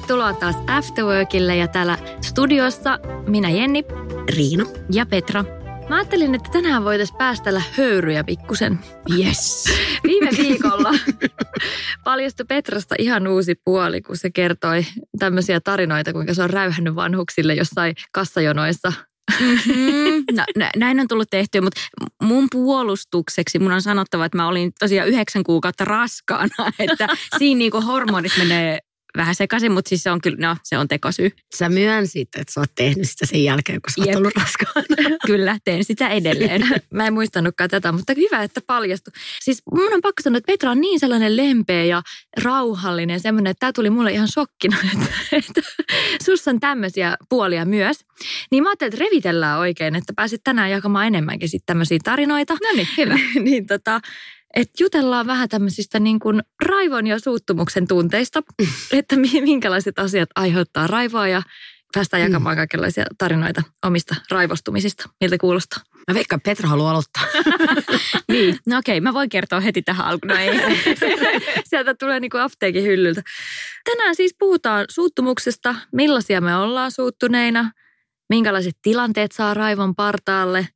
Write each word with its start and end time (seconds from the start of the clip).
Tervetuloa 0.00 0.32
taas 0.32 0.56
Afterworkille 0.66 1.56
ja 1.56 1.68
täällä 1.68 1.98
studiossa 2.20 2.98
minä 3.26 3.50
Jenni 3.50 3.84
Riina. 4.36 4.64
ja 4.92 5.06
Petra. 5.06 5.44
Mä 5.88 5.96
ajattelin, 5.96 6.34
että 6.34 6.50
tänään 6.52 6.84
voitaisiin 6.84 7.18
päästellä 7.18 7.62
höyryjä 7.76 8.24
pikkusen. 8.24 8.78
Yes. 9.18 9.64
Viime 10.06 10.30
viikolla 10.38 10.90
paljastui 12.04 12.46
Petrasta 12.48 12.94
ihan 12.98 13.26
uusi 13.26 13.54
puoli, 13.64 14.02
kun 14.02 14.16
se 14.16 14.30
kertoi 14.30 14.86
tämmöisiä 15.18 15.60
tarinoita, 15.60 16.12
kuinka 16.12 16.34
se 16.34 16.42
on 16.42 16.50
räyhännyt 16.50 16.94
vanhuksille 16.94 17.54
jossain 17.54 17.94
kassajonoissa. 18.12 18.92
Mm, 19.40 20.24
no, 20.36 20.44
nä- 20.56 20.70
näin 20.76 21.00
on 21.00 21.08
tullut 21.08 21.30
tehtyä, 21.30 21.60
mutta 21.60 21.80
mun 22.22 22.48
puolustukseksi 22.52 23.58
mun 23.58 23.72
on 23.72 23.82
sanottava, 23.82 24.24
että 24.24 24.38
mä 24.38 24.48
olin 24.48 24.72
tosiaan 24.78 25.08
yhdeksän 25.08 25.44
kuukautta 25.44 25.84
raskaana, 25.84 26.72
että 26.78 27.08
siinä 27.38 27.58
niinku 27.58 27.80
hormonit 27.80 28.32
menee 28.38 28.78
vähän 29.16 29.34
sekaisin, 29.34 29.72
mutta 29.72 29.88
siis 29.88 30.02
se 30.02 30.10
on 30.10 30.20
kyllä, 30.20 30.48
no 30.48 30.56
se 30.62 30.78
on 30.78 30.88
tekosyy. 30.88 31.30
Sä 31.56 31.68
myönsit, 31.68 32.28
että 32.38 32.52
sä 32.52 32.60
oot 32.60 32.70
tehnyt 32.74 33.10
sitä 33.10 33.26
sen 33.26 33.44
jälkeen, 33.44 33.82
kun 33.82 33.90
sä 33.90 34.00
oot 34.00 34.06
Jep. 34.06 34.16
ollut 34.16 34.36
raskaana. 34.36 35.16
Kyllä, 35.26 35.58
teen 35.64 35.84
sitä 35.84 36.08
edelleen. 36.08 36.62
Mä 36.94 37.06
en 37.06 37.12
muistanutkaan 37.12 37.70
tätä, 37.70 37.92
mutta 37.92 38.12
hyvä, 38.16 38.42
että 38.42 38.60
paljastui. 38.66 39.12
Siis 39.40 39.62
mun 39.74 39.94
on 39.94 40.00
pakko 40.00 40.22
sanoa, 40.22 40.38
että 40.38 40.52
Petra 40.52 40.70
on 40.70 40.80
niin 40.80 41.00
sellainen 41.00 41.36
lempeä 41.36 41.84
ja 41.84 42.02
rauhallinen, 42.42 43.20
semmoinen, 43.20 43.50
että 43.50 43.60
tämä 43.60 43.72
tuli 43.72 43.90
mulle 43.90 44.12
ihan 44.12 44.28
shokkina, 44.28 44.76
että, 44.92 45.10
että 45.32 45.60
sussa 46.24 46.50
on 46.50 46.60
tämmöisiä 46.60 47.16
puolia 47.28 47.64
myös. 47.64 47.96
Niin 48.50 48.62
mä 48.62 48.70
ajattelin, 48.70 48.94
että 48.94 49.04
revitellään 49.04 49.58
oikein, 49.58 49.96
että 49.96 50.12
pääsit 50.16 50.40
tänään 50.44 50.70
jakamaan 50.70 51.06
enemmänkin 51.06 51.48
sitten 51.48 51.66
tämmöisiä 51.66 51.98
tarinoita. 52.04 52.54
No 52.54 52.72
niin, 52.76 52.88
hyvä. 52.96 53.18
niin 53.44 53.66
tota, 53.66 54.00
että 54.56 54.82
jutellaan 54.82 55.26
vähän 55.26 55.48
tämmöisistä 55.48 56.00
niin 56.00 56.20
kuin 56.20 56.42
raivon 56.64 57.06
ja 57.06 57.18
suuttumuksen 57.18 57.86
tunteista, 57.86 58.42
että 58.92 59.16
mi- 59.16 59.40
minkälaiset 59.40 59.98
asiat 59.98 60.28
aiheuttaa 60.36 60.86
raivoa 60.86 61.28
ja 61.28 61.42
päästään 61.94 62.22
jakamaan 62.22 62.56
kaikenlaisia 62.56 63.04
tarinoita 63.18 63.62
omista 63.84 64.14
raivostumisista. 64.30 65.08
Miltä 65.20 65.38
kuulostaa? 65.38 65.82
Mä 66.08 66.14
veikkaan, 66.14 66.40
Petra 66.40 66.68
haluaa 66.68 66.90
aloittaa. 66.90 67.22
Niin, 68.28 68.58
no 68.66 68.78
okei, 68.78 69.00
mä 69.00 69.14
voin 69.14 69.28
kertoa 69.28 69.60
heti 69.60 69.82
tähän 69.82 70.06
alkuun. 70.06 70.28
No 70.28 70.36
ei. 70.36 70.50
Sieltä 71.70 71.94
tulee 71.94 72.20
niin 72.20 72.30
kuin 72.30 72.40
apteekin 72.40 72.82
hyllyltä. 72.82 73.22
Tänään 73.84 74.14
siis 74.14 74.34
puhutaan 74.38 74.84
suuttumuksesta, 74.90 75.74
millaisia 75.92 76.40
me 76.40 76.56
ollaan 76.56 76.90
suuttuneina, 76.90 77.70
minkälaiset 78.28 78.76
tilanteet 78.82 79.32
saa 79.32 79.54
raivon 79.54 79.94
partaalle 79.94 80.68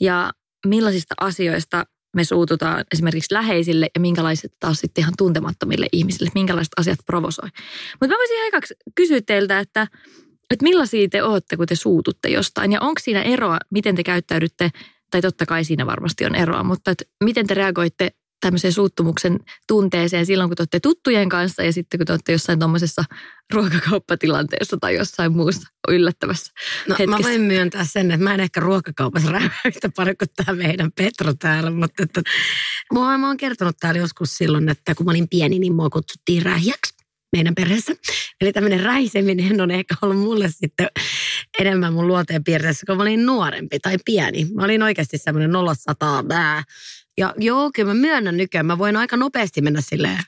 ja 0.00 0.32
millaisista 0.66 1.14
asioista 1.20 1.84
me 2.14 2.24
suututaan 2.24 2.84
esimerkiksi 2.92 3.34
läheisille 3.34 3.88
ja 3.94 4.00
minkälaiset 4.00 4.52
taas 4.60 4.78
sitten 4.78 5.02
ihan 5.02 5.14
tuntemattomille 5.18 5.86
ihmisille, 5.92 6.30
minkälaiset 6.34 6.72
asiat 6.76 6.98
provosoi. 7.06 7.48
Mutta 8.00 8.14
mä 8.14 8.18
voisin 8.18 8.36
ihan 8.36 8.48
ekaksi 8.48 8.74
kysyä 8.94 9.20
teiltä, 9.26 9.58
että, 9.58 9.86
että 10.50 10.62
millaisia 10.62 11.08
te 11.08 11.22
olette, 11.22 11.56
kun 11.56 11.66
te 11.66 11.74
suututte 11.74 12.28
jostain 12.28 12.72
ja 12.72 12.80
onko 12.80 13.00
siinä 13.00 13.22
eroa, 13.22 13.58
miten 13.70 13.94
te 13.94 14.04
käyttäydytte, 14.04 14.70
tai 15.10 15.20
totta 15.20 15.46
kai 15.46 15.64
siinä 15.64 15.86
varmasti 15.86 16.24
on 16.24 16.34
eroa, 16.34 16.64
mutta 16.64 16.90
että 16.90 17.04
miten 17.24 17.46
te 17.46 17.54
reagoitte 17.54 18.10
tämmöiseen 18.40 18.72
suuttumuksen 18.72 19.38
tunteeseen 19.68 20.26
silloin, 20.26 20.50
kun 20.50 20.56
te 20.56 20.60
olette 20.60 20.80
tuttujen 20.80 21.28
kanssa 21.28 21.62
ja 21.62 21.72
sitten 21.72 21.98
kun 21.98 22.06
te 22.06 22.12
olette 22.12 22.32
jossain 22.32 22.58
tuommoisessa 22.58 23.04
ruokakauppatilanteessa 23.54 24.76
tai 24.80 24.94
jossain 24.94 25.32
muussa 25.32 25.68
yllättävässä 25.88 26.52
No, 26.88 26.92
mä 26.92 26.96
hetkessä. 26.98 27.22
voin 27.22 27.40
myöntää 27.40 27.84
sen, 27.84 28.10
että 28.10 28.24
mä 28.24 28.34
en 28.34 28.40
ehkä 28.40 28.60
ruokakaupassa 28.60 29.32
räyhä 29.32 29.50
yhtä 29.64 29.88
paljon 29.96 30.16
kuin 30.16 30.28
tämä 30.36 30.58
meidän 30.58 30.92
Petro 30.92 31.34
täällä, 31.34 31.70
mutta 31.70 32.02
että, 32.02 32.22
mua, 32.92 33.18
mä 33.18 33.26
oon 33.26 33.36
kertonut 33.36 33.76
täällä 33.80 34.00
joskus 34.00 34.36
silloin, 34.36 34.68
että 34.68 34.94
kun 34.94 35.06
mä 35.06 35.10
olin 35.12 35.28
pieni, 35.28 35.58
niin 35.58 35.74
mua 35.74 35.90
kutsuttiin 35.90 36.42
rähjäksi 36.42 36.94
meidän 37.32 37.54
perheessä. 37.54 37.92
Eli 38.40 38.52
tämmöinen 38.52 38.80
räiseminen 38.80 39.60
on 39.60 39.70
ehkä 39.70 39.94
ollut 40.02 40.18
mulle 40.18 40.48
sitten 40.50 40.88
enemmän 41.58 41.92
mun 41.92 42.06
luonteen 42.06 42.44
piirteessä, 42.44 42.86
kun 42.86 42.96
mä 42.96 43.02
olin 43.02 43.26
nuorempi 43.26 43.78
tai 43.78 43.96
pieni. 44.04 44.46
Mä 44.54 44.64
olin 44.64 44.82
oikeasti 44.82 45.18
semmoinen 45.18 45.50
0 45.50 45.74
bää. 46.28 46.62
Ja 47.18 47.34
joo, 47.38 47.70
kyllä 47.74 47.94
mä 47.94 48.00
myönnän 48.00 48.36
nykyään, 48.36 48.66
mä 48.66 48.78
voin 48.78 48.96
aika 48.96 49.16
nopeasti 49.16 49.60
mennä 49.60 49.80
silleen 49.80 50.18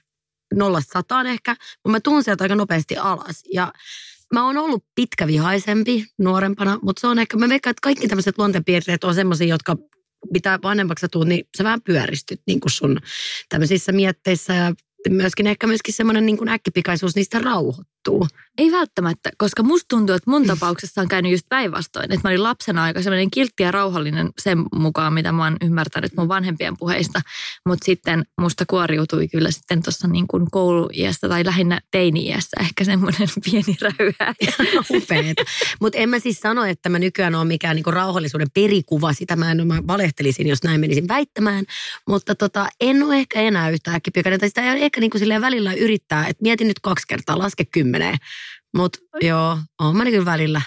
nollasta 0.54 0.92
sataan 0.92 1.26
ehkä, 1.26 1.56
mutta 1.74 1.90
mä 1.90 2.00
tuun 2.00 2.24
sieltä 2.24 2.44
aika 2.44 2.54
nopeasti 2.54 2.96
alas. 2.96 3.42
Ja 3.54 3.72
mä 4.34 4.46
oon 4.46 4.58
ollut 4.58 4.84
pitkävihaisempi 4.94 6.06
nuorempana, 6.18 6.78
mutta 6.82 7.00
se 7.00 7.06
on 7.06 7.18
ehkä, 7.18 7.36
mä 7.36 7.48
veikkaan, 7.48 7.70
että 7.70 7.82
kaikki 7.82 8.08
tämmöiset 8.08 8.38
luonteenpiirteet 8.38 9.04
on 9.04 9.14
semmoisia, 9.14 9.48
jotka 9.48 9.76
mitä 10.32 10.58
vanhemmaksi 10.62 11.06
tuut, 11.08 11.28
niin 11.28 11.48
sä 11.58 11.64
vähän 11.64 11.82
pyöristyt 11.82 12.40
niin 12.46 12.60
kuin 12.60 12.70
sun 12.70 13.00
tämmöisissä 13.48 13.92
mietteissä 13.92 14.54
ja 14.54 14.74
myöskin 15.08 15.46
ehkä 15.46 15.66
myöskin 15.66 15.94
semmoinen 15.94 16.26
niin 16.26 16.48
äkkipikaisuus 16.48 17.16
niistä 17.16 17.38
rauhoittuu. 17.38 17.99
Ei 18.58 18.72
välttämättä, 18.72 19.30
koska 19.38 19.62
musta 19.62 19.86
tuntuu, 19.88 20.16
että 20.16 20.30
mun 20.30 20.46
tapauksessa 20.46 21.00
on 21.00 21.08
käynyt 21.08 21.32
just 21.32 21.46
päinvastoin. 21.48 22.04
Että 22.04 22.28
mä 22.28 22.30
olin 22.30 22.42
lapsena 22.42 22.82
aika 22.82 23.02
semmoinen 23.02 23.30
kiltti 23.30 23.62
ja 23.62 23.70
rauhallinen 23.70 24.30
sen 24.38 24.58
mukaan, 24.74 25.12
mitä 25.12 25.32
mä 25.32 25.44
oon 25.44 25.56
ymmärtänyt 25.60 26.12
mun 26.16 26.28
vanhempien 26.28 26.76
puheista. 26.76 27.20
Mutta 27.68 27.84
sitten 27.84 28.24
musta 28.40 28.64
kuoriutui 28.66 29.28
kyllä 29.28 29.50
sitten 29.50 29.82
tuossa 29.82 30.08
niin 30.08 30.26
kuin 30.26 30.50
kouluiästä 30.50 31.28
tai 31.28 31.44
lähinnä 31.44 31.80
teini-iässä 31.90 32.60
ehkä 32.60 32.84
semmoinen 32.84 33.28
pieni 33.44 33.76
räyhä. 33.80 34.34
Upeeta. 34.96 35.42
Mutta 35.80 35.98
en 35.98 36.08
mä 36.08 36.18
siis 36.18 36.40
sano, 36.40 36.64
että 36.64 36.88
mä 36.88 36.98
nykyään 36.98 37.34
on 37.34 37.46
mikään 37.46 37.76
niinku 37.76 37.90
rauhallisuuden 37.90 38.50
perikuva. 38.54 39.12
Sitä 39.12 39.36
mä, 39.36 39.50
en, 39.50 39.66
mä 39.66 39.82
valehtelisin, 39.86 40.46
jos 40.46 40.62
näin 40.62 40.80
menisin 40.80 41.08
väittämään. 41.08 41.64
Mutta 42.08 42.34
tota, 42.34 42.68
en 42.80 43.02
ole 43.02 43.16
ehkä 43.16 43.40
enää 43.40 43.70
yhtä 43.70 43.94
äkkipikainen. 43.94 44.40
Tai 44.40 44.48
sitä 44.48 44.72
ei 44.72 44.84
ehkä 44.84 45.00
niinku 45.00 45.18
silleen 45.18 45.40
välillä 45.40 45.72
yrittää, 45.72 46.26
että 46.26 46.42
mietin 46.42 46.68
nyt 46.68 46.80
kaksi 46.80 47.04
kertaa, 47.08 47.38
laske 47.38 47.64
kymmeneen. 47.90 48.16
Mutta 48.76 48.98
joo, 49.20 49.58
oon 49.80 49.96
mä 49.96 50.04
kyllä 50.04 50.24
välillä. 50.24 50.62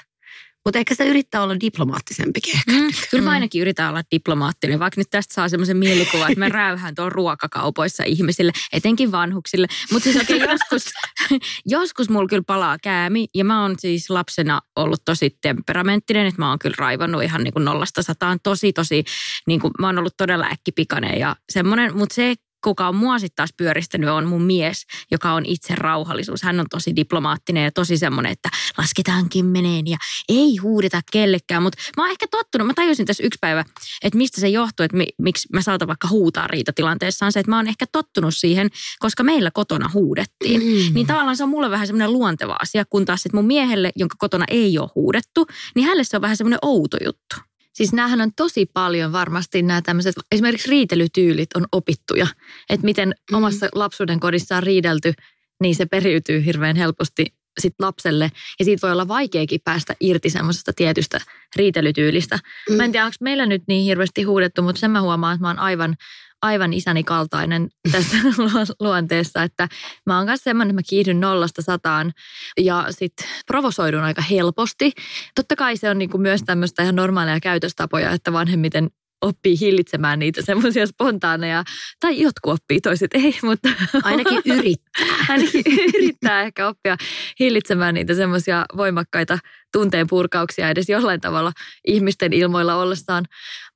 Mutta 0.66 0.80
ehkä 0.80 0.96
se 0.96 1.08
yrittää 1.08 1.44
olla 1.44 1.60
diplomaattisempikin 1.60 2.56
ehkä. 2.56 2.72
Mm, 2.72 2.90
kyllä 3.12 3.24
mä 3.24 3.32
ainakin 3.32 3.62
yritän 3.62 3.90
olla 3.90 4.02
diplomaattinen, 4.12 4.80
vaikka 4.80 5.02
nyt 5.02 5.10
tästä 5.10 5.34
saa 5.34 5.50
semmoisen 5.50 5.78
mielikuvan, 5.78 6.32
että 6.32 6.40
mä 6.40 6.50
räyhän 6.60 6.96
tuon 6.96 7.12
ruokakaupoissa 7.12 8.04
ihmisille, 8.04 8.52
etenkin 8.74 9.12
vanhuksille. 9.12 9.68
Mutta 9.92 10.04
siis 10.04 10.16
oikein 10.16 10.42
joskus, 10.42 10.94
joskus 11.66 12.10
mulla 12.10 12.28
kyllä 12.28 12.44
palaa 12.48 12.78
käämi 12.84 13.28
ja 13.36 13.46
mä 13.46 13.62
oon 13.62 13.76
siis 13.80 14.10
lapsena 14.10 14.62
ollut 14.76 15.02
tosi 15.06 15.38
temperamenttinen, 15.42 16.28
että 16.28 16.42
mä 16.42 16.50
oon 16.50 16.60
kyllä 16.60 16.76
raivannut 16.78 17.24
ihan 17.24 17.44
niin 17.44 17.54
kuin 17.54 17.66
nollasta 17.66 18.04
sataan 18.04 18.40
tosi 18.44 18.74
tosi, 18.74 19.04
niin 19.48 19.60
kuin 19.60 19.72
mä 19.80 19.88
oon 19.88 19.98
ollut 19.98 20.18
todella 20.18 20.46
äkkipikainen 20.46 21.20
ja 21.20 21.36
semmoinen, 21.52 21.98
mutta 21.98 22.16
se 22.16 22.36
kuka 22.64 22.88
on 22.88 22.96
mua 22.96 23.20
sitten 23.20 23.36
taas 23.36 23.54
pyöristänyt, 23.58 24.10
on 24.10 24.26
mun 24.26 24.42
mies, 24.42 24.86
joka 25.12 25.34
on 25.34 25.46
itse 25.46 25.76
rauhallisuus. 25.76 26.44
Hän 26.44 26.60
on 26.60 26.66
tosi 26.70 26.96
diplomaattinen 26.96 27.64
ja 27.64 27.72
tosi 27.72 27.98
semmoinen, 27.98 28.32
että 28.32 28.50
lasketaan 28.78 29.30
kymmeneen 29.30 29.88
ja 29.88 29.98
ei 30.30 30.58
huudeta 30.58 31.02
kellekään. 31.12 31.64
Mutta 31.64 31.78
mä 31.98 32.04
oon 32.04 32.12
ehkä 32.12 32.28
tottunut, 32.32 32.68
mä 32.68 32.74
tajusin 32.74 33.06
tässä 33.06 33.24
yksi 33.24 33.38
päivä, 33.42 33.66
että 34.04 34.18
mistä 34.18 34.42
se 34.42 34.50
johtuu, 34.50 34.84
että 34.84 34.98
mi, 34.98 35.08
miksi 35.22 35.48
mä 35.54 35.62
saatan 35.62 35.88
vaikka 35.88 36.08
huutaa 36.08 36.48
riitatilanteessa, 36.48 37.26
on 37.26 37.32
se, 37.32 37.40
että 37.40 37.50
mä 37.50 37.56
oon 37.56 37.68
ehkä 37.68 37.86
tottunut 37.92 38.34
siihen, 38.38 38.70
koska 39.00 39.24
meillä 39.24 39.52
kotona 39.52 39.90
huudettiin. 39.94 40.62
Mm. 40.62 40.94
Niin 40.94 41.08
tavallaan 41.08 41.38
se 41.38 41.44
on 41.44 41.50
mulle 41.50 41.70
vähän 41.72 41.88
semmoinen 41.88 42.14
luonteva 42.14 42.56
asia, 42.62 42.86
kun 42.90 43.06
taas 43.06 43.24
sitten 43.24 43.38
mun 43.38 43.46
miehelle, 43.46 43.92
jonka 43.96 44.16
kotona 44.20 44.46
ei 44.48 44.78
ole 44.78 44.90
huudettu, 44.96 45.48
niin 45.76 45.86
hänelle 45.86 46.04
se 46.04 46.18
on 46.18 46.22
vähän 46.22 46.38
semmoinen 46.38 46.60
outo 46.62 46.98
juttu. 47.06 47.36
Siis 47.74 47.94
näähän 47.94 48.22
on 48.22 48.32
tosi 48.36 48.66
paljon 48.66 49.12
varmasti 49.12 49.62
nämä 49.62 49.82
tämmöiset, 49.82 50.16
esimerkiksi 50.32 50.70
riitelytyylit 50.70 51.50
on 51.56 51.66
opittuja. 51.72 52.28
Että 52.70 52.86
miten 52.86 53.16
omassa 53.34 53.70
lapsuuden 53.76 54.20
kodissa 54.20 54.58
on 54.58 54.64
riidelty, 54.64 55.14
niin 55.62 55.76
se 55.76 55.86
periytyy 55.86 56.46
hirveän 56.46 56.76
helposti 56.76 57.26
sit 57.60 57.74
lapselle. 57.80 58.32
Ja 58.60 58.66
siitä 58.66 58.88
voi 58.88 58.92
olla 58.92 59.08
vaikeakin 59.08 59.62
päästä 59.64 59.96
irti 60.00 60.30
semmoisesta 60.30 60.74
tietystä 60.76 61.20
riitelytyylistä. 61.56 62.40
Mm. 62.70 62.76
Mä 62.76 62.86
en 62.86 62.92
tiedä, 62.92 63.06
onko 63.06 63.16
meillä 63.20 63.46
nyt 63.46 63.64
niin 63.68 63.84
hirveästi 63.84 64.24
huudettu, 64.24 64.62
mutta 64.62 64.80
sen 64.80 64.92
mä 64.92 65.02
huomaan, 65.02 65.36
että 65.36 65.44
mä 65.44 65.48
oon 65.48 65.60
aivan, 65.60 65.96
aivan 66.44 66.74
isäni 66.74 67.04
kaltainen 67.04 67.70
tässä 67.92 68.18
luonteessa, 68.80 69.44
että 69.44 69.68
mä 70.06 70.18
oon 70.18 70.28
kanssa 70.28 70.44
semmoinen, 70.44 70.70
että 70.70 70.78
mä 70.78 70.90
kiihdyn 70.90 71.20
nollasta 71.20 71.62
sataan 71.62 72.12
ja 72.60 72.86
sitten 72.90 73.28
provosoidun 73.48 74.04
aika 74.04 74.22
helposti. 74.22 74.92
Totta 75.36 75.56
kai 75.56 75.78
se 75.78 75.90
on 75.90 75.98
niinku 75.98 76.18
myös 76.18 76.42
tämmöistä 76.46 76.84
ihan 76.84 76.96
normaalia 76.96 77.40
käytöstapoja, 77.40 78.12
että 78.12 78.34
vanhemmiten 78.34 78.90
oppii 79.22 79.60
hillitsemään 79.60 80.20
niitä 80.20 80.42
semmoisia 80.42 80.88
spontaaneja, 80.88 81.64
tai 82.00 82.22
jotkut 82.22 82.54
oppii, 82.54 82.82
toiset 82.82 83.12
ei, 83.14 83.36
mutta... 83.44 83.70
Ainakin 84.04 84.42
yrittää. 84.46 85.06
Ainakin 85.30 85.64
yrittää 85.96 86.42
ehkä 86.42 86.68
oppia 86.68 86.98
hillitsemään 87.40 87.94
niitä 87.94 88.14
semmoisia 88.14 88.66
voimakkaita 88.78 89.40
tunteen 89.74 90.08
purkauksia 90.08 90.70
edes 90.70 90.90
jollain 90.90 91.22
tavalla 91.22 91.52
ihmisten 91.88 92.34
ilmoilla 92.34 92.76
ollessaan. 92.76 93.26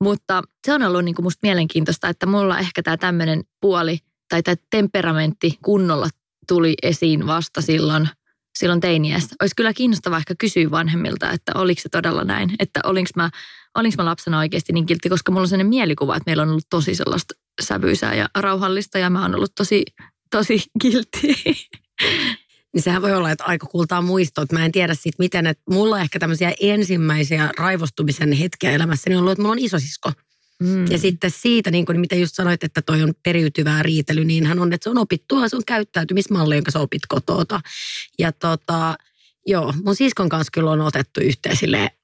Mutta 0.02 0.44
se 0.66 0.74
on 0.74 0.84
ollut 0.84 1.06
niin 1.06 1.16
kuin 1.16 1.24
musta 1.24 1.40
mielenkiintoista, 1.42 2.10
että 2.10 2.26
mulla 2.26 2.60
ehkä 2.60 2.84
tämä 2.84 2.98
tämmöinen 2.98 3.44
puoli 3.62 4.00
tai 4.30 4.44
tämä 4.44 4.56
temperamentti 4.70 5.58
kunnolla 5.64 6.08
tuli 6.48 6.74
esiin 6.84 7.28
vasta 7.28 7.62
silloin, 7.62 8.10
silloin 8.58 8.82
teiniässä. 8.82 9.36
Olisi 9.42 9.56
kyllä 9.56 9.74
kiinnostavaa 9.74 10.18
ehkä 10.18 10.36
kysyä 10.40 10.72
vanhemmilta, 10.72 11.32
että 11.32 11.52
oliko 11.56 11.82
se 11.82 11.90
todella 11.90 12.24
näin, 12.24 12.56
että 12.60 12.80
olinko 12.84 13.12
mä 13.16 13.30
olinko 13.78 14.04
mä 14.04 14.10
lapsena 14.10 14.40
oikeasti 14.40 14.74
niin 14.74 14.86
kiltti, 14.86 15.10
koska 15.10 15.32
mulla 15.32 15.42
on 15.42 15.48
sellainen 15.48 15.68
mielikuva, 15.68 16.16
että 16.16 16.30
meillä 16.30 16.44
on 16.44 16.50
ollut 16.50 16.70
tosi 16.70 16.96
sellaista 16.96 17.34
sävyisää 17.62 18.16
ja 18.16 18.30
rauhallista 18.38 18.98
ja 18.98 19.10
mä 19.10 19.22
oon 19.22 19.36
ollut 19.36 19.56
tosi, 19.56 19.86
tosi 20.32 20.64
kiltti. 20.82 21.36
Niin 22.74 22.82
sehän 22.82 23.02
voi 23.02 23.14
olla, 23.14 23.32
että 23.32 23.44
aika 23.44 23.68
kultaa 23.68 24.02
muisto, 24.02 24.42
että 24.42 24.56
mä 24.56 24.66
en 24.66 24.72
tiedä 24.72 24.94
siitä 24.94 25.16
miten, 25.20 25.48
että 25.48 25.64
mulla 25.70 26.02
ehkä 26.02 26.20
tämmöisiä 26.20 26.54
ensimmäisiä 26.60 27.50
raivostumisen 27.58 28.32
hetkiä 28.32 28.72
elämässäni 28.72 29.16
on 29.16 29.20
ollut, 29.20 29.32
että 29.32 29.42
mulla 29.42 29.52
on 29.52 29.60
isosisko. 29.60 30.12
Mm. 30.64 30.86
Ja 30.92 30.98
sitten 30.98 31.32
siitä, 31.32 31.72
niin 31.72 31.86
kuin 31.86 32.00
mitä 32.00 32.16
just 32.16 32.36
sanoit, 32.36 32.64
että 32.64 32.82
toi 32.82 33.04
on 33.04 33.14
periytyvää 33.24 33.84
riitely, 33.84 34.26
niin 34.26 34.46
hän 34.46 34.60
on, 34.60 34.74
että 34.74 34.84
se 34.84 34.90
on 34.90 34.98
opittua, 34.98 35.50
se 35.50 35.56
on 35.56 35.66
käyttäytymismalli, 35.66 36.56
jonka 36.56 36.72
sä 36.72 36.80
opit 36.80 37.02
kotota. 37.08 37.60
Ja 38.20 38.32
tota, 38.32 38.96
Joo, 39.48 39.74
mun 39.84 39.96
siskon 39.96 40.30
kanssa 40.30 40.52
kyllä 40.54 40.72
on 40.72 40.82
otettu 40.82 41.22
yhteen 41.22 41.58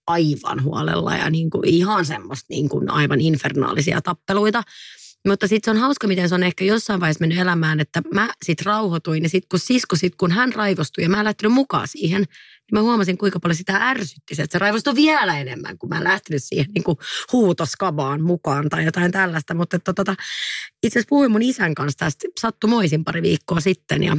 aivan 0.08 0.64
huolella 0.64 1.16
ja 1.16 1.30
niin 1.30 1.50
kuin 1.50 1.68
ihan 1.68 2.06
semmoista 2.06 2.46
niin 2.50 2.70
kuin 2.70 2.90
aivan 2.90 3.22
infernaalisia 3.22 4.02
tappeluita. 4.02 4.64
Mutta 5.28 5.48
sitten 5.48 5.74
se 5.74 5.78
on 5.78 5.82
hauska, 5.82 6.08
miten 6.08 6.30
se 6.30 6.36
on 6.36 6.44
ehkä 6.44 6.66
jossain 6.66 7.00
vaiheessa 7.00 7.22
mennyt 7.22 7.40
elämään, 7.40 7.80
että 7.80 8.02
mä 8.14 8.30
sitten 8.46 8.66
rauhoituin 8.66 9.24
ja 9.24 9.30
sitten 9.30 9.48
kun 9.50 9.60
sisko, 9.60 9.96
sit 9.96 10.16
kun 10.16 10.32
hän 10.32 10.54
raivostui 10.54 11.04
ja 11.04 11.10
mä 11.10 11.20
en 11.20 11.26
lähtenyt 11.26 11.54
mukaan 11.54 11.88
siihen, 11.88 12.22
niin 12.22 12.74
mä 12.74 12.82
huomasin 12.82 13.18
kuinka 13.18 13.40
paljon 13.40 13.56
sitä 13.56 13.90
ärsytti 13.90 14.34
että 14.40 14.52
se 14.52 14.60
raivostui 14.60 14.96
vielä 14.96 15.40
enemmän, 15.40 15.78
kun 15.78 15.90
mä 15.90 15.98
en 15.98 16.04
lähtenyt 16.04 16.44
siihen 16.44 16.66
niin 16.74 16.84
kuin 16.84 16.98
huutoskabaan 17.32 18.22
mukaan 18.22 18.70
tai 18.70 18.86
jotain 18.86 19.12
tällaista. 19.12 19.54
Mutta 19.54 19.80
tota, 19.80 20.16
itse 20.84 21.00
asiassa 21.00 21.10
puhuin 21.10 21.32
mun 21.32 21.42
isän 21.42 21.76
kanssa 21.76 22.00
tästä 22.00 22.28
sattumoisin 22.40 23.04
pari 23.04 23.22
viikkoa 23.22 23.60
sitten 23.60 24.04
ja 24.04 24.18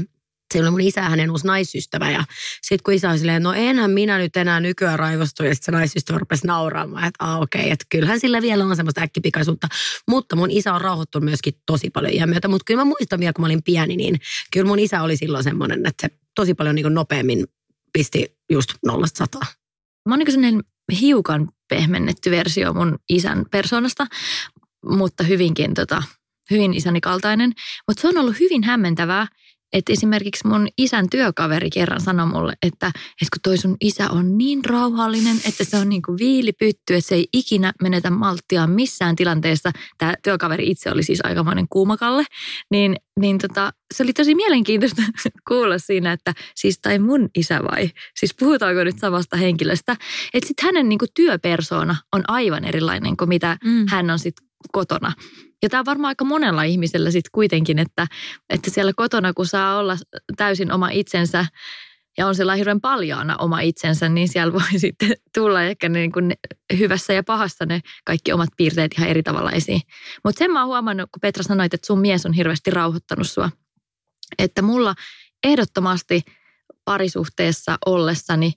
Silloin 0.53 0.73
mun 0.73 0.81
isä 0.81 1.03
hänen 1.03 1.31
uusi 1.31 1.47
naisystävä 1.47 2.11
ja 2.11 2.25
sitten 2.63 2.83
kun 2.85 2.95
isä 2.95 3.11
oli 3.11 3.19
silleen, 3.19 3.43
no 3.43 3.53
enhän 3.53 3.91
minä 3.91 4.19
nyt 4.19 4.37
enää 4.37 4.61
nykyään 4.61 4.99
raivostu 4.99 5.45
ja 5.45 5.55
sitten 5.55 5.65
se 5.75 5.79
naisystävä 5.79 6.19
rupesi 6.19 6.47
nauraamaan, 6.47 7.05
että 7.05 7.25
ah, 7.25 7.41
okei, 7.41 7.61
okay, 7.61 7.73
että 7.73 7.85
kyllähän 7.89 8.21
sillä 8.21 8.43
vielä 8.43 8.65
on 8.65 8.77
semmoista 8.77 9.01
äkkipikaisuutta. 9.01 9.69
Mutta 10.09 10.37
mun 10.37 10.51
isä 10.51 10.75
on 10.75 10.81
rauhoittunut 10.81 11.25
myöskin 11.25 11.55
tosi 11.67 11.91
paljon 11.91 12.13
iän 12.13 12.29
myötä, 12.29 12.49
mutta 12.49 12.65
kyllä 12.65 12.81
mä 12.81 12.85
muistan 12.85 13.21
vielä, 13.21 13.33
kun 13.33 13.43
mä 13.43 13.47
olin 13.47 13.63
pieni, 13.63 13.97
niin 13.97 14.21
kyllä 14.53 14.67
mun 14.67 14.79
isä 14.79 15.03
oli 15.03 15.17
silloin 15.17 15.45
semmoinen, 15.45 15.87
että 15.87 16.09
se 16.09 16.19
tosi 16.35 16.55
paljon 16.55 16.75
niin 16.75 16.95
nopeammin 16.95 17.45
pisti 17.93 18.37
just 18.51 18.71
nollasta 18.87 19.19
sataa. 19.19 19.47
Mä 20.09 20.15
oon 20.15 20.21
niin 20.37 20.63
hiukan 21.01 21.49
pehmennetty 21.69 22.31
versio 22.31 22.73
mun 22.73 22.99
isän 23.09 23.45
persoonasta, 23.51 24.07
mutta 24.89 25.25
hyvinkin 25.25 25.75
tota, 25.75 26.03
hyvin 26.51 26.75
isäni 26.75 27.01
kaltainen. 27.01 27.53
Mutta 27.89 28.01
se 28.01 28.09
on 28.09 28.19
ollut 28.19 28.41
hyvin 28.41 28.65
hämmentävää, 28.65 29.27
että 29.75 29.93
esimerkiksi 29.93 30.47
mun 30.49 30.69
isän 30.79 31.11
työkaveri 31.11 31.71
kerran 31.71 32.01
sanoi 32.01 32.27
mulle, 32.27 32.53
että, 32.63 32.87
että 32.87 33.31
kun 33.33 33.41
toi 33.43 33.59
sun 33.59 33.77
isä 33.81 34.11
on 34.11 34.39
niin 34.39 34.65
rauhallinen, 34.65 35.37
että 35.49 35.65
se 35.65 35.77
on 35.77 35.89
niin 35.89 36.03
kuin 36.03 36.19
viilipytty, 36.19 36.95
että 36.95 37.09
se 37.09 37.15
ei 37.15 37.29
ikinä 37.33 37.73
menetä 37.83 38.11
malttia 38.11 38.67
missään 38.67 39.17
tilanteessa. 39.17 39.71
Tämä 39.99 40.15
työkaveri 40.23 40.71
itse 40.71 40.91
oli 40.91 41.03
siis 41.03 41.21
aikamoinen 41.25 41.67
kuumakalle. 41.71 42.25
Niin, 42.71 42.97
niin 43.21 43.39
tota, 43.39 43.73
se 43.95 44.03
oli 44.03 44.13
tosi 44.13 44.35
mielenkiintoista 44.35 45.03
kuulla 45.49 45.79
siinä, 45.79 46.13
että 46.13 46.35
siis 46.55 46.79
tai 46.79 46.99
mun 46.99 47.29
isä 47.37 47.61
vai? 47.71 47.91
Siis 48.17 48.35
puhutaanko 48.39 48.85
nyt 48.85 48.99
samasta 48.99 49.37
henkilöstä? 49.37 49.97
Että 50.35 50.49
sitten 50.49 50.65
hänen 50.65 50.89
niin 50.89 50.99
kuin 50.99 51.09
työpersoona 51.15 51.97
on 52.13 52.23
aivan 52.29 52.65
erilainen 52.65 53.17
kuin 53.17 53.29
mitä 53.29 53.57
mm. 53.65 53.87
hän 53.89 54.11
on 54.11 54.19
sitten 54.19 54.54
kotona. 54.73 55.13
Ja 55.63 55.69
tämä 55.69 55.79
on 55.79 55.87
varmaan 55.87 56.09
aika 56.09 56.25
monella 56.25 56.63
ihmisellä 56.63 57.11
sitten 57.11 57.31
kuitenkin, 57.33 57.79
että, 57.79 58.07
että 58.51 58.71
siellä 58.71 58.93
kotona 58.97 59.33
kun 59.33 59.47
saa 59.47 59.79
olla 59.79 59.97
täysin 60.37 60.73
oma 60.73 60.89
itsensä 60.89 61.47
ja 62.19 62.27
on 62.27 62.35
siellä 62.35 62.55
hirveän 62.55 62.81
paljaana 62.81 63.37
oma 63.37 63.61
itsensä, 63.61 64.09
niin 64.09 64.29
siellä 64.29 64.53
voi 64.53 64.79
sitten 64.79 65.13
tulla 65.35 65.63
ehkä 65.63 65.89
niin 65.89 66.13
kuin 66.13 66.33
hyvässä 66.79 67.13
ja 67.13 67.23
pahassa 67.23 67.67
ne 67.67 67.81
kaikki 68.05 68.33
omat 68.33 68.49
piirteet 68.57 68.93
ihan 68.99 69.09
eri 69.09 69.23
tavalla 69.23 69.53
esiin. 69.53 69.81
Mutta 70.25 70.39
sen 70.39 70.51
mä 70.51 70.61
oon 70.61 70.69
huomannut, 70.69 71.11
kun 71.11 71.21
Petra 71.21 71.43
sanoi, 71.43 71.67
että 71.67 71.87
sun 71.87 72.01
mies 72.01 72.27
on 72.27 72.33
hirveästi 72.33 72.71
rauhoittanut 72.71 73.31
sua, 73.31 73.51
että 74.39 74.63
mulla 74.63 74.95
ehdottomasti 75.45 76.23
parisuhteessa 76.85 77.79
ollessani 77.87 78.53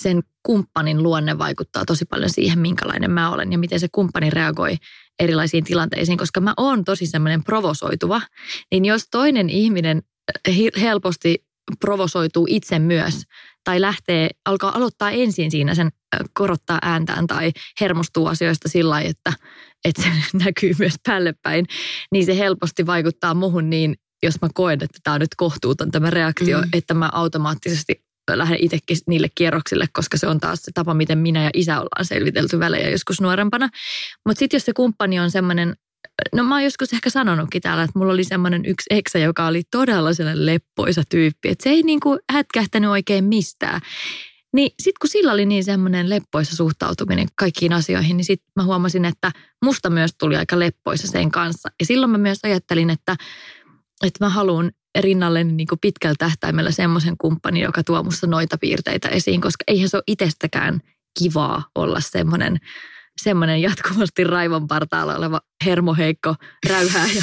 sen 0.00 0.22
kumppanin 0.42 1.02
luonne 1.02 1.38
vaikuttaa 1.38 1.84
tosi 1.84 2.04
paljon 2.04 2.30
siihen, 2.30 2.58
minkälainen 2.58 3.10
mä 3.10 3.30
olen 3.30 3.52
ja 3.52 3.58
miten 3.58 3.80
se 3.80 3.88
kumppani 3.92 4.30
reagoi 4.30 4.76
erilaisiin 5.22 5.64
tilanteisiin, 5.64 6.18
koska 6.18 6.40
mä 6.40 6.54
oon 6.56 6.84
tosi 6.84 7.06
semmoinen 7.06 7.44
provosoituva, 7.44 8.20
niin 8.70 8.84
jos 8.84 9.08
toinen 9.10 9.50
ihminen 9.50 10.02
eh, 10.48 10.56
helposti 10.80 11.44
provosoituu 11.80 12.46
itse 12.50 12.78
myös 12.78 13.22
tai 13.64 13.80
lähtee, 13.80 14.30
alkaa 14.44 14.76
aloittaa 14.76 15.10
ensin 15.10 15.50
siinä 15.50 15.74
sen 15.74 15.86
eh, 15.86 16.20
korottaa 16.34 16.78
ääntään 16.82 17.26
tai 17.26 17.52
hermostuu 17.80 18.26
asioista 18.26 18.68
sillä 18.68 18.90
lailla, 18.90 19.10
että, 19.10 19.32
että 19.84 20.02
se 20.02 20.08
näkyy 20.44 20.72
myös 20.78 20.94
päälle 21.06 21.34
päin, 21.42 21.66
niin 22.12 22.26
se 22.26 22.38
helposti 22.38 22.86
vaikuttaa 22.86 23.34
muhun 23.34 23.70
niin, 23.70 23.94
jos 24.22 24.34
mä 24.42 24.48
koen, 24.54 24.78
että 24.82 24.98
tämä 25.02 25.14
on 25.14 25.20
nyt 25.20 25.34
kohtuuton 25.36 25.90
tämä 25.90 26.10
reaktio, 26.10 26.58
mm. 26.58 26.68
että 26.72 26.94
mä 26.94 27.10
automaattisesti 27.12 28.04
lähden 28.28 28.58
itsekin 28.60 28.96
niille 29.06 29.28
kierroksille, 29.34 29.86
koska 29.92 30.16
se 30.16 30.26
on 30.26 30.40
taas 30.40 30.62
se 30.62 30.70
tapa, 30.74 30.94
miten 30.94 31.18
minä 31.18 31.42
ja 31.42 31.50
isä 31.54 31.80
ollaan 31.80 32.04
selvitelty 32.04 32.58
välejä 32.58 32.90
joskus 32.90 33.20
nuorempana. 33.20 33.68
Mutta 34.26 34.38
sitten 34.38 34.56
jos 34.56 34.64
se 34.64 34.72
kumppani 34.72 35.20
on 35.20 35.30
semmoinen, 35.30 35.76
no 36.34 36.44
mä 36.44 36.54
oon 36.54 36.64
joskus 36.64 36.92
ehkä 36.92 37.10
sanonutkin 37.10 37.62
täällä, 37.62 37.82
että 37.82 37.98
mulla 37.98 38.12
oli 38.12 38.24
semmoinen 38.24 38.64
yksi 38.66 38.86
eksä, 38.90 39.18
joka 39.18 39.46
oli 39.46 39.62
todella 39.70 40.14
sellainen 40.14 40.46
leppoisa 40.46 41.02
tyyppi, 41.08 41.48
että 41.48 41.62
se 41.64 41.70
ei 41.70 41.82
niinku 41.82 42.18
hätkähtänyt 42.32 42.90
oikein 42.90 43.24
mistään. 43.24 43.80
Niin 44.54 44.70
sitten 44.82 44.98
kun 45.00 45.10
sillä 45.10 45.32
oli 45.32 45.46
niin 45.46 45.64
semmoinen 45.64 46.10
leppoisa 46.10 46.56
suhtautuminen 46.56 47.28
kaikkiin 47.38 47.72
asioihin, 47.72 48.16
niin 48.16 48.24
sitten 48.24 48.52
mä 48.56 48.64
huomasin, 48.64 49.04
että 49.04 49.32
musta 49.64 49.90
myös 49.90 50.10
tuli 50.18 50.36
aika 50.36 50.58
leppoisa 50.58 51.06
sen 51.06 51.30
kanssa. 51.30 51.68
Ja 51.80 51.86
silloin 51.86 52.10
mä 52.10 52.18
myös 52.18 52.38
ajattelin, 52.42 52.90
että, 52.90 53.16
että 54.06 54.24
mä 54.24 54.28
haluan 54.28 54.72
rinnalleni 55.00 55.52
niin 55.52 55.68
pitkällä 55.80 56.14
tähtäimellä 56.18 56.70
semmoisen 56.70 57.14
kumppanin, 57.18 57.62
joka 57.62 57.84
tuo 57.84 58.02
musta 58.02 58.26
noita 58.26 58.58
piirteitä 58.58 59.08
esiin, 59.08 59.40
koska 59.40 59.64
eihän 59.68 59.88
se 59.88 59.96
ole 59.96 60.04
itsestäkään 60.06 60.80
kivaa 61.18 61.62
olla 61.74 62.00
semmoinen, 62.00 62.58
semmoinen 63.22 63.62
jatkuvasti 63.62 64.24
raivon 64.24 64.66
partaalla 64.66 65.16
oleva 65.16 65.40
hermoheikko 65.64 66.34
räyhääjä. 66.68 67.22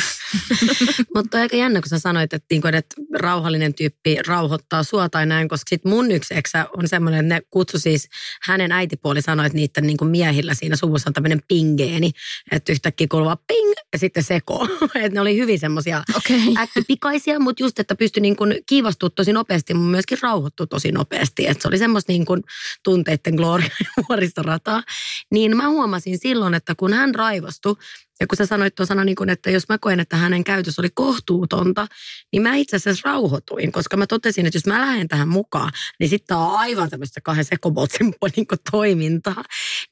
Mutta 1.15 1.37
aika 1.37 1.57
jännä, 1.57 1.81
kun 1.81 1.89
sä 1.89 1.99
sanoit, 1.99 2.33
että, 2.33 2.45
niin 2.51 2.61
kuin, 2.61 2.75
että 2.75 2.95
rauhallinen 3.13 3.73
tyyppi 3.73 4.17
rauhoittaa 4.27 4.83
sua 4.83 5.09
tai 5.09 5.25
näin, 5.25 5.47
koska 5.47 5.69
sit 5.69 5.85
mun 5.85 6.11
yksi 6.11 6.33
eksä 6.37 6.65
on 6.77 6.87
semmoinen, 6.87 7.25
että 7.25 7.35
ne 7.35 7.41
kutsu 7.49 7.79
siis, 7.79 8.09
hänen 8.41 8.71
äitipuoli 8.71 9.21
sanoi, 9.21 9.45
että 9.45 9.55
niiden 9.55 9.87
niin 9.87 9.97
kuin 9.97 10.11
miehillä 10.11 10.53
siinä 10.53 10.75
suvussa 10.75 11.09
on 11.09 11.13
tämmöinen 11.13 11.41
pingeeni, 11.47 12.11
että 12.51 12.71
yhtäkkiä 12.71 13.07
kuuluu 13.11 13.35
ping 13.47 13.71
ja 13.93 13.99
sitten 13.99 14.23
seko. 14.23 14.67
että 14.95 15.09
ne 15.09 15.21
oli 15.21 15.37
hyvin 15.37 15.59
semmoisia 15.59 16.03
okay. 16.17 16.39
äkkipikaisia, 16.57 17.39
mutta 17.39 17.63
just, 17.63 17.79
että 17.79 17.95
pystyi 17.95 18.21
niin 18.21 18.35
kuin 18.35 18.55
kiivastua 18.65 19.09
tosi 19.09 19.33
nopeasti, 19.33 19.73
mutta 19.73 19.91
myöskin 19.91 20.17
rauhoittua 20.21 20.67
tosi 20.67 20.91
nopeasti. 20.91 21.47
Että 21.47 21.61
se 21.61 21.67
oli 21.67 21.77
semmoista 21.77 22.11
niin 22.11 22.25
kuin 22.25 22.43
tunteiden 22.83 23.35
gloria 23.35 23.69
vuoristorataa. 24.09 24.83
Niin 25.31 25.57
mä 25.57 25.69
huomasin 25.69 26.17
silloin, 26.17 26.53
että 26.53 26.75
kun 26.75 26.93
hän 26.93 27.15
raivostui, 27.15 27.75
ja 28.19 28.27
kun 28.27 28.37
sä 28.37 28.45
sanoit 28.45 28.75
tuon 28.75 28.87
sanan, 28.87 29.05
niin 29.05 29.29
että 29.29 29.51
jos 29.51 29.69
mä 29.69 29.77
koen, 29.77 29.99
että 29.99 30.17
hänen 30.17 30.43
käytös 30.43 30.79
oli 30.79 30.89
kohtuutonta, 30.93 31.87
niin 32.31 32.41
mä 32.41 32.55
itse 32.55 32.75
asiassa 32.75 33.09
rauhoituin, 33.09 33.71
koska 33.71 33.97
mä 33.97 34.07
totesin, 34.07 34.45
että 34.45 34.57
jos 34.57 34.65
mä 34.65 34.81
lähden 34.81 35.07
tähän 35.07 35.27
mukaan, 35.27 35.71
niin 35.99 36.09
sitten 36.09 36.37
on 36.37 36.57
aivan 36.57 36.89
tämmöistä 36.89 37.21
kahden 37.21 37.45
sekobotsin 37.45 38.13
niin 38.35 38.47
toimintaa. 38.71 39.43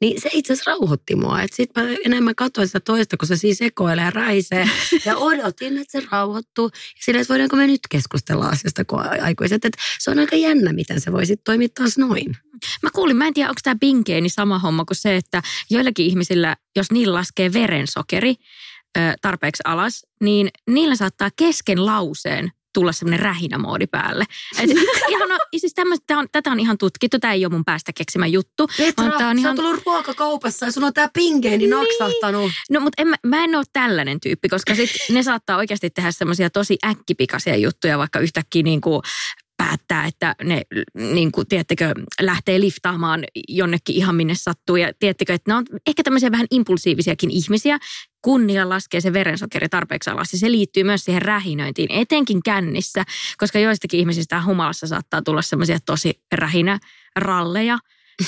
Niin 0.02 0.22
se 0.22 0.30
itse 0.34 0.54
asiassa 0.54 0.72
rauhoitti 0.72 1.16
mua. 1.16 1.40
Sitten 1.54 1.84
mä 1.84 1.96
enemmän 2.06 2.36
katsoin 2.36 2.68
sitä 2.68 2.80
toista, 2.80 3.18
kun 3.18 3.28
se 3.28 3.36
siis 3.36 3.58
sekoilee 3.58 4.06
ja 4.06 4.12
räisee. 4.12 4.70
Ja 5.06 5.18
odotin, 5.18 5.78
että 5.78 6.02
se 6.02 6.08
rauhoittuu. 6.12 6.70
Ja 6.74 6.80
sillä, 7.06 7.22
että 7.22 7.32
voidaanko 7.34 7.56
me 7.56 7.68
nyt 7.68 7.80
keskustella 7.90 8.48
asiasta 8.48 8.86
kun 8.86 9.00
aikuiset. 9.22 9.66
Että 9.66 9.82
se 10.00 10.12
on 10.12 10.20
aika 10.20 10.36
jännä, 10.36 10.74
miten 10.74 11.02
se 11.02 11.12
voisi 11.12 11.38
toimia 11.38 11.68
taas 11.76 11.98
noin. 11.98 12.38
Mä 12.84 12.90
kuulin, 12.94 13.18
mä 13.18 13.28
en 13.28 13.34
tiedä, 13.34 13.50
onko 13.50 13.60
tämä 13.64 13.76
pinkeeni 13.80 14.30
sama 14.30 14.60
homma 14.60 14.86
kuin 14.86 14.98
se, 14.98 15.16
että 15.16 15.42
joillakin 15.70 16.06
ihmisillä, 16.06 16.56
jos 16.80 16.92
niillä 16.92 17.14
laskee 17.14 17.54
verensokeri, 17.54 18.36
tarpeeksi 19.22 19.62
alas, 19.66 20.06
niin 20.22 20.50
niillä 20.70 20.96
saattaa 20.96 21.30
kesken 21.36 21.86
lauseen 21.86 22.52
tulla 22.74 22.92
semmoinen 22.92 23.20
rähinämoodi 23.20 23.88
päälle. 23.88 24.26
Et, 24.60 24.70
ihan, 25.10 25.32
on, 25.32 25.40
siis 25.58 25.74
tämmöistä, 25.74 26.18
on, 26.18 26.28
tätä 26.32 26.52
on 26.52 26.60
ihan 26.60 26.78
tutkittu, 26.78 27.20
tämä 27.20 27.34
ei 27.34 27.46
ole 27.46 27.54
mun 27.54 27.66
päästä 27.66 27.92
keksimä 27.94 28.28
juttu. 28.28 28.68
Petra, 28.78 29.18
tää 29.18 29.30
on 29.30 29.40
ihan, 29.40 29.56
tullut 29.56 29.86
ruokakaupassa 29.86 30.66
ja 30.66 30.72
sun 30.72 30.84
on 30.84 30.94
tää 30.94 31.10
pingeeni 31.14 31.58
niin. 31.58 31.70
naksahtanut. 31.70 32.52
No 32.70 32.80
mutta 32.80 33.02
en, 33.02 33.08
mä, 33.08 33.16
mä 33.24 33.44
en 33.44 33.56
ole 33.56 33.66
tällainen 33.74 34.20
tyyppi, 34.20 34.50
koska 34.50 34.76
sit 34.76 34.92
ne 35.12 35.24
saattaa 35.24 35.58
oikeasti 35.58 35.90
tehdä 35.90 36.12
semmoisia 36.12 36.50
tosi 36.50 36.78
äkkipikaisia 36.86 37.56
juttuja, 37.56 37.98
vaikka 37.98 38.20
yhtäkkiä 38.20 38.64
niin 38.64 38.82
kuin 38.82 39.02
päättää, 39.58 40.06
että 40.06 40.36
ne, 40.44 40.62
niin 40.96 41.32
kuin, 41.32 41.48
tiedättekö, 41.48 41.94
lähtee 42.22 42.60
liftaamaan 42.60 43.24
jonnekin 43.48 43.96
ihan 43.96 44.16
minne 44.16 44.36
sattuu. 44.36 44.76
Ja 44.76 44.92
tiedättekö, 45.00 45.34
että 45.34 45.52
ne 45.52 45.56
on 45.56 45.66
ehkä 45.88 46.04
tämmöisiä 46.04 46.32
vähän 46.32 46.48
impulsiivisiakin 46.52 47.32
ihmisiä, 47.32 47.80
kun 48.22 48.48
laskee 48.64 49.02
se 49.02 49.14
verensokeri 49.14 49.70
tarpeeksi 49.70 50.10
alas. 50.10 50.34
Ja 50.34 50.40
se 50.40 50.52
liittyy 50.52 50.84
myös 50.84 51.06
siihen 51.06 51.22
rähinöintiin, 51.22 51.92
etenkin 51.92 52.44
kännissä, 52.44 53.04
koska 53.38 53.60
joistakin 53.60 54.00
ihmisistä 54.00 54.44
humalassa 54.44 54.88
saattaa 54.88 55.22
tulla 55.22 55.42
semmoisia 55.42 55.78
tosi 55.86 56.22
rähinäralleja. 56.32 57.78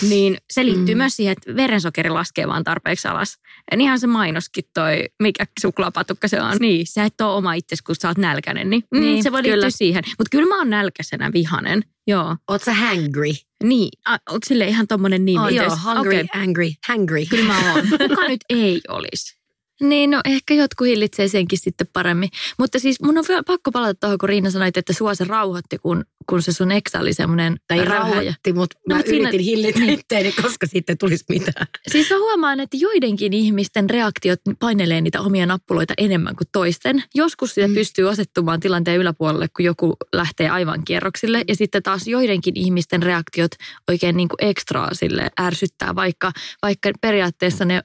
Niin 0.10 0.38
se 0.52 0.66
liittyy 0.66 0.96
mm. 0.96 0.98
myös 0.98 1.16
siihen, 1.16 1.32
että 1.32 1.56
verensokeri 1.56 2.10
laskee 2.10 2.48
vaan 2.48 2.64
tarpeeksi 2.64 3.08
alas. 3.08 3.38
Ja 3.72 3.78
ihan 3.80 4.00
se 4.00 4.08
mainoskin 4.08 4.64
toi, 4.74 5.06
mikä 5.20 5.46
suklaapatukka 5.62 6.28
se 6.28 6.42
on. 6.42 6.58
Niin, 6.60 6.88
sä 6.88 7.04
et 7.04 7.22
ole 7.22 7.34
oma 7.34 7.54
itsesi, 7.54 7.84
kun 7.84 7.96
sä 7.96 8.08
oot 8.08 8.18
nälkäinen. 8.18 8.70
Niin, 8.70 8.84
mm, 8.92 9.00
Niin, 9.00 9.24
se 9.24 9.32
voi 9.32 9.42
kyllä. 9.42 9.56
liittyä 9.56 9.70
siihen. 9.70 10.04
Mutta 10.18 10.30
kyllä 10.32 10.48
mä 10.48 10.58
oon 10.58 10.70
nälkäisenä 10.70 11.34
vihanen. 11.34 11.84
Joo. 12.08 12.36
Oot 12.48 12.64
sä 12.64 12.74
hangry? 12.74 13.32
Niin, 13.64 13.90
a, 14.06 14.18
onko 14.30 14.46
sille 14.46 14.68
ihan 14.68 14.88
tommonen 14.88 15.26
nimi? 15.26 15.40
Oh, 15.40 15.50
joo, 15.50 15.78
hungry, 15.86 16.20
Okei. 16.20 16.42
angry, 16.42 16.70
hangry. 16.88 17.26
Kyllä 17.26 17.44
mä 17.44 17.74
oon. 17.74 17.88
Kuka 18.10 18.28
nyt 18.28 18.42
ei 18.50 18.82
olisi? 18.88 19.39
Niin, 19.82 20.10
no 20.12 20.22
ehkä 20.26 20.54
jotkut 20.54 20.88
hillitsee 20.88 21.28
senkin 21.28 21.60
sitten 21.60 21.88
paremmin. 21.94 22.30
Mutta 22.60 22.80
siis 22.80 23.02
mun 23.02 23.18
on 23.18 23.24
pakko 23.48 23.72
palata 23.72 23.94
tuohon, 23.94 24.18
kun 24.18 24.30
Riina 24.30 24.50
sanoit, 24.52 24.78
että 24.78 24.94
sua 24.94 25.16
se 25.16 25.24
rauhoitti, 25.24 25.78
kun, 25.78 26.06
kun 26.30 26.42
se 26.42 26.54
sun 26.54 26.72
eksä 26.72 27.00
oli 27.00 27.14
semmoinen 27.14 27.58
Tai 27.68 27.86
rauhoitti, 27.86 28.54
mutta 28.54 28.76
No, 28.90 28.96
mä 28.96 29.00
mut 29.00 29.08
siinä- 29.08 29.30
yritin 29.30 29.46
hillitä 29.46 29.80
niin. 29.80 29.94
itteeni, 30.00 30.32
koska 30.42 30.68
sitten 30.68 30.98
tulisi 30.98 31.26
mitään. 31.30 31.68
Siis 31.92 32.10
mä 32.10 32.18
huomaan, 32.18 32.60
että 32.60 32.78
joidenkin 32.80 33.34
ihmisten 33.34 33.90
reaktiot 33.90 34.40
painelee 34.60 35.02
niitä 35.02 35.22
omia 35.22 35.46
nappuloita 35.46 35.94
enemmän 35.98 36.36
kuin 36.36 36.48
toisten. 36.52 37.04
Joskus 37.16 37.54
sitä 37.56 37.68
Mm. 37.68 37.74
pystyy 37.74 38.10
asettumaan 38.10 38.60
tilanteen 38.60 39.00
yläpuolelle, 39.00 39.48
kun 39.56 39.66
joku 39.66 39.96
lähtee 40.14 40.50
aivan 40.50 40.84
kierroksille. 40.86 41.44
Ja 41.48 41.56
sitten 41.56 41.84
taas 41.84 42.08
joidenkin 42.08 42.58
ihmisten 42.58 43.04
reaktiot 43.04 43.52
oikein 43.88 44.18
niin 44.18 44.30
kuin 44.30 44.50
ekstraa 44.50 44.94
sille 44.94 45.30
ärsyttää, 45.42 45.96
vaikka, 45.96 46.32
vaikka 46.62 46.92
periaatteessa 47.02 47.66
ne, 47.66 47.82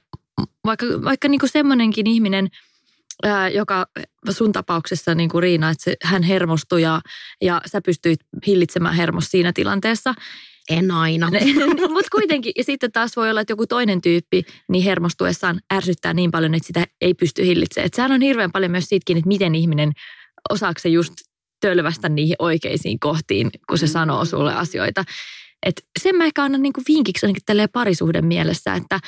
vaikka, 0.65 0.85
vaikka 0.85 1.27
niin 1.27 1.39
kuin 1.39 1.49
semmoinenkin 1.49 2.07
ihminen, 2.07 2.47
ää, 3.23 3.49
joka 3.49 3.85
sun 4.29 4.51
tapauksessa 4.51 5.15
niin 5.15 5.29
kuin 5.29 5.43
Riina, 5.43 5.69
että 5.69 5.83
se, 5.83 5.95
hän 6.03 6.23
hermostui 6.23 6.81
ja, 6.81 7.01
ja 7.41 7.61
sä 7.65 7.81
pystyit 7.81 8.19
hillitsemään 8.47 8.95
hermos 8.95 9.31
siinä 9.31 9.53
tilanteessa. 9.53 10.13
En 10.69 10.91
aina. 10.91 11.31
Mutta 11.93 12.09
kuitenkin, 12.11 12.53
ja 12.57 12.63
sitten 12.63 12.91
taas 12.91 13.15
voi 13.15 13.29
olla, 13.29 13.41
että 13.41 13.51
joku 13.51 13.67
toinen 13.67 14.01
tyyppi 14.01 14.43
niin 14.69 14.83
hermostuessaan 14.83 15.59
ärsyttää 15.73 16.13
niin 16.13 16.31
paljon, 16.31 16.55
että 16.55 16.67
sitä 16.67 16.85
ei 17.01 17.13
pysty 17.13 17.45
hillitsemään. 17.45 17.85
Et 17.85 17.93
sehän 17.93 18.11
on 18.11 18.21
hirveän 18.21 18.51
paljon 18.51 18.71
myös 18.71 18.85
siitäkin, 18.85 19.17
että 19.17 19.27
miten 19.27 19.55
ihminen, 19.55 19.91
osaako 20.49 20.79
se 20.79 20.89
just 20.89 21.13
tölvästä 21.61 22.09
niihin 22.09 22.35
oikeisiin 22.39 22.99
kohtiin, 22.99 23.51
kun 23.69 23.77
se 23.77 23.87
sanoo 23.87 24.25
sulle 24.25 24.53
asioita. 24.53 25.03
Et 25.65 25.85
sen 26.01 26.15
mä 26.15 26.25
ehkä 26.25 26.43
annan 26.43 26.61
niinku 26.61 26.81
vinkiksi 26.87 27.25
ainakin 27.25 27.41
tälleen 27.45 27.69
parisuhden 27.73 28.25
mielessä, 28.25 28.73
että 28.73 28.99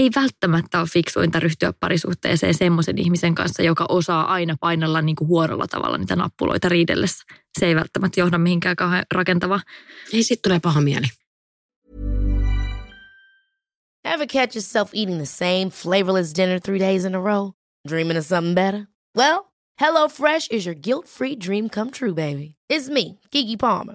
ei 0.00 0.10
välttämättä 0.16 0.80
ole 0.80 0.88
fiksuinta 0.92 1.40
ryhtyä 1.40 1.72
parisuhteeseen 1.80 2.54
semmoisen 2.54 2.98
ihmisen 2.98 3.34
kanssa, 3.34 3.62
joka 3.62 3.86
osaa 3.88 4.32
aina 4.32 4.56
painella 4.60 5.02
niinku 5.02 5.26
huorolla 5.26 5.66
tavalla 5.66 5.98
niitä 5.98 6.16
nappuloita 6.16 6.68
riidellessä. 6.68 7.24
Se 7.58 7.66
ei 7.66 7.74
välttämättä 7.74 8.20
johda 8.20 8.38
mihinkään 8.38 8.76
kauhean 8.76 9.04
rakentavaa. 9.14 9.60
Ei 10.12 10.22
sit 10.22 10.42
tulee 10.42 10.60
paha 10.60 10.80
mieli. 10.80 11.06
Ever 14.04 14.26
catch 14.26 14.56
yourself 14.56 14.90
eating 14.94 15.16
the 15.16 15.26
same 15.26 15.70
flavorless 15.70 16.36
dinner 16.36 16.60
three 16.60 16.78
days 16.78 17.04
in 17.04 17.14
a 17.14 17.20
row? 17.20 17.50
Dreaming 17.88 18.18
of 18.18 18.24
something 18.24 18.54
better? 18.54 18.86
Well, 19.16 19.52
HelloFresh 19.80 20.50
is 20.50 20.66
your 20.66 20.74
guilt-free 20.74 21.36
dream 21.36 21.68
come 21.68 21.90
true, 21.90 22.14
baby. 22.14 22.54
It's 22.72 22.88
me, 22.88 23.20
Kiki 23.30 23.56
Palmer. 23.56 23.94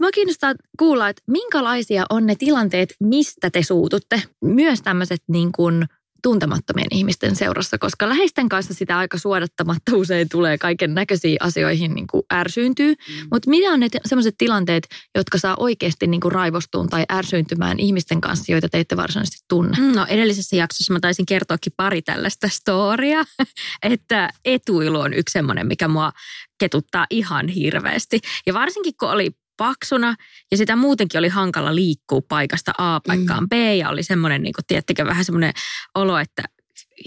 Mua 0.00 0.10
kiinnostaa 0.10 0.54
kuulla, 0.78 1.08
että 1.08 1.22
minkälaisia 1.26 2.06
on 2.10 2.26
ne 2.26 2.34
tilanteet, 2.34 2.94
mistä 3.00 3.50
te 3.50 3.62
suututte. 3.62 4.22
Myös 4.44 4.82
tämmöiset 4.82 5.22
niin 5.28 5.52
kuin 5.52 5.86
tuntemattomien 6.22 6.86
ihmisten 6.90 7.36
seurassa, 7.36 7.78
koska 7.78 8.08
läheisten 8.08 8.48
kanssa 8.48 8.74
sitä 8.74 8.98
aika 8.98 9.18
suodattamatta 9.18 9.96
usein 10.02 10.28
tulee 10.28 10.58
kaiken 10.58 10.94
näköisiin 10.94 11.36
asioihin 11.40 11.94
niin 11.94 12.06
kuin 12.06 12.22
ärsyyntyy. 12.32 12.94
Mm. 12.94 13.28
Mutta 13.32 13.50
mitä 13.50 13.70
on 13.70 13.80
ne 13.80 13.88
sellaiset 14.06 14.34
tilanteet, 14.38 14.88
jotka 15.14 15.38
saa 15.38 15.54
oikeasti 15.58 16.06
niin 16.06 16.20
kuin 16.20 16.32
raivostuun 16.32 16.88
tai 16.88 17.04
ärsyyntymään 17.12 17.80
ihmisten 17.80 18.20
kanssa, 18.20 18.52
joita 18.52 18.68
te 18.68 18.80
ette 18.80 18.96
varsinaisesti 18.96 19.44
tunne? 19.48 19.92
No 19.94 20.06
edellisessä 20.08 20.56
jaksossa 20.56 20.92
mä 20.92 21.00
taisin 21.00 21.26
kertoakin 21.26 21.72
pari 21.76 22.02
tällaista 22.02 22.48
storia, 22.48 23.24
että 23.82 24.30
etuilu 24.44 25.00
on 25.00 25.14
yksi 25.14 25.32
semmoinen, 25.32 25.66
mikä 25.66 25.88
mua 25.88 26.12
ketuttaa 26.58 27.06
ihan 27.10 27.48
hirveästi. 27.48 28.20
Ja 28.46 28.54
varsinkin 28.54 28.94
kun 29.00 29.10
oli 29.10 29.30
paksuna 29.56 30.14
ja 30.50 30.56
sitä 30.56 30.76
muutenkin 30.76 31.18
oli 31.18 31.28
hankala 31.28 31.74
liikkua 31.74 32.20
paikasta 32.28 32.72
A 32.78 33.00
paikkaan 33.06 33.42
mm. 33.44 33.48
B 33.48 33.52
ja 33.52 33.88
oli 33.88 34.02
semmoinen, 34.02 34.42
niin 34.42 34.54
kuin, 34.54 34.64
tiedättekö, 34.66 35.06
vähän 35.06 35.24
semmoinen 35.24 35.52
olo, 35.94 36.18
että 36.18 36.42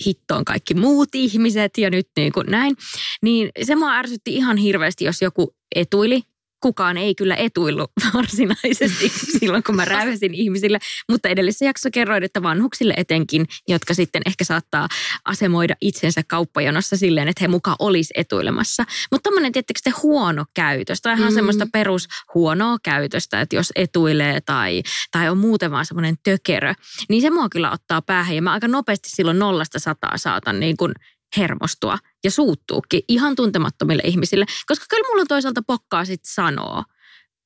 hitto 0.05 0.35
on 0.35 0.45
kaikki 0.45 0.73
muut 0.73 1.09
ihmiset 1.13 1.77
ja 1.77 1.89
nyt 1.89 2.07
niin 2.17 2.31
kuin 2.31 2.47
näin. 2.49 2.75
Niin 3.21 3.49
se 3.63 3.75
mua 3.75 3.93
ärsytti 3.93 4.35
ihan 4.35 4.57
hirveästi, 4.57 5.05
jos 5.05 5.21
joku 5.21 5.55
etuili. 5.75 6.23
Kukaan 6.61 6.97
ei 6.97 7.15
kyllä 7.15 7.35
etuillut 7.35 7.91
varsinaisesti 8.13 9.09
silloin, 9.09 9.63
kun 9.63 9.75
mä 9.75 9.85
räyhäsin 9.85 10.33
ihmisille. 10.33 10.79
Mutta 11.09 11.29
edellisessä 11.29 11.65
jaksossa 11.65 11.91
kerroin, 11.91 12.23
että 12.23 12.43
vanhuksille 12.43 12.93
etenkin, 12.97 13.45
jotka 13.67 13.93
sitten 13.93 14.21
ehkä 14.25 14.43
saattaa 14.43 14.87
asemoida 15.25 15.75
itsensä 15.81 16.21
kauppajonossa 16.27 16.97
silleen, 16.97 17.27
että 17.27 17.43
he 17.43 17.47
mukaan 17.47 17.75
olisi 17.79 18.13
etuilemassa. 18.17 18.83
Mutta 19.11 19.29
tämmöinen, 19.29 19.51
tietysti 19.51 19.89
se 19.89 19.93
huono 20.03 20.45
käytös, 20.53 21.01
tai 21.01 21.13
ihan 21.13 21.31
mm. 21.31 21.35
semmoista 21.35 21.67
perus 21.73 22.07
huonoa 22.33 22.77
käytöstä, 22.83 23.41
että 23.41 23.55
jos 23.55 23.71
etuilee 23.75 24.41
tai, 24.41 24.83
tai 25.11 25.29
on 25.29 25.37
muuten 25.37 25.71
vaan 25.71 25.85
semmoinen 25.85 26.15
tökerö, 26.23 26.73
niin 27.09 27.21
se 27.21 27.29
mua 27.29 27.49
kyllä 27.49 27.71
ottaa 27.71 28.01
päähän. 28.01 28.35
Ja 28.35 28.41
mä 28.41 28.53
aika 28.53 28.67
nopeasti 28.67 29.09
silloin 29.09 29.39
nollasta 29.39 29.79
sataa 29.79 30.17
saatan 30.17 30.59
niin 30.59 30.77
kuin 30.77 30.93
hermostua 31.37 31.97
ja 32.23 32.31
suuttuukin 32.31 33.01
ihan 33.07 33.35
tuntemattomille 33.35 34.03
ihmisille, 34.05 34.45
koska 34.67 34.85
kyllä 34.89 35.07
mulla 35.07 35.25
toisaalta 35.25 35.61
pokkaa 35.67 36.05
sitten 36.05 36.33
sanoa. 36.33 36.83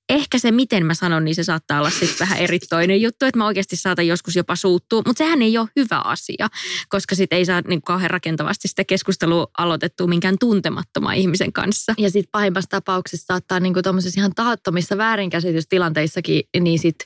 Ehkä 0.09 0.39
se, 0.39 0.51
miten 0.51 0.85
mä 0.85 0.93
sanon, 0.93 1.25
niin 1.25 1.35
se 1.35 1.43
saattaa 1.43 1.79
olla 1.79 1.89
sitten 1.89 2.19
vähän 2.19 2.37
eri 2.37 2.59
toinen 2.59 3.01
juttu, 3.01 3.25
että 3.25 3.37
mä 3.37 3.45
oikeasti 3.45 3.75
saatan 3.75 4.07
joskus 4.07 4.35
jopa 4.35 4.55
suuttua, 4.55 5.01
mutta 5.05 5.17
sehän 5.17 5.41
ei 5.41 5.57
ole 5.57 5.69
hyvä 5.75 5.99
asia, 5.99 6.47
koska 6.89 7.15
sitten 7.15 7.37
ei 7.37 7.45
saa 7.45 7.61
niin 7.67 7.81
kauhean 7.81 8.09
rakentavasti 8.09 8.67
sitä 8.67 8.83
keskustelua 8.83 9.47
aloitettua 9.57 10.07
minkään 10.07 10.35
tuntemattoman 10.39 11.15
ihmisen 11.15 11.53
kanssa. 11.53 11.93
Ja 11.97 12.09
sitten 12.09 12.31
pahimmassa 12.31 12.69
tapauksessa 12.69 13.25
saattaa 13.25 13.59
niinku 13.59 13.81
tuommoisissa 13.81 14.19
ihan 14.21 14.35
tahattomissa 14.35 14.97
väärinkäsitystilanteissakin, 14.97 16.43
niin 16.59 16.79
sit 16.79 17.05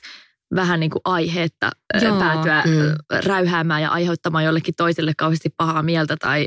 vähän 0.54 0.80
niin 0.80 0.90
kuin 0.90 1.02
aiheetta 1.04 1.70
Joo. 2.02 2.18
päätyä 2.18 2.62
Mm. 2.66 3.18
räyhäämään 3.24 3.82
ja 3.82 3.90
aiheuttamaan 3.90 4.44
jollekin 4.44 4.74
toiselle 4.76 5.12
kauheasti 5.16 5.48
pahaa 5.56 5.82
mieltä 5.82 6.16
tai, 6.16 6.46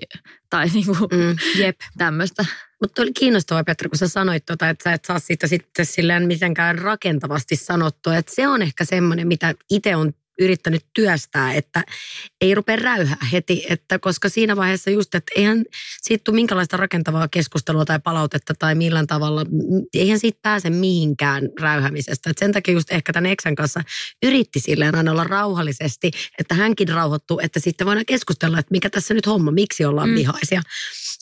tai 0.49 0.67
niin 0.73 0.85
kuin 0.85 0.97
Mm. 1.11 1.35
jep, 1.57 1.75
tämmöistä. 1.97 2.45
Mutta 2.81 3.01
oli 3.01 3.13
kiinnostavaa, 3.13 3.63
Petra, 3.63 3.89
kun 3.89 3.97
sä 3.97 4.07
sanoit 4.07 4.45
tota, 4.45 4.69
että 4.69 4.83
sä 4.83 4.93
et 4.93 5.05
saa 5.05 5.19
siitä 5.19 5.47
sitten 5.47 5.85
silleen 5.85 6.27
mitenkään 6.27 6.79
rakentavasti 6.79 7.55
sanottua. 7.55 8.15
Että 8.17 8.35
se 8.35 8.47
on 8.47 8.61
ehkä 8.61 8.85
semmoinen, 8.85 9.27
mitä 9.27 9.53
itse 9.69 9.95
on 9.95 10.13
yrittänyt 10.39 10.85
työstää, 10.93 11.53
että 11.53 11.83
ei 12.41 12.55
rupea 12.55 12.75
räyhää 12.75 13.27
heti, 13.31 13.65
että 13.69 13.99
koska 13.99 14.29
siinä 14.29 14.55
vaiheessa 14.55 14.89
just, 14.89 15.15
että 15.15 15.31
eihän 15.35 15.63
siitä 16.01 16.21
tule 16.23 16.35
minkälaista 16.35 16.77
rakentavaa 16.77 17.27
keskustelua 17.27 17.85
tai 17.85 17.99
palautetta 18.03 18.53
tai 18.59 18.75
millään 18.75 19.07
tavalla, 19.07 19.45
eihän 19.93 20.19
siitä 20.19 20.39
pääse 20.41 20.69
mihinkään 20.69 21.49
räyhämisestä. 21.59 22.29
Et 22.29 22.37
sen 22.37 22.51
takia 22.51 22.73
just 22.73 22.91
ehkä 22.91 23.13
tämän 23.13 23.31
Eksän 23.31 23.55
kanssa 23.55 23.83
yritti 24.23 24.59
silleen 24.59 24.95
aina 24.95 25.11
olla 25.11 25.23
rauhallisesti, 25.23 26.11
että 26.39 26.55
hänkin 26.55 26.89
rauhoittuu, 26.89 27.39
että 27.39 27.59
sitten 27.59 27.87
voidaan 27.87 28.05
keskustella, 28.05 28.59
että 28.59 28.71
mikä 28.71 28.89
tässä 28.89 29.13
nyt 29.13 29.27
homma, 29.27 29.51
miksi 29.51 29.85
ollaan 29.85 30.09
mm. 30.09 30.15
vihaisia. 30.15 30.61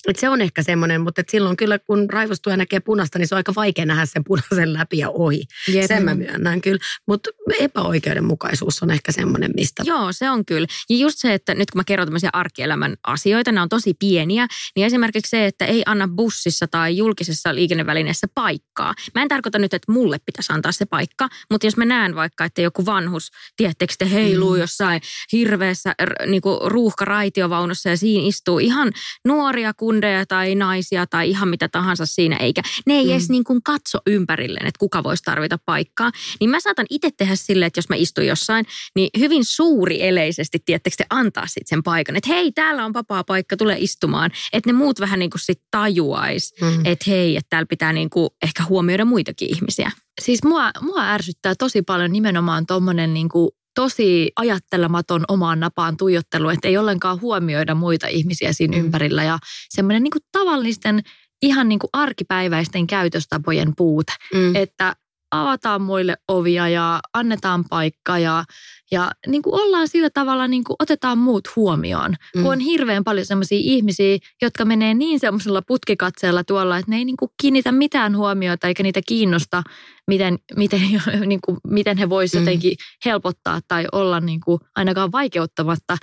Et 0.08 0.20
se 0.20 0.30
on 0.30 0.42
ehkä 0.42 0.64
semmoinen, 0.64 1.02
mutta 1.02 1.22
et 1.22 1.30
silloin 1.30 1.58
kyllä 1.58 1.80
kun 1.80 2.10
raivostuu 2.10 2.52
ja 2.52 2.58
näkee 2.58 2.80
punasta, 2.80 3.20
niin 3.20 3.28
se 3.28 3.36
on 3.36 3.38
aika 3.38 3.56
vaikea 3.56 3.86
nähdä 3.86 4.06
sen 4.06 4.24
punaisen 4.24 4.74
läpi 4.74 4.98
ja 4.98 5.10
ohi. 5.10 5.44
Jep. 5.68 5.86
Sen 5.88 6.04
mä 6.04 6.16
myönnän 6.16 6.62
kyllä. 6.62 6.80
Mutta 7.08 7.30
epäoikeudenmukaisuus 7.60 8.84
on 8.84 8.92
ehkä 8.92 9.12
semmoinen, 9.12 9.52
mistä... 9.56 9.84
Joo, 9.86 10.08
se 10.12 10.30
on 10.30 10.46
kyllä. 10.46 10.68
Ja 10.90 10.98
just 10.98 11.18
se, 11.18 11.34
että 11.34 11.56
nyt 11.56 11.72
kun 11.72 11.80
mä 11.80 11.84
kerron 11.84 12.08
tämmöisiä 12.08 12.30
arkielämän 12.34 12.96
asioita, 13.08 13.52
nämä 13.52 13.64
on 13.64 13.70
tosi 13.70 13.94
pieniä, 14.00 14.48
niin 14.76 14.86
esimerkiksi 14.86 15.30
se, 15.30 15.46
että 15.46 15.66
ei 15.66 15.84
anna 15.86 16.08
bussissa 16.08 16.68
tai 16.68 16.98
julkisessa 16.98 17.56
liikennevälineessä 17.56 18.28
paikkaa. 18.36 18.94
Mä 19.16 19.22
en 19.22 19.28
tarkoita 19.28 19.60
nyt, 19.60 19.74
että 19.74 19.92
mulle 19.92 20.18
pitäisi 20.26 20.54
antaa 20.54 20.72
se 20.72 20.86
paikka, 20.86 21.30
mutta 21.52 21.68
jos 21.68 21.78
mä 21.78 21.86
näen 21.86 22.16
vaikka, 22.16 22.46
että 22.46 22.62
joku 22.62 22.86
vanhus, 22.86 23.32
tiedättekö 23.58 23.94
te, 23.98 24.12
heiluu 24.12 24.54
Mm. 24.54 24.60
jossain 24.60 25.02
hirveässä 25.32 25.96
niinku 26.26 26.60
ruuhkaraitiovaunussa 26.66 27.90
ja 27.90 27.98
siinä 27.98 28.28
istuu 28.28 28.60
ihan 28.60 28.92
nuoria 29.26 29.74
kundeja 29.90 30.26
tai 30.26 30.56
naisia 30.56 31.08
tai 31.08 31.30
ihan 31.30 31.48
mitä 31.50 31.70
tahansa 31.70 32.06
siinä, 32.06 32.36
eikä 32.38 32.62
ne 32.86 32.94
ei 32.94 33.06
Mm. 33.06 33.12
edes 33.12 33.30
niin 33.30 33.44
kuin 33.44 33.64
katso 33.64 33.98
ympärilleen, 34.08 34.68
että 34.68 34.80
kuka 34.80 35.04
voisi 35.04 35.24
tarvita 35.24 35.58
paikkaa. 35.66 36.12
Niin 36.40 36.50
mä 36.50 36.60
saatan 36.60 36.86
itse 36.90 37.10
tehdä 37.18 37.36
silleen, 37.36 37.68
että 37.68 37.78
jos 37.78 37.90
mä 37.90 37.96
istun 37.96 38.26
jossain, 38.28 38.66
niin 38.96 39.10
hyvin 39.20 39.46
suuri 39.46 40.08
eleisesti, 40.08 40.60
tiedättekö 40.66 40.96
te, 40.98 41.06
antaa 41.10 41.48
sitten 41.48 41.68
sen 41.70 41.84
paikan. 41.84 42.16
Että 42.16 42.30
hei, 42.30 42.52
täällä 42.52 42.86
on 42.86 42.94
vapaa 42.94 43.24
paikka, 43.24 43.58
tule 43.58 43.76
istumaan. 43.80 44.32
Että 44.54 44.70
ne 44.70 44.74
muut 44.74 45.00
vähän 45.00 45.20
niin 45.20 45.30
kuin 45.32 45.42
sit 45.42 45.62
tajuais, 45.72 46.54
Mm. 46.62 46.86
että 46.86 47.06
hei, 47.08 47.36
että 47.38 47.50
täällä 47.50 47.68
pitää 47.70 47.94
niin 47.94 48.10
kuin 48.10 48.30
ehkä 48.44 48.64
huomioida 48.64 49.06
muitakin 49.06 49.56
ihmisiä. 49.56 49.92
Siis 50.22 50.44
mua, 50.44 50.72
mua 50.82 51.10
ärsyttää 51.10 51.56
tosi 51.56 51.82
paljon 51.82 52.12
nimenomaan 52.12 52.66
tuommoinen 52.66 53.14
niin 53.14 53.30
kuin 53.30 53.50
tosi 53.76 54.32
ajattelematon 54.36 55.24
omaan 55.28 55.60
napaan 55.60 55.98
tuijottelu, 55.98 56.50
että 56.50 56.68
ei 56.68 56.78
ollenkaan 56.78 57.22
huomioida 57.22 57.76
muita 57.76 58.08
ihmisiä 58.08 58.54
siinä 58.54 58.78
Mm. 58.78 58.84
ympärillä 58.84 59.24
ja 59.24 59.40
semmoinen 59.70 60.04
niin 60.04 60.12
tavallisten 60.32 61.02
ihan 61.42 61.70
niin 61.70 61.80
kuin 61.80 61.90
arkipäiväisten 61.94 62.88
käytöstapojen 62.88 63.74
puute, 63.78 64.14
Mm. 64.34 64.56
että 64.56 64.96
avataan 65.32 65.82
muille 65.82 66.16
ovia 66.28 66.70
ja 66.70 67.00
annetaan 67.14 67.64
paikka 67.70 68.18
ja, 68.18 68.44
ja 68.92 69.12
niin 69.28 69.42
kuin 69.42 69.62
ollaan 69.62 69.88
sillä 69.88 70.10
tavalla, 70.10 70.48
niin 70.48 70.64
kuin 70.64 70.76
otetaan 70.80 71.18
muut 71.18 71.56
huomioon. 71.56 72.16
Mm. 72.36 72.42
Kun 72.44 72.52
on 72.52 72.60
hirveän 72.60 73.04
paljon 73.04 73.26
sellaisia 73.26 73.60
ihmisiä, 73.62 74.18
jotka 74.42 74.66
menee 74.66 74.94
niin 74.94 75.20
semmoisella 75.20 75.62
putkikatseella 75.68 76.44
tuolla, 76.44 76.78
että 76.78 76.92
ne 76.92 76.98
ei 76.98 77.06
niin 77.06 77.18
kuin 77.18 77.32
kiinnitä 77.42 77.72
mitään 77.72 78.18
huomiota 78.18 78.68
eikä 78.68 78.84
niitä 78.84 79.02
kiinnosta, 79.08 79.64
miten, 80.08 80.40
miten, 80.58 80.82
niin 81.26 81.40
kuin, 81.46 81.58
miten 81.68 81.98
he 81.98 82.10
voisivat 82.10 82.40
Mm. 82.40 82.46
jotenkin 82.46 82.76
helpottaa 83.06 83.60
tai 83.68 83.86
olla 83.92 84.20
niin 84.20 84.40
kuin 84.40 84.60
ainakaan 84.76 85.12
vaikeuttamatta 85.12 85.98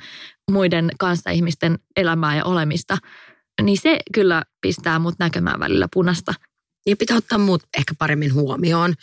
muiden 0.50 0.90
kanssa 0.98 1.30
ihmisten 1.30 1.78
elämää 1.96 2.36
ja 2.36 2.44
olemista. 2.44 2.98
Niin 3.62 3.78
se 3.78 3.98
kyllä 4.14 4.42
pistää 4.60 4.98
mut 4.98 5.14
näkemään 5.18 5.60
välillä 5.60 5.88
punasta. 5.94 6.34
Ja 6.86 6.96
pitää 6.96 7.16
ottaa 7.16 7.38
muut 7.38 7.62
ehkä 7.78 7.94
paremmin 7.98 8.34
huomioon. 8.34 8.94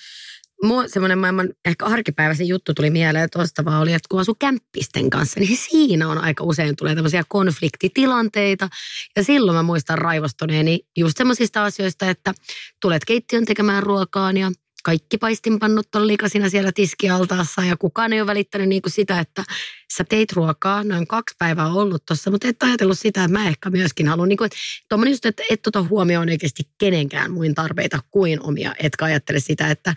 Mua 0.63 0.87
semmoinen 0.87 1.17
maailman 1.17 1.49
ehkä 1.65 1.85
arkipäiväisen 1.85 2.47
juttu 2.47 2.73
tuli 2.73 2.89
mieleen 2.89 3.29
tuosta 3.29 3.65
vaan 3.65 3.81
oli, 3.81 3.93
että 3.93 4.07
kun 4.09 4.19
asuu 4.19 4.35
kämppisten 4.39 5.09
kanssa, 5.09 5.39
niin 5.39 5.57
siinä 5.57 6.07
on 6.07 6.17
aika 6.17 6.43
usein 6.43 6.75
tulee 6.75 6.95
tämmöisiä 6.95 7.23
konfliktitilanteita. 7.27 8.69
Ja 9.15 9.23
silloin 9.23 9.55
mä 9.55 9.63
muistan 9.63 9.97
raivostuneeni 9.97 10.79
just 10.97 11.17
semmoisista 11.17 11.63
asioista, 11.63 12.09
että 12.09 12.33
tulet 12.81 13.05
keittiön 13.05 13.45
tekemään 13.45 13.83
ruokaan 13.83 14.37
ja 14.37 14.51
kaikki 14.83 15.17
paistinpannut 15.17 15.95
on 15.95 16.07
likasina 16.07 16.49
siellä 16.49 16.71
tiskialtaassa 16.71 17.61
ja 17.61 17.77
kukaan 17.77 18.13
ei 18.13 18.21
ole 18.21 18.27
välittänyt 18.27 18.69
niin 18.69 18.81
kuin 18.81 18.91
sitä, 18.91 19.19
että 19.19 19.43
sä 19.97 20.03
teit 20.03 20.31
ruokaa, 20.31 20.83
noin 20.83 21.07
kaksi 21.07 21.35
päivää 21.39 21.67
ollut 21.67 22.05
tuossa, 22.05 22.31
mutta 22.31 22.47
et 22.47 22.63
ajatellut 22.63 22.99
sitä, 22.99 23.23
että 23.23 23.39
mä 23.39 23.47
ehkä 23.47 23.69
myöskin 23.69 24.07
haluan, 24.07 24.29
niin 24.29 24.37
kuin, 24.37 24.45
että 24.45 24.57
tommonen 24.89 25.11
just, 25.11 25.25
että 25.25 25.43
et 25.49 25.61
tota 25.61 25.83
huomioon 25.83 26.29
oikeasti 26.29 26.63
kenenkään 26.77 27.31
muin 27.31 27.55
tarpeita 27.55 27.99
kuin 28.11 28.43
omia, 28.43 28.75
etkä 28.79 29.05
ajattele 29.05 29.39
sitä, 29.39 29.71
että 29.71 29.95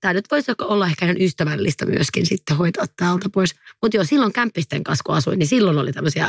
tämä 0.00 0.14
nyt 0.14 0.30
voisi 0.30 0.52
olla 0.62 0.86
ehkä 0.86 1.04
ihan 1.04 1.20
ystävällistä 1.20 1.86
myöskin 1.86 2.26
sitten 2.26 2.56
hoitaa 2.56 2.84
täältä 2.96 3.28
pois. 3.28 3.54
Mutta 3.82 3.96
joo, 3.96 4.04
silloin 4.04 4.32
kämppisten 4.32 4.84
kanssa 4.84 5.02
kun 5.04 5.14
asuin, 5.14 5.38
niin 5.38 5.46
silloin 5.46 5.78
oli 5.78 5.92
tämmöisiä 5.92 6.28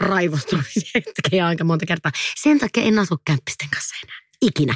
raivostumisia 0.00 0.90
hetkiä 1.06 1.46
aika 1.46 1.64
monta 1.64 1.86
kertaa. 1.86 2.12
Sen 2.42 2.58
takia 2.58 2.82
en 2.82 2.98
asu 2.98 3.16
kämppisten 3.24 3.68
kanssa 3.70 3.94
enää. 4.04 4.31
Ikinä. 4.42 4.74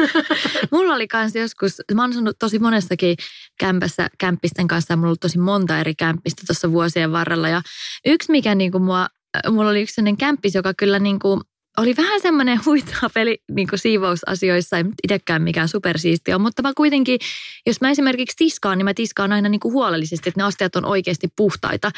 Mulla 0.72 0.94
oli 0.94 1.08
kans 1.08 1.34
joskus, 1.34 1.76
mä 1.94 2.02
oon 2.02 2.10
asunut 2.10 2.36
tosi 2.38 2.58
monessakin 2.58 3.16
kämpässä 3.60 4.08
kämppisten 4.18 4.68
kanssa 4.68 4.92
ja 4.92 4.96
mulla 4.96 5.06
on 5.06 5.08
ollut 5.08 5.20
tosi 5.20 5.38
monta 5.38 5.78
eri 5.78 5.94
kämppistä 5.94 6.42
tuossa 6.46 6.72
vuosien 6.72 7.12
varrella. 7.12 7.48
Ja 7.48 7.62
yksi 8.06 8.32
mikä 8.32 8.54
niinku 8.54 8.78
mua, 8.78 9.08
mulla 9.50 9.70
oli 9.70 9.82
yksi 9.82 9.94
sellainen 9.94 10.16
kämppis, 10.16 10.54
joka 10.54 10.74
kyllä 10.74 10.98
niinku 10.98 11.40
oli 11.78 11.96
vähän 11.96 12.20
semmoinen 12.20 12.60
huitaa 12.66 13.10
peli 13.14 13.38
niin 13.50 13.68
kuin 13.68 13.78
siivousasioissa, 13.78 14.76
ei 14.76 14.84
itsekään 15.04 15.42
mikään 15.42 15.68
supersiisti 15.68 16.32
on, 16.32 16.40
mutta 16.40 16.62
mä 16.62 16.72
kuitenkin, 16.76 17.18
jos 17.66 17.80
mä 17.80 17.90
esimerkiksi 17.90 18.36
tiskaan, 18.36 18.78
niin 18.78 18.84
mä 18.84 18.94
tiskaan 18.94 19.32
aina 19.32 19.48
niin 19.48 19.60
kuin 19.60 19.72
huolellisesti, 19.72 20.28
että 20.28 20.40
ne 20.40 20.44
astiat 20.44 20.76
on 20.76 20.84
oikeasti 20.84 21.28
puhtaita. 21.36 21.90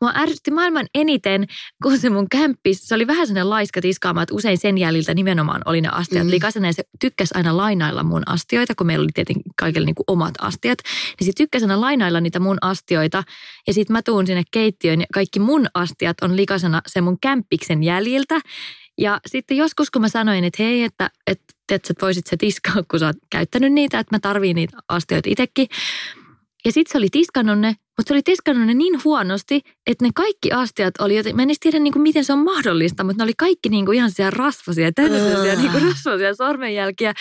Mua 0.00 0.12
ärsytti 0.16 0.50
maailman 0.50 0.86
eniten, 0.94 1.46
kun 1.82 1.98
se 1.98 2.10
mun 2.10 2.28
kämppis, 2.28 2.88
se 2.88 2.94
oli 2.94 3.06
vähän 3.06 3.26
sellainen 3.26 3.50
laiska 3.50 3.80
tiskaamaan, 3.80 4.22
että 4.22 4.34
usein 4.34 4.58
sen 4.58 4.78
jäljiltä 4.78 5.14
nimenomaan 5.14 5.62
oli 5.64 5.80
ne 5.80 5.88
astiat 5.88 6.24
Mm. 6.24 6.30
likaisena 6.30 6.66
ja 6.66 6.72
se 6.72 6.82
tykkäsi 7.00 7.34
aina 7.34 7.56
lainailla 7.56 8.02
mun 8.02 8.22
astioita, 8.26 8.74
kun 8.74 8.86
meillä 8.86 9.02
oli 9.02 9.12
tietenkin 9.14 9.52
kaikille 9.56 9.86
niin 9.86 9.94
kuin 9.94 10.04
omat 10.08 10.34
astiat. 10.40 10.78
Niin 11.20 11.26
se 11.26 11.32
tykkäsi 11.36 11.64
aina 11.64 11.80
lainailla 11.80 12.20
niitä 12.20 12.40
mun 12.40 12.58
astioita 12.60 13.22
ja 13.66 13.74
sitten 13.74 13.92
mä 13.92 14.02
tuun 14.02 14.26
sinne 14.26 14.42
keittiöön 14.50 15.00
ja 15.00 15.06
kaikki 15.14 15.40
mun 15.40 15.66
astiat 15.74 16.16
on 16.22 16.36
likaisena 16.36 16.82
sen 16.86 17.04
mun 17.04 17.18
kämppiksen 17.20 17.82
jäljiltä. 17.82 18.40
Ja 18.98 19.20
sitten 19.26 19.56
joskus, 19.56 19.90
kun 19.90 20.02
mä 20.02 20.08
sanoin, 20.08 20.44
että 20.44 20.62
hei, 20.62 20.82
että, 20.82 21.10
että, 21.26 21.54
että 21.72 21.88
sä 21.88 21.94
voisit 22.02 22.26
se 22.26 22.36
tiskaa, 22.36 22.82
kun 22.90 23.00
sä 23.00 23.06
oot 23.06 23.16
käyttänyt 23.30 23.72
niitä, 23.72 23.98
että 23.98 24.14
mä 24.14 24.20
tarviin 24.20 24.54
niitä 24.54 24.76
astioita 24.88 25.28
itsekin. 25.30 25.68
Ja 26.64 26.72
sitten 26.72 26.92
se 26.92 26.98
oli 26.98 27.08
tiskannut 27.12 27.58
ne, 27.58 27.76
mutta 27.98 28.08
se 28.08 28.14
oli 28.14 28.22
tiskannut 28.22 28.66
ne 28.66 28.74
niin 28.74 29.04
huonosti, 29.04 29.60
että 29.86 30.04
ne 30.04 30.10
kaikki 30.14 30.52
astiat 30.52 30.94
oli, 31.00 31.16
joten 31.16 31.36
mä 31.36 31.42
en 31.42 31.48
edes 31.48 31.60
tiedä 31.60 31.78
niin 31.78 31.92
kuin, 31.92 32.02
miten 32.02 32.24
se 32.24 32.32
on 32.32 32.38
mahdollista, 32.38 33.04
mutta 33.04 33.18
ne 33.18 33.24
oli 33.24 33.32
kaikki 33.38 33.68
niin 33.68 33.86
kuin 33.86 33.96
ihan 33.96 34.10
siellä 34.10 34.30
rasvasia, 34.30 34.92
täynnä 34.92 35.18
sellaisia 35.18 35.54
niin 35.54 35.70
kuin 35.70 35.82
rasvasia 35.82 36.34
sormenjälkiä. 36.34 37.14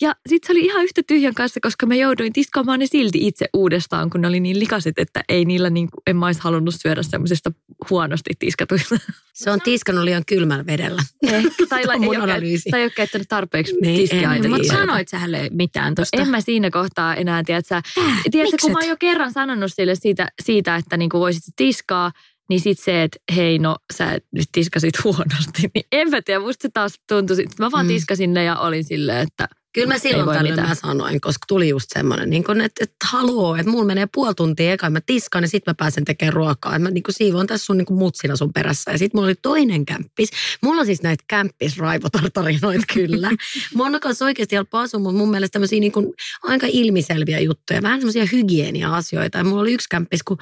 Ja 0.00 0.14
sitten 0.28 0.46
se 0.46 0.52
oli 0.52 0.64
ihan 0.64 0.84
yhtä 0.84 1.02
tyhjän 1.06 1.34
kanssa, 1.34 1.60
koska 1.62 1.86
mä 1.86 1.94
jouduin 1.94 2.32
tiskaamaan 2.32 2.78
ne 2.78 2.86
silti 2.86 3.26
itse 3.26 3.46
uudestaan, 3.54 4.10
kun 4.10 4.20
ne 4.20 4.28
oli 4.28 4.40
niin 4.40 4.58
likaset, 4.58 4.98
että 4.98 5.20
ei 5.28 5.44
niillä 5.44 5.70
niin 5.70 5.90
kuin, 5.90 6.02
en 6.06 6.16
mä 6.16 6.26
olisi 6.26 6.40
halunnut 6.42 6.74
syödä 6.78 7.02
semmoisesta 7.02 7.52
huonosti 7.90 8.30
tiskatuista. 8.38 8.96
Se 9.38 9.50
on 9.50 9.60
tiskannut 9.60 10.04
liian 10.04 10.24
kylmällä 10.26 10.66
vedellä. 10.66 11.02
Ehkä, 11.22 11.50
tai, 11.68 11.80
ei, 11.80 12.08
ole, 12.08 12.28
tai 12.70 12.80
ei 12.80 12.84
ole 12.84 12.90
käyttänyt 12.90 13.28
tarpeeksi 13.28 13.74
Niin, 13.80 14.00
tiskiaineita. 14.00 14.42
tiedä. 14.42 14.56
Mutta 14.56 14.72
sanoit 14.72 15.08
sä 15.08 15.18
hänelle 15.18 15.50
mitään 15.52 15.94
tosta? 15.94 16.22
En 16.22 16.28
mä 16.28 16.40
siinä 16.40 16.70
kohtaa 16.70 17.14
enää, 17.14 17.42
tiedätkö, 17.44 17.82
tiedätkö 18.30 18.56
kun 18.60 18.72
mä 18.72 18.78
oon 18.78 18.88
jo 18.88 18.96
kerran 18.96 19.32
sanonut 19.32 19.72
sille 19.74 19.94
siitä, 19.94 20.17
siitä 20.42 20.76
että 20.76 20.96
niinku 20.96 21.20
voisit 21.20 21.42
tiskaa, 21.56 22.12
niin 22.48 22.60
sitten 22.60 22.84
se, 22.84 23.02
että 23.02 23.18
hei 23.36 23.58
no 23.58 23.76
sä 23.94 24.18
nyt 24.32 24.48
tiskasit 24.52 24.94
huonosti, 25.04 25.70
niin 25.74 25.84
en 25.92 26.10
mä 26.10 26.22
tiedä, 26.22 26.40
musta 26.40 26.62
se 26.62 26.68
taas 26.74 27.00
tuntui, 27.08 27.36
sit- 27.36 27.58
mä 27.58 27.70
vaan 27.70 27.86
Mm. 27.86 27.88
tiskasin 27.88 28.34
ne 28.34 28.44
ja 28.44 28.56
olin 28.58 28.84
silleen, 28.84 29.18
että 29.28 29.48
Kyllä 29.78 29.94
mä 29.94 29.98
silloin 29.98 30.38
tällöin 30.38 30.68
mä 30.68 30.74
sanoin, 30.74 31.20
koska 31.20 31.44
tuli 31.48 31.68
just 31.68 31.86
semmoinen, 31.92 32.30
niin 32.30 32.44
kun, 32.44 32.60
että, 32.60 32.84
että 32.84 33.06
haloo, 33.06 33.56
että 33.56 33.70
mulla 33.70 33.84
menee 33.84 34.08
puoli 34.14 34.34
tuntia 34.34 34.72
eka, 34.72 34.90
mä 34.90 35.00
tiskaan 35.00 35.44
ja 35.44 35.48
sitten 35.48 35.70
mä 35.70 35.74
pääsen 35.74 36.04
tekemään 36.04 36.32
ruokaa. 36.32 36.76
Et 36.76 36.82
mä 36.82 36.90
niin 36.90 37.02
siivoon 37.10 37.46
tässä 37.46 37.64
sun 37.64 37.78
niin 37.78 37.86
mutsina 37.90 38.36
sun 38.36 38.52
perässä. 38.52 38.90
Ja 38.90 38.98
sitten 38.98 39.18
mulla 39.18 39.26
oli 39.26 39.34
toinen 39.34 39.86
kämppis. 39.86 40.30
Mulla 40.62 40.80
on 40.80 40.86
siis 40.86 41.02
näitä 41.02 41.24
kämppisraivotartarinoita 41.28 42.84
kyllä. 42.94 43.30
Mä 43.74 43.82
oon 43.82 44.00
kanssa 44.00 44.24
oikeasti 44.24 44.56
helppo 44.56 44.78
asua, 44.78 45.00
mutta 45.00 45.18
mun 45.18 45.30
mielestä 45.30 45.52
tämmöisiä 45.52 45.80
niin 45.80 45.92
aika 46.42 46.66
ilmiselviä 46.70 47.40
juttuja. 47.40 47.82
Vähän 47.82 48.00
semmoisia 48.00 48.26
hygienia-asioita. 48.32 49.38
Ja 49.38 49.44
mulla 49.44 49.62
oli 49.62 49.72
yksi 49.72 49.88
kämppis, 49.90 50.22
kun 50.22 50.38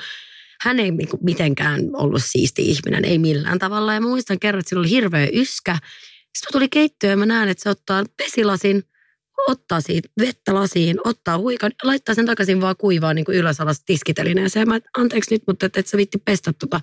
hän 0.61 0.81
ei 0.81 0.91
niin 0.91 1.09
mitenkään 1.21 1.81
ollut 1.93 2.23
siisti 2.25 2.63
ihminen, 2.63 3.05
ei 3.05 3.19
millään 3.19 3.59
tavalla. 3.59 3.95
Ja 3.95 4.01
mä 4.01 4.09
muistan 4.09 4.39
kerran, 4.39 4.59
että 4.59 4.69
sillä 4.69 4.81
oli 4.81 4.91
hirveä 4.91 5.29
yskä. 5.33 5.79
Sitten 6.37 6.53
tuli 6.53 6.69
keittiöön 6.69 7.13
ja 7.13 7.17
mä 7.17 7.27
näen, 7.27 7.49
että 7.49 7.63
se 7.63 7.71
ottaa 7.71 8.05
pesilasin, 8.17 8.83
ottaa 9.47 9.81
siitä 9.81 10.09
vettä 10.21 10.55
lasiin, 10.55 10.97
ottaa 11.05 11.39
huikan, 11.39 11.73
laittaa 11.83 12.15
sen 12.15 12.27
takaisin 12.27 12.61
vaan 12.61 12.77
kuivaa 12.79 13.15
niin 13.15 13.25
kuin 13.25 13.39
ylös 13.39 13.61
alas 13.61 13.83
tiskitelineeseen. 13.87 14.69
Mä, 14.69 14.81
anteeksi 14.99 15.35
nyt, 15.35 15.43
mutta 15.47 15.67
et, 15.67 15.77
et 15.77 15.87
sä 15.87 15.97
vitti 15.97 16.19
pestä 16.19 16.53
tota 16.53 16.81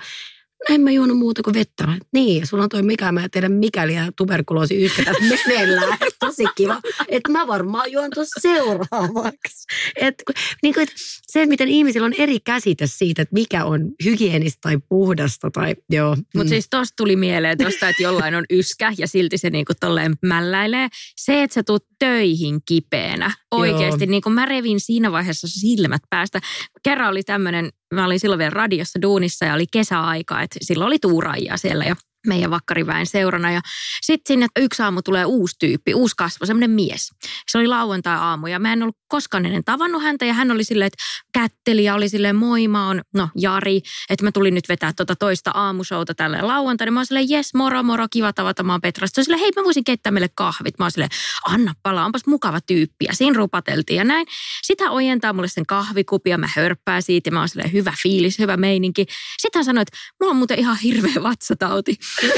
en 0.70 0.82
mä 0.82 0.92
juonut 0.92 1.18
muuta 1.18 1.44
kuin 1.44 1.54
vettä. 1.54 1.88
Niin, 2.14 2.48
sulla 2.48 2.64
on 2.64 2.70
toi 2.70 2.84
mikä, 2.84 3.12
mä 3.12 3.24
en 3.24 3.32
tiedä 3.32 3.50
mikäli 3.50 3.96
ja 3.96 4.12
tuberkuloosi 4.18 4.92
tässä 5.06 5.24
meneillään. 5.48 5.98
Tosi 6.20 6.44
kiva. 6.56 6.82
Että 7.08 7.32
mä 7.32 7.48
varmaan 7.48 7.92
juon 7.92 8.10
tuossa 8.14 8.40
seuraavaksi. 8.42 9.66
Et, 9.96 10.24
niin 10.64 10.74
kuin, 10.74 10.88
se, 11.28 11.46
miten 11.46 11.68
ihmisillä 11.68 12.06
on 12.06 12.14
eri 12.18 12.40
käsite 12.40 12.88
siitä, 12.88 13.22
että 13.22 13.34
mikä 13.34 13.66
on 13.66 13.92
hygienistä 14.06 14.60
tai 14.62 14.78
puhdasta. 14.90 15.52
Tai, 15.52 15.76
joo. 15.90 16.16
Mutta 16.16 16.44
mm. 16.44 16.48
siis 16.48 16.68
tosta 16.70 16.94
tuli 16.98 17.16
mieleen 17.16 17.58
tosta, 17.58 17.90
että 17.90 18.04
jollain 18.04 18.36
on 18.36 18.46
yskä 18.50 18.94
ja 18.98 19.08
silti 19.08 19.38
se 19.38 19.50
niinku 19.50 19.74
tolleen 19.80 20.16
mälläilee. 20.22 20.88
Se, 21.16 21.44
että 21.44 21.54
sä 21.54 21.64
tuut 21.64 21.86
töihin 22.00 22.60
kipeänä 22.66 23.32
oikeasti. 23.54 24.06
Niin 24.06 24.22
kuin 24.22 24.34
mä 24.34 24.46
revin 24.46 24.80
siinä 24.80 25.12
vaiheessa 25.12 25.48
silmät 25.48 26.02
päästä. 26.10 26.40
Kerran 26.84 27.10
oli 27.10 27.24
tämmöinen, 27.24 27.70
mä 27.94 28.06
olin 28.06 28.20
silloin 28.20 28.40
vielä 28.40 28.50
radiossa 28.50 29.02
duunissa 29.02 29.46
ja 29.46 29.54
oli 29.54 29.66
kesäaika, 29.72 30.42
että 30.42 30.60
silloin 30.62 30.88
oli 30.88 31.00
tuuraajia 31.00 31.58
siellä 31.58 31.86
ja 31.86 31.96
meidän 32.28 32.52
vakkariväen 32.52 33.06
seurana. 33.06 33.52
Ja 33.52 33.62
sitten 34.02 34.34
sinne 34.34 34.48
yksi 34.60 34.82
aamu 34.82 35.02
tulee 35.02 35.26
uusi 35.26 35.56
tyyppi, 35.60 35.94
uusi 35.94 36.16
kasvo, 36.18 36.46
semmoinen 36.46 36.72
mies. 36.72 37.10
Se 37.52 37.58
oli 37.58 37.68
lauantai-aamu 37.68 38.48
ja 38.48 38.60
mä 38.60 38.74
en 38.74 38.84
ollut 38.84 38.98
koskaan 39.08 39.46
ennen 39.46 39.64
tavannut 39.64 40.04
häntä 40.04 40.26
ja 40.26 40.34
hän 40.34 40.52
oli 40.52 40.64
silleen, 40.64 40.88
että 40.88 41.04
kätteli 41.34 41.84
ja 41.84 41.96
oli 41.96 42.10
silleen 42.10 42.36
moi 42.36 42.68
mä 42.68 42.88
oon, 42.88 43.02
no 43.14 43.30
Jari, 43.36 43.82
että 44.10 44.26
mä 44.26 44.32
tulin 44.32 44.54
nyt 44.54 44.70
vetää 44.70 44.94
tuota 44.94 45.16
toista 45.16 45.52
aamushouta 45.54 46.14
tälle 46.14 46.42
lauantaina. 46.42 46.92
Mä 46.92 47.00
oon 47.00 47.06
silleen, 47.06 47.30
jes 47.30 47.54
moro 47.54 47.84
moro, 47.84 48.06
kiva 48.12 48.34
tavata, 48.34 48.64
mä 48.64 48.74
oon 48.74 48.82
Petra. 48.82 49.08
Sitten 49.08 49.24
silleen, 49.24 49.40
hei 49.40 49.52
mä 49.56 49.64
voisin 49.64 49.84
keittää 49.84 50.12
meille 50.12 50.30
kahvit. 50.36 50.80
Mä 50.80 50.86
oon 50.86 50.92
silleen, 50.92 51.10
anna 51.46 51.74
palaa, 51.84 52.06
onpas 52.06 52.26
mukava 52.26 52.62
tyyppi. 52.62 53.06
Ja 53.06 53.14
siinä 53.16 53.38
rupateltiin 53.38 53.98
ja 53.98 54.04
näin. 54.04 54.28
Sitä 54.62 54.92
ojentaa 54.92 55.34
mulle 55.34 55.48
sen 55.48 55.66
kahvikupi 55.66 56.30
ja 56.30 56.38
mä 56.38 56.50
hörppää 56.56 57.02
siitä 57.02 57.28
ja 57.28 57.32
mä 57.32 57.40
oon 57.40 57.50
silleen, 57.50 57.74
hyvä 57.74 57.94
fiilis, 58.04 58.40
hyvä 58.40 58.58
meininki. 58.58 59.06
Sitten 59.42 59.60
hän 59.60 59.66
sanoi, 59.66 59.82
että 59.82 59.98
mulla 60.22 60.32
on 60.32 60.38
muuten 60.38 60.60
ihan 60.60 60.78
hirveä 60.78 61.24
vatsatauti. 61.24 61.98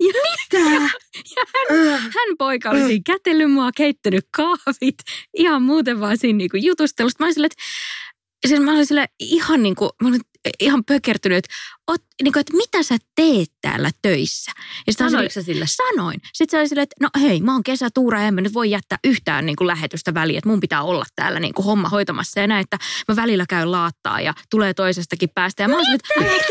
Ja 0.00 0.06
mitä? 0.06 0.70
Ja 1.36 1.44
hän, 1.70 2.00
hän 2.00 2.36
poika 2.38 2.70
oli 2.70 2.86
siinä 2.86 3.02
kätellyt 3.06 3.50
mua, 3.50 3.70
keittänyt 3.76 4.24
kahvit, 4.36 4.94
ihan 5.36 5.62
muuten 5.62 6.00
vaan 6.00 6.18
siinä 6.18 6.36
niinku 6.36 6.56
jutustelusta. 6.56 7.22
Mä 7.22 7.26
olin 7.26 7.34
silleen, 7.34 7.50
että, 7.52 7.62
siis 8.48 8.60
mä 8.60 8.72
olin 8.72 8.86
sille 8.86 9.08
ihan 9.18 9.62
niinku, 9.62 9.90
mä 10.02 10.08
olin 10.08 10.20
ihan 10.60 10.84
pökertynyt, 10.84 11.38
että, 11.38 11.54
oot, 11.88 12.00
niinku, 12.22 12.38
että 12.38 12.56
mitä 12.56 12.82
sä 12.82 12.96
teet 13.14 13.48
täällä 13.60 13.90
töissä? 14.02 14.52
Ja 14.86 14.92
Sanoitko 14.92 15.32
sä 15.32 15.42
sille? 15.42 15.64
Sanoin. 15.66 16.20
Sitten 16.32 16.50
se 16.50 16.60
oli 16.60 16.68
silleen, 16.68 16.82
että 16.82 16.96
no 17.00 17.08
hei, 17.20 17.40
mä 17.40 17.52
oon 17.52 17.62
kesätuura, 17.62 18.22
en 18.22 18.34
mä 18.34 18.40
nyt 18.40 18.54
voi 18.54 18.70
jättää 18.70 18.98
yhtään 19.04 19.46
niin 19.46 19.56
kuin 19.56 19.66
lähetystä 19.66 20.14
väliin, 20.14 20.38
että 20.38 20.48
mun 20.50 20.60
pitää 20.60 20.82
olla 20.82 21.04
täällä 21.16 21.40
niin 21.40 21.54
kuin 21.54 21.66
homma 21.66 21.88
hoitamassa 21.88 22.40
ja 22.40 22.46
näin, 22.46 22.60
että 22.60 22.78
mä 23.08 23.16
välillä 23.16 23.44
käyn 23.48 23.72
laattaa 23.72 24.20
ja 24.20 24.34
tulee 24.50 24.74
toisestakin 24.74 25.28
päästä. 25.34 25.62
Ja 25.62 25.68
mä 25.68 25.74
oon 25.74 25.84
silleen, 25.84 26.36
että 26.36 26.50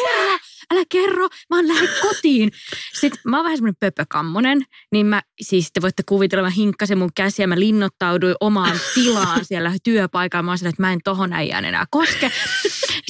älä 0.73 0.83
kerro, 0.89 1.27
mä 1.49 1.55
oon 1.55 1.67
lähde 1.67 1.87
kotiin. 2.01 2.51
Sitten 2.93 3.21
mä 3.25 3.37
oon 3.37 3.43
vähän 3.43 3.57
semmoinen 3.57 3.75
pöpökammonen, 3.79 4.65
niin 4.91 5.05
mä, 5.05 5.21
siis 5.41 5.69
te 5.73 5.81
voitte 5.81 6.03
kuvitella, 6.05 6.43
mä 6.43 6.49
hinkkasin 6.49 6.97
mun 6.97 7.09
käsiä, 7.15 7.47
mä 7.47 7.59
linnoittauduin 7.59 8.35
omaan 8.39 8.79
tilaan 8.93 9.45
siellä 9.45 9.73
työpaikalla. 9.83 10.43
Mä 10.43 10.51
oon 10.51 10.57
silleen, 10.57 10.73
että 10.73 10.83
mä 10.83 10.93
en 10.93 10.99
tohon 11.03 11.33
äijään 11.33 11.65
enää 11.65 11.85
koske. 11.91 12.31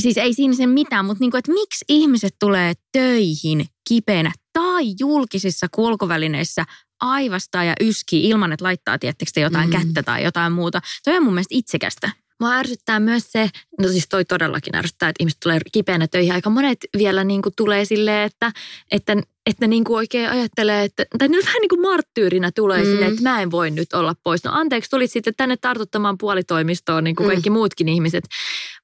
Siis 0.01 0.17
ei 0.17 0.33
siinä 0.33 0.53
sen 0.53 0.69
mitään, 0.69 1.05
mutta 1.05 1.19
niin 1.21 1.31
kuin, 1.31 1.39
että 1.39 1.53
miksi 1.53 1.85
ihmiset 1.89 2.35
tulee 2.39 2.73
töihin 2.91 3.65
kipeänä 3.87 4.31
tai 4.53 4.83
julkisissa 4.99 5.67
kulkuvälineissä 5.71 6.65
aivastaa 7.01 7.63
ja 7.63 7.73
yskii 7.79 8.29
ilman, 8.29 8.51
että 8.51 8.65
laittaa, 8.65 8.99
tiettekö 8.99 9.31
te 9.33 9.41
jotain 9.41 9.69
mm. 9.69 9.71
kättä 9.71 10.03
tai 10.03 10.23
jotain 10.23 10.53
muuta. 10.53 10.81
Toi 11.05 11.17
on 11.17 11.23
mun 11.23 11.33
mielestä 11.33 11.55
itsekästä. 11.55 12.11
Mua 12.39 12.53
ärsyttää 12.55 12.99
myös 12.99 13.31
se, 13.31 13.49
no 13.81 13.87
siis 13.87 14.07
toi 14.09 14.25
todellakin 14.25 14.75
ärsyttää, 14.75 15.09
että 15.09 15.21
ihmiset 15.23 15.39
tulee 15.39 15.59
kipeänä 15.71 16.07
töihin. 16.07 16.33
Aika 16.33 16.49
monet 16.49 16.77
vielä 16.97 17.23
niin 17.23 17.41
kuin 17.41 17.53
tulee 17.57 17.85
silleen, 17.85 18.23
että, 18.25 18.51
että, 18.91 19.17
että 19.45 19.67
niin 19.67 19.83
kuin 19.83 19.97
oikein 19.97 20.29
ajattelee, 20.29 20.83
että, 20.83 21.05
tai 21.19 21.27
nyt 21.27 21.45
vähän 21.45 21.61
niin 21.61 21.69
kuin 21.69 21.81
marttyyrinä 21.81 22.51
tulee 22.55 22.83
Mm. 22.83 22.89
silleen, 22.89 23.09
että 23.11 23.23
mä 23.23 23.41
en 23.41 23.51
voi 23.51 23.71
nyt 23.71 23.93
olla 23.93 24.15
pois. 24.23 24.43
No 24.43 24.51
anteeksi, 24.53 24.89
tulit 24.89 25.11
sitten 25.11 25.33
tänne 25.37 25.57
tartuttamaan 25.57 26.17
puolitoimistoon 26.17 27.03
niin 27.03 27.15
kuin 27.15 27.27
Mm. 27.27 27.31
kaikki 27.31 27.49
muutkin 27.49 27.89
ihmiset. 27.89 28.23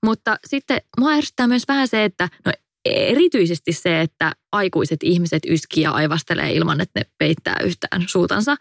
Mutta 0.05 0.37
sitten 0.47 0.81
mua 0.99 1.11
ärsyttää 1.11 1.47
myös 1.47 1.63
vähän 1.67 1.87
se, 1.87 2.03
että 2.03 2.29
no 2.45 2.51
erityisesti 2.85 3.73
se, 3.73 4.01
että 4.01 4.31
aikuiset 4.51 4.99
ihmiset 5.03 5.43
yskii 5.47 5.83
ja 5.83 5.91
aivastelee 5.91 6.51
ilman, 6.51 6.81
että 6.81 6.99
ne 6.99 7.05
peittää 7.17 7.55
yhtään 7.63 8.03
suutansa. 8.07 8.55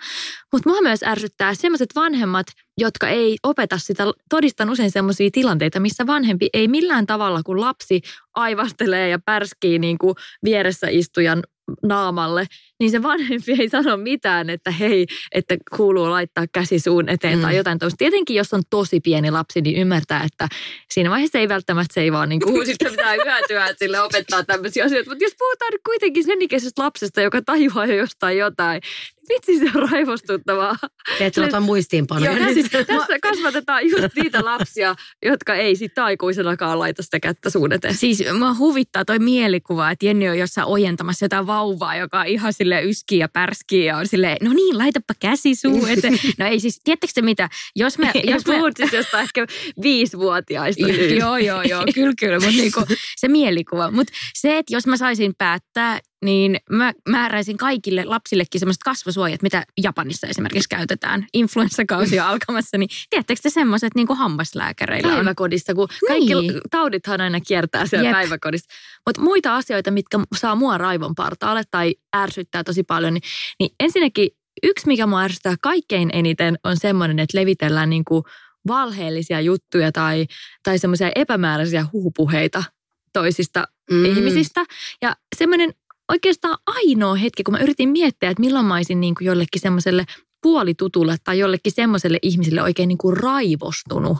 Mutta 0.52 0.70
mua 0.70 0.80
myös 0.80 1.02
ärsyttää 1.02 1.54
sellaiset 1.54 1.88
vanhemmat, 1.94 2.46
jotka 2.78 3.08
ei 3.08 3.36
opeta 3.42 3.78
sitä. 3.78 4.04
Todistan 4.30 4.70
usein 4.70 4.90
sellaisia 4.90 5.28
tilanteita, 5.32 5.80
missä 5.80 6.06
vanhempi 6.06 6.48
ei 6.52 6.68
millään 6.68 7.06
tavalla, 7.06 7.42
kun 7.42 7.60
lapsi 7.60 8.00
aivastelee 8.34 9.08
ja 9.08 9.18
pärskii 9.24 9.78
niin 9.78 9.98
kuin 9.98 10.14
vieressä 10.44 10.86
istujan 10.90 11.42
naamalle, 11.82 12.46
niin 12.80 12.90
se 12.90 13.02
vanhempi 13.02 13.52
ei 13.58 13.68
sano 13.68 13.96
mitään, 13.96 14.50
että 14.50 14.70
hei, 14.70 15.06
että 15.32 15.56
kuuluu 15.76 16.10
laittaa 16.10 16.44
käsi 16.52 16.78
suun 16.78 17.08
eteen 17.08 17.38
mm. 17.38 17.42
tai 17.42 17.56
jotain 17.56 17.78
tuosta. 17.78 17.96
Tietenkin, 17.96 18.36
jos 18.36 18.54
on 18.54 18.62
tosi 18.70 19.00
pieni 19.00 19.30
lapsi, 19.30 19.60
niin 19.60 19.76
ymmärtää, 19.76 20.24
että 20.24 20.48
siinä 20.90 21.10
vaiheessa 21.10 21.38
ei 21.38 21.48
välttämättä 21.48 21.94
se 21.94 22.00
ei 22.00 22.12
vaan 22.12 22.28
niin 22.34 22.40
kuin, 22.40 22.66
sitten 22.66 22.90
pitää 22.90 23.12
hyötyä, 23.12 23.66
että 23.66 23.84
sille 23.84 24.00
opettaa 24.00 24.44
tämmöisiä 24.44 24.84
asioita. 24.84 25.10
Mutta 25.10 25.24
jos 25.24 25.34
puhutaan 25.38 25.72
nyt 25.72 25.80
kuitenkin 25.86 26.24
sen 26.24 26.42
ikäisestä 26.42 26.82
lapsesta, 26.82 27.20
joka 27.20 27.42
tajuaa 27.42 27.86
jo 27.86 27.94
jostain 27.94 28.38
jotain, 28.38 28.80
vitsi 29.28 29.58
se 29.58 29.78
on 29.78 29.88
raivostuttavaa. 29.90 30.76
Petra, 31.18 31.44
ota 31.44 31.60
muistiinpanoja. 31.60 32.30
Joo, 32.30 32.54
tässä, 32.54 32.84
tässä 32.84 33.18
kasvatetaan 33.22 33.90
just 33.90 34.16
niitä 34.16 34.44
lapsia, 34.44 34.94
jotka 35.24 35.54
ei 35.54 35.76
sitten 35.76 36.04
aikuisenakaan 36.04 36.78
laita 36.78 37.02
sitä 37.02 37.20
kättä 37.20 37.50
suun 37.50 37.72
eteen. 37.72 37.94
Siis 37.94 38.24
mua 38.38 38.54
huvittaa 38.58 39.04
toi 39.04 39.18
mielikuva, 39.18 39.90
että 39.90 40.06
Jenni 40.06 40.28
on 40.28 40.38
jossain 40.38 40.66
ojentamassa 40.66 41.24
jotain 41.24 41.46
vauvaa, 41.46 41.96
joka 41.96 42.20
on 42.20 42.26
ihan 42.26 42.52
sille 42.52 42.82
yskii 42.82 43.18
ja 43.18 43.28
pärskii 43.28 43.84
ja 43.84 43.96
on 43.96 44.06
silleen, 44.06 44.36
no 44.42 44.52
niin, 44.52 44.78
laitapa 44.78 45.14
käsi 45.20 45.54
suu 45.54 45.86
eteen. 45.86 46.14
No 46.38 46.46
ei 46.46 46.60
siis, 46.60 46.80
tiedättekö 46.84 47.12
te 47.14 47.22
mitä, 47.22 47.48
jos 47.76 47.98
me... 47.98 48.10
Jos 48.34 48.46
me 48.46 48.54
puhut 48.54 48.72
siis 48.76 48.92
jostain 48.92 49.22
ehkä 49.22 49.46
viisivuotiaista. 49.82 50.88
joo, 51.18 51.36
joo, 51.36 51.62
joo, 51.62 51.84
kyllä, 51.94 52.12
kyllä, 52.18 52.38
mutta 52.38 52.56
niinku, 52.56 52.80
se 53.20 53.28
mielikuva. 53.28 53.90
Mutta 53.90 54.12
se, 54.34 54.58
että 54.58 54.74
jos 54.74 54.86
mä 54.86 54.96
saisin 54.96 55.34
päättää, 55.38 56.00
niin 56.24 56.56
mä 56.70 56.92
määräisin 57.08 57.56
kaikille 57.56 58.04
lapsillekin 58.04 58.60
semmoiset 58.60 58.82
kasvosuojat, 58.82 59.42
mitä 59.42 59.66
Japanissa 59.82 60.26
esimerkiksi 60.26 60.68
käytetään. 60.68 61.26
Influenssakausi 61.32 62.20
on 62.20 62.26
alkamassa, 62.26 62.78
niin 62.78 62.88
tiedättekö 63.10 63.40
te 63.42 63.50
semmoiset 63.50 63.94
niin 63.94 64.06
kuin 64.06 64.16
hammaslääkäreillä 64.18 65.08
on? 65.08 65.14
päiväkodista, 65.14 65.74
kun 65.74 65.88
kaikki 66.08 66.34
Niin. 66.34 66.60
taudithan 66.70 67.20
aina 67.20 67.40
kiertää 67.40 67.86
siellä 67.86 68.08
Jep. 68.08 68.12
päiväkodissa. 68.12 68.74
Mutta 69.06 69.20
muita 69.20 69.56
asioita, 69.56 69.90
mitkä 69.90 70.20
saa 70.36 70.54
mua 70.54 70.78
raivon 70.78 71.14
partaalle 71.14 71.62
tai 71.70 71.94
ärsyttää 72.16 72.64
tosi 72.64 72.82
paljon, 72.82 73.14
niin, 73.14 73.22
niin 73.60 73.70
ensinnäkin 73.80 74.28
yksi, 74.62 74.86
mikä 74.86 75.06
mua 75.06 75.22
ärsyttää 75.22 75.54
kaikkein 75.62 76.10
eniten, 76.12 76.58
on 76.64 76.76
semmoinen, 76.76 77.18
että 77.18 77.38
levitellään 77.38 77.90
niinku 77.90 78.24
valheellisia 78.66 79.40
juttuja 79.40 79.92
tai, 79.92 80.26
tai 80.62 80.78
semmoisia 80.78 81.10
epämääräisiä 81.14 81.86
huhupuheita 81.92 82.64
toisista 83.12 83.68
mm. 83.90 84.04
ihmisistä. 84.04 84.64
Ja 85.02 85.16
semmoinen 85.36 85.74
oikeastaan 86.12 86.58
ainoa 86.66 87.14
hetki, 87.14 87.42
kun 87.42 87.54
mä 87.54 87.58
yritin 87.58 87.88
miettiä, 87.88 88.30
että 88.30 88.40
milloin 88.40 88.66
mä 88.66 88.74
olisin 88.74 89.00
niin 89.00 89.14
kuin 89.14 89.26
jollekin 89.26 89.60
semmoiselle 89.60 90.04
puolitutulle 90.42 91.16
tai 91.24 91.38
jollekin 91.38 91.72
semmoiselle 91.72 92.18
ihmiselle 92.22 92.62
oikein 92.62 92.88
niin 92.88 92.98
kuin 92.98 93.16
raivostunut, 93.16 94.18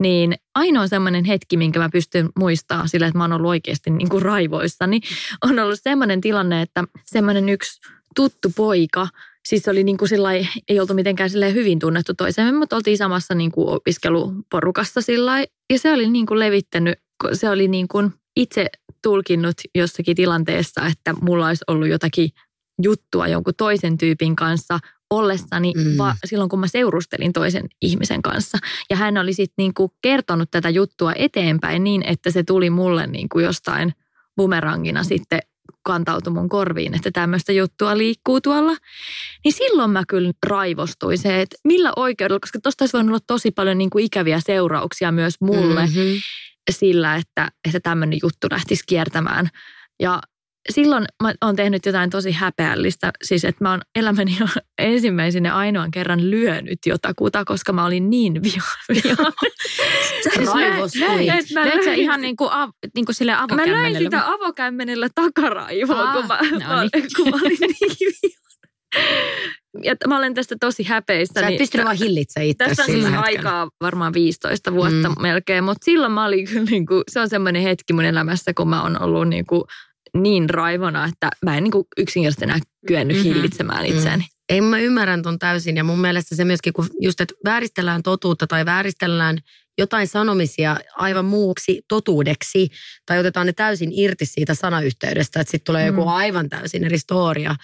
niin 0.00 0.34
ainoa 0.54 0.86
semmoinen 0.86 1.24
hetki, 1.24 1.56
minkä 1.56 1.78
mä 1.78 1.88
pystyn 1.92 2.28
muistamaan 2.38 2.88
sillä, 2.88 3.06
että 3.06 3.18
mä 3.18 3.24
oon 3.24 3.32
ollut 3.32 3.48
oikeasti 3.48 3.90
niin 3.90 4.08
kuin 4.08 4.22
raivoissani, 4.22 5.00
on 5.44 5.58
ollut 5.58 5.80
semmoinen 5.82 6.20
tilanne, 6.20 6.62
että 6.62 6.84
semmoinen 7.04 7.48
yksi 7.48 7.80
tuttu 8.16 8.52
poika, 8.56 9.08
siis 9.48 9.68
oli 9.68 9.84
niin 9.84 9.96
kuin 9.96 10.08
sillai, 10.08 10.46
ei 10.68 10.80
oltu 10.80 10.94
mitenkään 10.94 11.30
hyvin 11.54 11.78
tunnettu 11.78 12.14
toisemme, 12.14 12.52
mutta 12.52 12.76
oltiin 12.76 12.98
samassa 12.98 13.34
niin 13.34 13.52
kuin 13.52 13.68
opiskeluporukassa 13.68 15.00
sillä 15.00 15.38
ja 15.72 15.78
se 15.78 15.92
oli 15.92 16.08
niin 16.08 16.26
kuin 16.26 16.38
levittänyt, 16.38 16.98
se 17.32 17.50
oli 17.50 17.68
niin 17.68 17.88
kuin 17.88 18.12
itse 18.36 18.66
tulkinnut 19.02 19.54
jossakin 19.74 20.16
tilanteessa, 20.16 20.86
että 20.86 21.12
mulla 21.20 21.46
olisi 21.46 21.64
ollut 21.68 21.88
jotakin 21.88 22.30
juttua 22.82 23.28
jonkun 23.28 23.54
toisen 23.56 23.98
tyypin 23.98 24.36
kanssa 24.36 24.78
ollessani 25.10 25.72
Mm. 25.76 25.98
va- 25.98 26.16
silloin, 26.24 26.50
kun 26.50 26.60
mä 26.60 26.66
seurustelin 26.66 27.32
toisen 27.32 27.66
ihmisen 27.82 28.22
kanssa. 28.22 28.58
Ja 28.90 28.96
hän 28.96 29.18
oli 29.18 29.32
sitten 29.32 29.54
niinku 29.58 29.92
kertonut 30.02 30.50
tätä 30.50 30.70
juttua 30.70 31.12
eteenpäin 31.16 31.84
niin, 31.84 32.02
että 32.06 32.30
se 32.30 32.42
tuli 32.42 32.70
mulle 32.70 33.06
niinku 33.06 33.38
jostain 33.38 33.92
bumerangina 34.36 35.04
sitten 35.04 35.40
kantautui 35.82 36.32
mun 36.32 36.48
korviin, 36.48 36.94
että 36.94 37.10
tämmöistä 37.10 37.52
juttua 37.52 37.98
liikkuu 37.98 38.40
tuolla. 38.40 38.76
Niin 39.44 39.52
silloin 39.52 39.90
mä 39.90 40.02
kyllä 40.08 40.32
raivostuin 40.46 41.18
se, 41.18 41.40
että 41.40 41.56
millä 41.64 41.92
oikeudella, 41.96 42.40
koska 42.40 42.58
tosta 42.62 42.82
olisi 42.82 42.92
voinut 42.92 43.10
olla 43.10 43.20
tosi 43.26 43.50
paljon 43.50 43.78
niinku 43.78 43.98
ikäviä 43.98 44.40
seurauksia 44.40 45.12
myös 45.12 45.34
mulle 45.40 45.86
Mhm. 45.86 45.98
Sillä, 46.70 47.14
että, 47.16 47.48
että 47.68 47.80
tämmöinen 47.80 48.18
juttu 48.22 48.46
lähtisi 48.50 48.84
kiertämään. 48.86 49.48
Ja 50.02 50.20
silloin 50.70 51.04
mä 51.22 51.32
oon 51.44 51.56
tehnyt 51.56 51.86
jotain 51.86 52.10
tosi 52.10 52.32
häpeällistä. 52.32 53.12
Siis 53.24 53.44
että 53.44 53.64
mä 53.64 53.70
oon 53.70 53.80
elämäni 53.94 54.38
ensimmäisen 54.78 55.44
ja 55.44 55.56
ainoan 55.56 55.90
kerran 55.90 56.30
lyönyt 56.30 56.78
jotakuta, 56.86 57.44
koska 57.44 57.72
mä 57.72 57.84
olin 57.86 58.10
niin 58.10 58.42
viha. 58.42 58.68
Sä 60.24 60.30
Siis 60.34 60.48
mä- 60.48 60.54
raivostuit. 60.54 61.04
mä- 61.54 61.64
mä 61.64 61.70
sä 61.70 61.90
löin- 61.90 61.98
ihan 61.98 62.20
niin 62.20 62.36
kuin, 62.36 62.50
av, 62.50 62.70
niin 62.94 63.04
kuin 63.06 63.14
sille 63.16 63.32
Mä 63.32 63.66
löin 63.66 63.96
sitä 63.96 64.26
avokämmenellä 64.32 65.08
takaraivoa, 65.14 66.02
Aa, 66.02 66.12
kun, 66.12 66.26
mä, 66.26 66.38
no 66.52 66.58
mä, 66.74 66.82
niin. 66.82 67.06
kun 67.16 67.30
mä 67.30 67.36
olin 67.36 67.58
niin 67.60 68.12
viha. 68.22 68.42
Ja 69.82 69.94
mä 70.06 70.18
olen 70.18 70.34
tästä 70.34 70.56
tosi 70.60 70.82
häpeistä. 70.82 71.40
Sä 71.40 71.46
et 71.46 71.50
niin 71.50 71.58
pystynyt 71.58 71.84
vaan 71.84 71.96
hillitsemään 71.96 72.48
itse 72.48 72.64
Tästä 72.64 72.82
on 72.82 72.86
siis 72.86 73.04
hetkellä. 73.04 73.20
aikaa 73.24 73.68
varmaan 73.80 74.12
15 74.12 74.72
vuotta 74.72 75.08
Mm. 75.08 75.14
mm. 75.14 75.22
melkein, 75.22 75.64
mutta 75.64 75.84
silloin 75.84 76.12
mä 76.12 76.24
olin 76.24 76.46
kyllä 76.48 76.64
niin 76.70 76.86
kuin, 76.86 77.02
se 77.10 77.20
on 77.20 77.28
semmoinen 77.28 77.62
hetki 77.62 77.92
mun 77.92 78.04
elämässä, 78.04 78.54
kun 78.54 78.68
mä 78.68 78.82
oon 78.82 79.02
ollut 79.02 79.28
niin, 79.28 79.46
kuin 79.46 79.62
niin 80.16 80.50
raivona, 80.50 81.04
että 81.04 81.30
mä 81.44 81.56
en 81.56 81.64
niin 81.64 81.72
kuin 81.72 81.84
yksinkertaisesti 81.98 82.44
enää 82.44 82.58
kyennyt 82.86 83.16
Mhm. 83.16 83.24
mm-hmm. 83.26 83.34
hillitsemään 83.34 83.86
itseäni. 83.86 84.24
Ei, 84.48 84.60
mä 84.60 84.78
ymmärrän 84.78 85.22
ton 85.22 85.38
täysin 85.38 85.76
ja 85.76 85.84
mun 85.84 85.98
mielestä 86.00 86.36
se 86.36 86.44
myöskin, 86.44 86.72
kun 86.72 86.86
just, 87.00 87.20
että 87.20 87.34
vääristellään 87.44 88.02
totuutta 88.02 88.46
tai 88.46 88.64
vääristellään 88.66 89.38
jotain 89.78 90.08
sanomisia 90.08 90.76
aivan 90.96 91.24
muuksi 91.24 91.82
totuudeksi 91.88 92.68
tai 93.06 93.18
otetaan 93.18 93.46
ne 93.46 93.52
täysin 93.52 93.90
irti 93.92 94.26
siitä 94.26 94.54
sanayhteydestä, 94.54 95.40
että 95.40 95.50
sitten 95.50 95.64
tulee 95.72 95.86
joku 95.86 96.00
Mm. 96.00 96.08
aivan 96.08 96.48
täysin 96.48 96.84
eri 96.84 96.98
storia. 96.98 97.54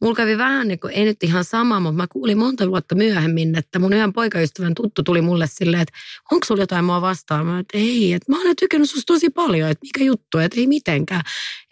Mulla 0.00 0.14
kävi 0.14 0.38
vähän 0.38 0.68
niin 0.68 0.80
kuin, 0.80 0.92
ei 0.92 1.04
nyt 1.04 1.22
ihan 1.22 1.44
sama, 1.44 1.80
mutta 1.80 1.96
mä 1.96 2.06
kuulin 2.06 2.38
monta 2.38 2.68
vuotta 2.68 2.94
myöhemmin, 2.94 3.58
että 3.58 3.78
mun 3.78 3.92
yhden 3.92 4.12
poikaystävän 4.12 4.74
tuttu 4.74 5.02
tuli 5.02 5.22
mulle 5.22 5.46
silleen, 5.50 5.82
että 5.82 5.98
onko 6.32 6.46
sulla 6.46 6.62
jotain 6.62 6.84
mua 6.84 7.00
vastaan? 7.00 7.46
Mä 7.46 7.58
että 7.58 7.78
ei, 7.78 8.12
että 8.12 8.32
mä 8.32 8.40
olen 8.40 8.56
tykännyt 8.56 8.90
susta 8.90 9.12
tosi 9.12 9.30
paljon, 9.30 9.70
että 9.70 9.86
mikä 9.86 10.04
juttu, 10.04 10.38
että 10.38 10.60
ei 10.60 10.66
mitenkään. 10.66 11.22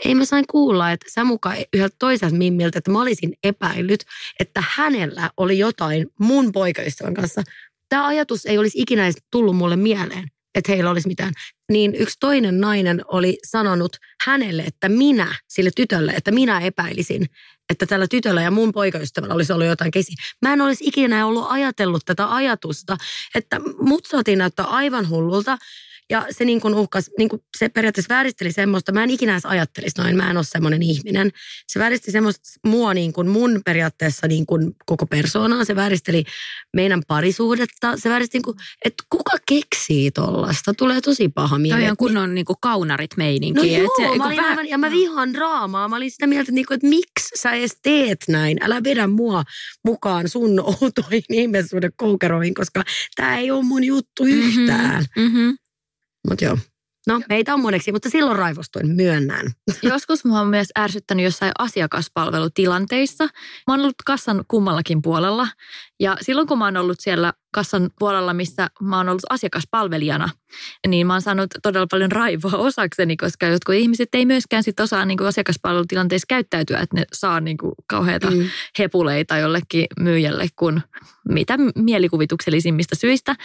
Ei 0.04 0.14
mä 0.14 0.24
sain 0.24 0.44
kuulla, 0.50 0.92
että 0.92 1.06
sä 1.10 1.24
mukaan 1.24 1.56
yhdeltä 1.72 1.96
toiselta 1.98 2.36
mimmiltä, 2.36 2.78
että 2.78 2.90
mä 2.90 3.00
olisin 3.00 3.32
epäillyt, 3.44 4.04
että 4.40 4.64
hänellä 4.68 5.30
oli 5.36 5.58
jotain 5.58 6.06
mun 6.20 6.52
poikaystävän 6.52 7.14
kanssa. 7.14 7.42
Tämä 7.90 8.06
ajatus 8.06 8.46
ei 8.46 8.58
olisi 8.58 8.80
ikinä 8.80 9.04
edes 9.04 9.16
tullut 9.30 9.56
mulle 9.56 9.76
mieleen, 9.76 10.28
että 10.54 10.72
heillä 10.72 10.90
olisi 10.90 11.08
mitään. 11.08 11.32
Niin 11.72 11.94
yksi 11.94 12.16
toinen 12.20 12.60
nainen 12.60 13.02
oli 13.08 13.38
sanonut 13.46 13.96
hänelle, 14.26 14.62
että 14.62 14.88
minä, 14.88 15.34
sille 15.48 15.70
tytölle, 15.76 16.12
että 16.12 16.30
minä 16.30 16.60
epäilisin, 16.60 17.26
että 17.72 17.86
tällä 17.86 18.06
tytöllä 18.10 18.42
ja 18.42 18.50
mun 18.50 18.72
poikaystävällä 18.72 19.34
olisi 19.34 19.52
ollut 19.52 19.66
jotain 19.66 19.90
kesi. 19.90 20.12
Mä 20.42 20.52
en 20.52 20.60
olisi 20.60 20.84
ikinä 20.86 21.26
ollut 21.26 21.46
ajatellut 21.48 22.02
tätä 22.04 22.34
ajatusta, 22.34 22.96
että 23.34 23.60
mut 23.80 24.06
saatiin 24.06 24.38
näyttää 24.38 24.66
aivan 24.66 25.08
hullulta. 25.08 25.58
Ja 26.10 26.26
se 26.30 26.44
niin 26.44 26.60
kuin 26.60 26.74
uhkas, 26.74 27.10
niin 27.18 27.28
kuin 27.28 27.42
se 27.58 27.68
periaatteessa 27.68 28.14
vääristeli 28.14 28.52
semmoista, 28.52 28.92
mä 28.92 29.04
en 29.04 29.10
ikinä 29.10 29.32
edes 29.32 29.46
ajattelisi 29.46 30.00
noin, 30.02 30.16
mä 30.16 30.30
en 30.30 30.36
ole 30.36 30.44
semmoinen 30.44 30.82
ihminen. 30.82 31.30
Se 31.66 31.78
vääristeli 31.80 32.12
semmoista 32.12 32.42
mua 32.66 32.94
niin 32.94 33.12
kuin 33.12 33.28
mun 33.28 33.60
periaatteessa 33.64 34.26
niin 34.26 34.46
kuin 34.46 34.72
koko 34.86 35.06
persoonaa, 35.06 35.64
se 35.64 35.76
vääristeli 35.76 36.24
meidän 36.76 37.02
parisuhdetta, 37.08 37.96
se 37.96 38.08
vääristeli 38.10 38.38
niin 38.38 38.44
kuin, 38.44 38.56
että 38.84 39.04
kuka 39.10 39.32
keksii 39.48 40.10
tollasta, 40.10 40.74
tulee 40.74 41.00
tosi 41.00 41.28
paha 41.28 41.58
mieli. 41.58 41.80
Toi 41.80 41.90
on 41.90 41.96
kunnon 41.96 42.34
niin 42.34 42.44
kuin 42.44 42.56
kaunarit 42.60 43.10
meininki. 43.16 43.60
No 43.60 43.82
joo, 43.82 43.94
se- 43.96 44.02
mä 44.18 44.26
olin 44.26 44.36
vähän- 44.36 44.50
aivan, 44.50 44.68
ja 44.68 44.78
mä 44.78 44.90
vihaan 44.90 45.32
draamaa. 45.32 45.88
Mä 45.88 45.96
olin 45.96 46.10
sitä 46.10 46.26
mieltä, 46.26 46.42
että, 46.42 46.52
niinku, 46.52 46.74
että 46.74 46.86
miksi 46.86 47.28
sä 47.36 47.52
edes 47.52 47.78
teet 47.82 48.18
näin. 48.28 48.58
Älä 48.62 48.84
vedä 48.84 49.06
mua 49.06 49.42
mukaan 49.84 50.28
sun 50.28 50.60
outoihin 50.60 51.22
ihmissuuden 51.30 51.92
koukeroihin, 51.96 52.54
koska 52.54 52.82
tämä 53.16 53.38
ei 53.38 53.50
ole 53.50 53.62
mun 53.64 53.84
juttu 53.84 54.24
yhtään. 54.24 55.04
Mhm, 55.16 55.26
mhm. 55.38 55.50
Mutta 56.28 56.44
joo. 56.44 56.58
No, 57.06 57.20
meitä 57.28 57.54
on 57.54 57.60
moneksi, 57.60 57.92
mutta 57.92 58.10
silloin 58.10 58.38
raivostuin, 58.38 58.96
myönnän. 58.96 59.46
Joskus 59.82 60.24
mua 60.24 60.40
on 60.40 60.48
myös 60.48 60.68
ärsyttänyt 60.78 61.24
jossain 61.24 61.52
asiakaspalvelutilanteissa. 61.58 63.24
Mä 63.24 63.72
oon 63.72 63.80
ollut 63.80 63.94
kassan 64.06 64.44
kummallakin 64.48 65.02
puolella. 65.02 65.48
Ja 66.00 66.16
silloin 66.20 66.48
kun 66.48 66.58
mä 66.58 66.64
oon 66.64 66.76
ollut 66.76 67.00
siellä 67.00 67.32
kassan 67.54 67.90
puolella, 67.98 68.34
missä 68.34 68.70
mä 68.82 68.96
oon 68.96 69.08
ollut 69.08 69.22
asiakaspalvelijana, 69.30 70.28
niin 70.88 71.06
mä 71.06 71.12
oon 71.12 71.22
saanut 71.22 71.50
todella 71.62 71.86
paljon 71.90 72.12
raivoa 72.12 72.56
osakseni, 72.68 73.16
koska 73.16 73.46
jotkut 73.46 73.74
ihmiset 73.74 74.08
ei 74.12 74.26
myöskään 74.26 74.62
sit 74.62 74.80
osaa 74.80 75.04
niin 75.04 75.18
kuin 75.18 75.28
asiakaspalvelutilanteissa 75.28 76.26
käyttäytyä, 76.28 76.80
että 76.80 76.96
ne 76.96 77.04
saa 77.12 77.40
niin 77.40 77.58
kuin 77.58 77.72
kauheita 77.86 78.30
Mm. 78.30 78.48
hepuleita 78.78 79.36
jollekin 79.36 79.86
myyjälle 80.00 80.48
kuin 80.56 80.82
mitä 81.28 81.54
mielikuvituksellisimmista 81.74 82.96
syistä. 82.96 83.36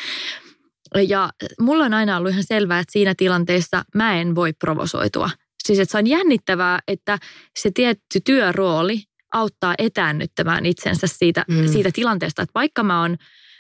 Ja 1.08 1.30
mulla 1.60 1.84
on 1.86 1.94
aina 1.94 2.18
ollut 2.18 2.32
ihan 2.32 2.44
selvää, 2.44 2.80
että 2.80 2.92
siinä 2.92 3.14
tilanteessa 3.18 3.86
mä 3.96 4.16
en 4.22 4.36
voi 4.36 4.54
provosoitua. 4.54 5.30
Siis 5.64 5.80
että 5.80 5.92
se 5.92 5.98
on 5.98 6.08
jännittävää, 6.08 6.80
että 6.88 7.20
se 7.60 7.72
tietty 7.72 8.20
työrooli 8.26 9.04
auttaa 9.34 9.76
etäännyttämään 9.78 10.66
itsensä 10.66 11.08
siitä, 11.08 11.46
Mm. 11.48 11.56
mm. 11.56 11.68
siitä 11.68 11.90
tilanteesta, 11.94 12.42
että 12.42 12.52
vaikka 12.56 12.84
mä 12.84 13.02
oon 13.02 13.18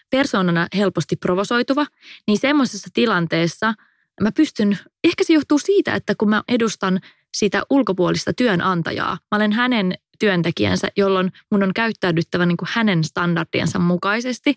persoonana 0.09 0.67
helposti 0.75 1.15
provosoituva, 1.15 1.85
niin 2.27 2.37
semmoisessa 2.37 2.89
tilanteessa 2.93 3.73
mä 4.21 4.31
pystyn, 4.31 4.77
ehkä 5.03 5.23
se 5.23 5.33
johtuu 5.33 5.59
siitä, 5.59 5.95
että 5.95 6.13
kun 6.17 6.29
mä 6.29 6.43
edustan 6.47 6.99
sitä 7.33 7.63
ulkopuolista 7.69 8.33
työnantajaa, 8.33 9.17
mä 9.31 9.35
olen 9.35 9.51
hänen 9.51 9.93
työntekijänsä, 10.19 10.87
jolloin 10.97 11.31
mun 11.51 11.63
on 11.63 11.73
käyttäydyttävä 11.73 12.45
niin 12.45 12.57
kuin 12.57 12.69
hänen 12.71 13.03
standardiensa 13.03 13.79
mukaisesti, 13.79 14.53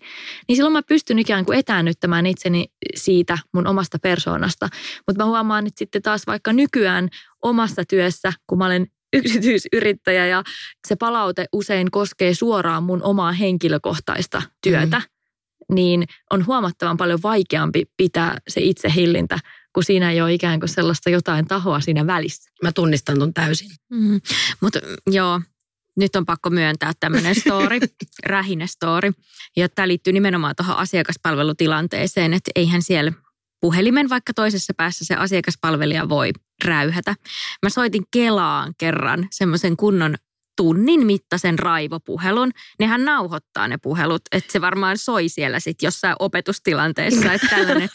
niin 0.47 0.55
silloin 0.55 0.73
mä 0.73 0.81
pystyn 0.87 1.19
ikään 1.19 1.45
kuin 1.45 1.59
etäännyttämään 1.59 2.25
itseni 2.25 2.65
siitä 2.95 3.37
mun 3.53 3.67
omasta 3.67 3.99
persoonasta. 3.99 4.69
Mutta 5.07 5.23
mä 5.23 5.29
huomaan, 5.29 5.67
että 5.67 5.79
sitten 5.79 6.01
taas 6.01 6.27
vaikka 6.27 6.53
nykyään 6.53 7.09
omassa 7.43 7.83
työssä, 7.85 8.33
kun 8.47 8.57
mä 8.57 8.65
olen 8.65 8.87
yksityisyrittäjä 9.13 10.27
ja 10.27 10.43
se 10.87 10.95
palaute 10.95 11.45
usein 11.53 11.91
koskee 11.91 12.33
suoraan 12.33 12.83
mun 12.83 13.03
omaa 13.03 13.31
henkilökohtaista 13.31 14.41
työtä, 14.63 14.99
mm. 14.99 15.75
niin 15.75 16.03
on 16.31 16.45
huomattavan 16.45 16.97
paljon 16.97 17.19
vaikeampi 17.23 17.85
pitää 17.97 18.37
se 18.47 18.61
itsehillintä, 18.61 19.39
kun 19.73 19.83
siinä 19.83 20.11
ei 20.11 20.21
ole 20.21 20.33
ikään 20.33 20.59
kuin 20.59 20.69
sellaista 20.69 21.09
jotain 21.09 21.47
tahoa 21.47 21.79
siinä 21.79 22.07
välissä. 22.07 22.51
Mä 22.63 22.71
tunnistan 22.71 23.19
ton 23.19 23.33
täysin. 23.33 23.69
Mm. 23.89 24.21
Mutta 24.61 24.79
joo, 25.07 25.41
nyt 25.99 26.15
on 26.15 26.25
pakko 26.25 26.49
myöntää 26.49 26.91
tämmöinen 26.99 27.35
story, 27.35 27.79
rähinä 28.25 28.67
story. 28.67 29.11
Ja 29.57 29.69
tämä 29.69 29.87
liittyy 29.87 30.13
nimenomaan 30.13 30.55
tuohon 30.55 30.77
asiakaspalvelutilanteeseen, 30.77 32.33
että 32.33 32.51
eihän 32.55 32.81
siellä 32.81 33.13
puhelimen 33.61 34.09
vaikka 34.09 34.33
toisessa 34.33 34.73
päässä 34.77 35.05
se 35.05 35.15
asiakaspalvelija 35.15 36.09
voi 36.09 36.31
räyhätä. 36.65 37.15
Mä 37.63 37.69
soitin 37.69 38.03
Kelaan 38.11 38.73
kerran 38.77 39.27
semmoisen 39.31 39.77
kunnon 39.77 40.15
tunnin 40.59 41.05
mittaisen 41.05 41.59
raivopuhelun. 41.59 42.51
Nehän 42.79 43.05
nauhoittaa 43.05 43.67
ne 43.67 43.77
puhelut, 43.77 44.21
että 44.31 44.51
se 44.51 44.61
varmaan 44.61 44.97
soi 44.97 45.29
siellä 45.29 45.59
sitten 45.59 45.87
jossain 45.87 46.15
opetustilanteessa, 46.19 47.33
että 47.33 47.47
tällainen 47.47 47.89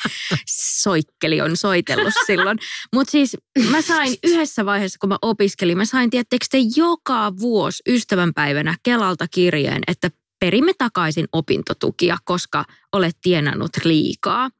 soikkeli 0.81 1.40
on 1.40 1.57
soitellut 1.57 2.14
silloin. 2.27 2.59
Mutta 2.94 3.11
siis 3.11 3.37
mä 3.70 3.83
sain 3.83 4.16
yhdessä 4.24 4.66
vaiheessa, 4.66 4.98
kun 5.00 5.09
mä 5.09 5.18
opiskelin, 5.22 5.79
mä 5.79 5.85
sain, 5.85 6.11
tiettekö 6.11 6.46
te 6.50 6.59
joka 6.77 7.33
vuosi 7.40 7.83
ystävänpäivänä 7.88 8.77
Kelalta 8.83 9.27
kirjeen, 9.35 9.83
että 9.87 10.11
perimme 10.40 10.73
takaisin 10.79 11.27
opintotukia, 11.33 12.16
koska 12.25 12.64
olet 12.92 13.16
tienannut 13.23 13.70
liikaa. 13.85 14.51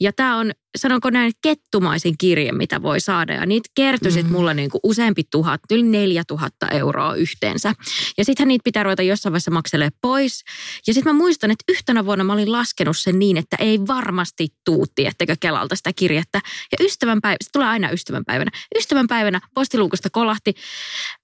Ja 0.00 0.12
tämä 0.12 0.36
on, 0.36 0.50
sanonko 0.78 1.10
näin, 1.10 1.32
kettumaisin 1.42 2.14
kirje, 2.18 2.52
mitä 2.52 2.82
voi 2.82 3.00
saada. 3.00 3.34
Ja 3.34 3.46
niitä 3.46 3.68
kertyi 3.74 4.12
sitten 4.12 4.32
Mm. 4.32 4.36
mulla 4.36 4.54
niinku 4.54 4.80
useampi 4.82 5.22
tuhat, 5.30 5.60
yli 5.70 5.82
neljä 5.82 6.22
tuhatta 6.28 6.68
euroa 6.68 7.14
yhteensä. 7.14 7.74
Ja 8.18 8.24
sittenhän 8.24 8.48
niitä 8.48 8.62
pitää 8.64 8.82
ruveta 8.82 9.02
jossain 9.02 9.32
vaiheessa 9.32 9.50
makselee 9.50 9.88
pois. 10.00 10.44
Ja 10.86 10.94
sitten 10.94 11.14
mä 11.14 11.18
muistan, 11.18 11.50
että 11.50 11.64
yhtenä 11.68 12.04
vuonna 12.04 12.24
mä 12.24 12.32
olin 12.32 12.52
laskenut 12.52 12.98
sen 12.98 13.18
niin, 13.18 13.36
että 13.36 13.56
ei 13.60 13.80
varmasti 13.86 14.48
tuu, 14.64 14.86
tiettekö 14.94 15.36
Kelalta 15.40 15.76
sitä 15.76 15.92
kirjettä. 15.96 16.40
Ja 16.72 16.84
ystävänpäivä, 16.84 17.36
se 17.42 17.50
tulee 17.52 17.68
aina 17.68 17.90
ystävänpäivänä. 17.90 18.50
Ystävänpäivänä 18.78 19.40
postiluukusta 19.54 20.10
kolahti 20.10 20.54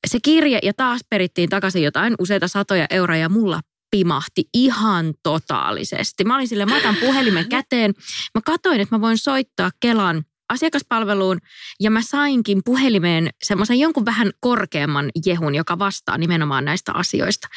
se 0.06 0.18
kirje 0.22 0.58
ja 0.62 0.72
taas 0.74 1.00
perittiin 1.10 1.48
takaisin 1.48 1.82
jotain 1.82 2.14
useita 2.18 2.48
satoja 2.48 2.86
euroja 2.90 3.20
ja 3.20 3.28
mulla 3.28 3.60
pimahti 3.90 4.44
ihan 4.54 5.14
totaalisesti. 5.22 6.24
Mä 6.24 6.34
olin 6.34 6.48
sille, 6.48 6.66
mä 6.66 6.76
otan 6.76 6.96
puhelimen 6.96 7.48
käteen. 7.56 7.94
Mä 8.34 8.40
katsoin, 8.44 8.80
että 8.80 8.94
mä 8.94 9.00
voin 9.00 9.18
soittaa 9.18 9.70
Kelan 9.80 10.24
asiakaspalveluun 10.48 11.38
ja 11.80 11.90
mä 11.90 12.02
sainkin 12.02 12.60
puhelimeen 12.64 13.30
semmoisen 13.42 13.78
jonkun 13.78 14.04
vähän 14.04 14.30
korkeamman 14.40 15.10
jehun, 15.26 15.54
joka 15.54 15.78
vastaa 15.78 16.18
nimenomaan 16.18 16.64
näistä 16.64 16.92
asioista. 16.92 17.48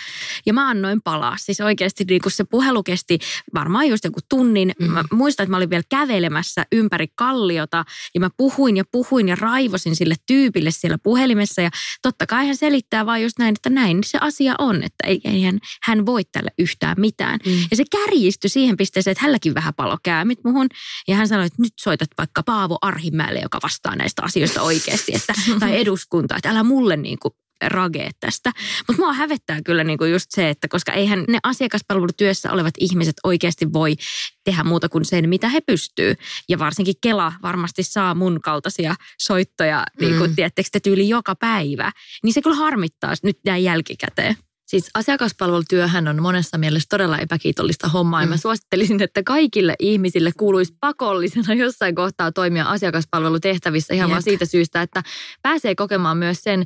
Ja 0.45 0.53
mä 0.53 0.69
annoin 0.69 1.01
palaa. 1.01 1.35
Siis 1.37 1.61
oikeasti 1.61 2.03
niin 2.09 2.21
kun 2.21 2.31
se 2.31 2.43
puhelu 2.43 2.83
kesti 2.83 3.19
varmaan 3.53 3.87
just 3.87 4.03
joku 4.03 4.19
tunnin. 4.29 4.71
Mm. 4.79 4.91
Mä 4.91 5.03
muistan, 5.11 5.43
että 5.43 5.51
mä 5.51 5.57
olin 5.57 5.69
vielä 5.69 5.83
kävelemässä 5.89 6.65
ympäri 6.71 7.07
kalliota 7.15 7.85
ja 8.13 8.19
mä 8.19 8.29
puhuin 8.37 8.77
ja 8.77 8.83
puhuin 8.91 9.27
ja 9.27 9.35
raivosin 9.35 9.95
sille 9.95 10.15
tyypille 10.27 10.71
siellä 10.71 10.97
puhelimessa. 11.03 11.61
Ja 11.61 11.69
totta 12.01 12.27
kai 12.27 12.45
hän 12.45 12.55
selittää 12.55 13.05
vaan 13.05 13.21
just 13.21 13.39
näin, 13.39 13.53
että 13.53 13.69
näin 13.69 13.99
se 14.05 14.17
asia 14.21 14.55
on, 14.59 14.83
että 14.83 15.07
ei, 15.07 15.21
ei 15.23 15.43
hän, 15.43 15.59
hän 15.83 16.05
voi 16.05 16.21
tälle 16.31 16.51
yhtään 16.59 16.95
mitään. 16.99 17.39
Mm. 17.45 17.51
Ja 17.71 17.77
se 17.77 17.83
kärjistyi 17.91 18.49
siihen 18.49 18.77
pisteeseen, 18.77 19.11
että 19.11 19.21
hänelläkin 19.21 19.53
vähän 19.53 19.73
palo 19.73 19.97
käämit 20.03 20.39
muhun. 20.43 20.67
Ja 21.07 21.15
hän 21.15 21.27
sanoi, 21.27 21.45
että 21.45 21.61
nyt 21.61 21.73
soitat 21.79 22.09
vaikka 22.17 22.43
Paavo 22.43 22.77
Arhimäelle, 22.81 23.39
joka 23.39 23.59
vastaa 23.63 23.95
näistä 23.95 24.21
asioista 24.23 24.61
oikeasti, 24.61 25.11
että, 25.15 25.33
tai 25.59 25.79
eduskunta, 25.79 26.35
että 26.35 26.49
älä 26.49 26.63
mulle 26.63 26.97
niin 26.97 27.19
kuin 27.19 27.33
ragee 27.67 28.09
tästä. 28.19 28.51
Mutta 28.87 29.01
mua 29.01 29.13
hävettää 29.13 29.61
kyllä 29.61 29.83
niinku 29.83 30.05
just 30.05 30.25
se, 30.29 30.49
että 30.49 30.67
koska 30.67 30.91
eihän 30.91 31.25
ne 31.27 31.39
asiakaspalvelutyössä 31.43 32.51
olevat 32.51 32.73
ihmiset 32.79 33.15
oikeasti 33.23 33.73
voi 33.73 33.95
tehdä 34.43 34.63
muuta 34.63 34.89
kuin 34.89 35.05
sen, 35.05 35.29
mitä 35.29 35.49
he 35.49 35.61
pystyy. 35.61 36.15
Ja 36.49 36.59
varsinkin 36.59 36.95
Kela 37.01 37.33
varmasti 37.43 37.83
saa 37.83 38.15
mun 38.15 38.41
kaltaisia 38.41 38.95
soittoja, 39.19 39.85
niin 39.99 40.17
kuin, 40.17 40.29
mm. 40.29 40.35
tiedättekö, 40.35 40.79
tyyli 40.83 41.09
joka 41.09 41.35
päivä. 41.35 41.91
Niin 42.23 42.33
se 42.33 42.41
kyllä 42.41 42.55
harmittaa 42.55 43.13
nyt 43.23 43.39
näin 43.45 43.63
jälkikäteen. 43.63 44.35
Siis 44.71 44.89
asiakaspalvelutyöhän 44.93 46.07
on 46.07 46.21
monessa 46.21 46.57
mielessä 46.57 46.87
todella 46.89 47.17
epäkiitollista 47.17 47.87
hommaa. 47.87 48.19
Mm. 48.19 48.23
Ja 48.23 48.29
mä 48.29 48.37
suosittelisin, 48.37 49.01
että 49.03 49.23
kaikille 49.23 49.75
ihmisille 49.79 50.31
kuuluisi 50.37 50.73
pakollisena 50.79 51.53
jossain 51.53 51.95
kohtaa 51.95 52.31
toimia 52.31 52.65
asiakaspalvelutehtävissä 52.65 53.93
ihan 53.93 54.09
Jep. 54.09 54.11
vaan 54.11 54.23
siitä 54.23 54.45
syystä, 54.45 54.81
että 54.81 55.03
pääsee 55.41 55.75
kokemaan 55.75 56.17
myös 56.17 56.43
sen, 56.43 56.63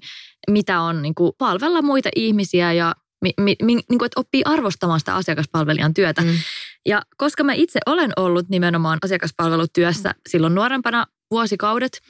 mitä 0.50 0.82
on 0.82 1.02
niin 1.02 1.16
kuin 1.16 1.32
palvella 1.38 1.82
muita 1.82 2.10
ihmisiä 2.16 2.74
ja 2.74 2.96
mi, 3.22 3.34
mi, 3.40 3.56
mi, 3.62 3.74
niin 3.74 4.00
kuin, 4.00 4.06
että 4.06 4.20
oppii 4.20 4.42
arvostamaan 4.46 5.00
sitä 5.00 5.16
asiakaspalvelijan 5.16 5.94
työtä. 5.94 6.22
Mm. 6.22 6.34
Ja 6.86 7.02
koska 7.18 7.44
mä 7.44 7.54
itse 7.54 7.80
olen 7.86 8.12
ollut 8.16 8.50
nimenomaan 8.50 8.98
asiakaspalvelutyössä 9.04 10.10
mm. 10.10 10.22
silloin 10.30 10.56
nuorempana 10.56 11.06
vuosikaudet, 11.32 12.02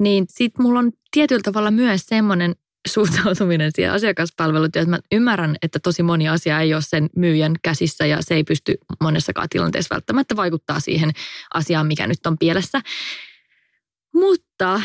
niin 0.00 0.24
sit 0.28 0.58
mulla 0.58 0.78
on 0.78 0.92
tietyllä 1.10 1.42
tavalla 1.42 1.70
myös 1.70 2.02
semmoinen 2.06 2.54
suhtautuminen 2.86 3.70
siihen 3.74 3.92
asiakaspalvelutyöhön. 3.92 4.90
Mä 4.90 4.98
ymmärrän, 5.12 5.56
että 5.62 5.78
tosi 5.78 6.02
moni 6.02 6.28
asia 6.28 6.60
ei 6.60 6.74
ole 6.74 6.82
sen 6.82 7.10
myyjän 7.16 7.54
käsissä 7.62 8.06
ja 8.06 8.18
se 8.20 8.34
ei 8.34 8.44
pysty 8.44 8.74
monessakaan 9.00 9.48
tilanteessa 9.48 9.94
välttämättä 9.94 10.36
vaikuttaa 10.36 10.80
siihen 10.80 11.10
asiaan, 11.54 11.86
mikä 11.86 12.06
nyt 12.06 12.26
on 12.26 12.38
pielessä. 12.38 12.80
Mutta 14.14 14.80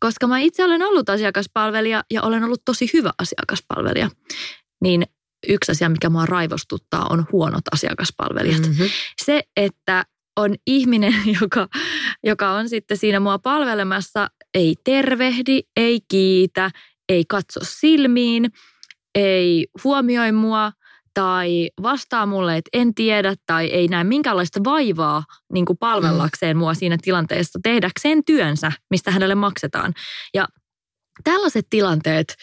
koska 0.00 0.26
mä 0.26 0.38
itse 0.38 0.64
olen 0.64 0.82
ollut 0.82 1.08
asiakaspalvelija 1.08 2.04
ja 2.10 2.22
olen 2.22 2.44
ollut 2.44 2.62
tosi 2.64 2.90
hyvä 2.92 3.10
asiakaspalvelija, 3.18 4.10
niin 4.82 5.02
yksi 5.48 5.72
asia, 5.72 5.88
mikä 5.88 6.10
mua 6.10 6.26
raivostuttaa, 6.26 7.06
on 7.10 7.26
huonot 7.32 7.62
asiakaspalvelijat. 7.72 8.62
Mm-hmm. 8.66 8.88
Se, 9.24 9.42
että 9.56 10.04
on 10.36 10.54
ihminen, 10.66 11.14
joka, 11.40 11.68
joka 12.24 12.50
on 12.50 12.68
sitten 12.68 12.96
siinä 12.96 13.20
mua 13.20 13.38
palvelemassa, 13.38 14.28
ei 14.54 14.76
tervehdi, 14.84 15.60
ei 15.76 16.00
kiitä, 16.08 16.70
katso 17.28 17.60
silmiin, 17.62 18.50
ei 19.14 19.66
huomioi 19.84 20.32
mua 20.32 20.72
tai 21.14 21.70
vastaa 21.82 22.26
mulle, 22.26 22.56
että 22.56 22.70
en 22.72 22.94
tiedä 22.94 23.34
tai 23.46 23.66
ei 23.66 23.88
näe 23.88 24.04
minkäänlaista 24.04 24.60
vaivaa 24.64 25.24
niin 25.52 25.66
kuin 25.66 25.78
palvellakseen 25.78 26.56
mua 26.56 26.74
siinä 26.74 26.96
tilanteessa 27.02 27.58
tehdäkseen 27.62 28.24
työnsä, 28.24 28.72
mistä 28.90 29.10
hänelle 29.10 29.34
maksetaan. 29.34 29.94
Ja 30.34 30.48
tällaiset 31.24 31.66
tilanteet, 31.70 32.34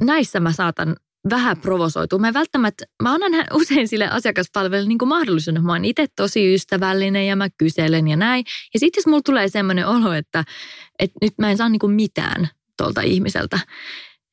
näissä 0.00 0.40
mä 0.40 0.52
saatan 0.52 0.96
vähän 1.30 1.60
provosoitua. 1.60 2.18
Mä 2.18 2.34
välttämättä, 2.34 2.84
mä 3.02 3.12
annan 3.12 3.44
usein 3.52 3.88
sille 3.88 4.08
asiakaspalvelulle 4.08 4.88
niin 4.88 5.08
mahdollisuuden. 5.08 5.64
Mä 5.64 5.72
oon 5.72 5.84
itse 5.84 6.06
tosi 6.16 6.54
ystävällinen 6.54 7.26
ja 7.26 7.36
mä 7.36 7.48
kyselen 7.58 8.08
ja 8.08 8.16
näin. 8.16 8.44
Ja 8.74 8.80
sitten 8.80 9.00
jos 9.00 9.06
mulla 9.06 9.22
tulee 9.22 9.48
semmoinen 9.48 9.86
olo, 9.86 10.12
että, 10.12 10.44
että 10.98 11.18
nyt 11.22 11.32
mä 11.38 11.50
en 11.50 11.56
saa 11.56 11.68
niin 11.68 11.90
mitään 11.90 12.48
tuolta 12.76 13.00
ihmiseltä, 13.00 13.58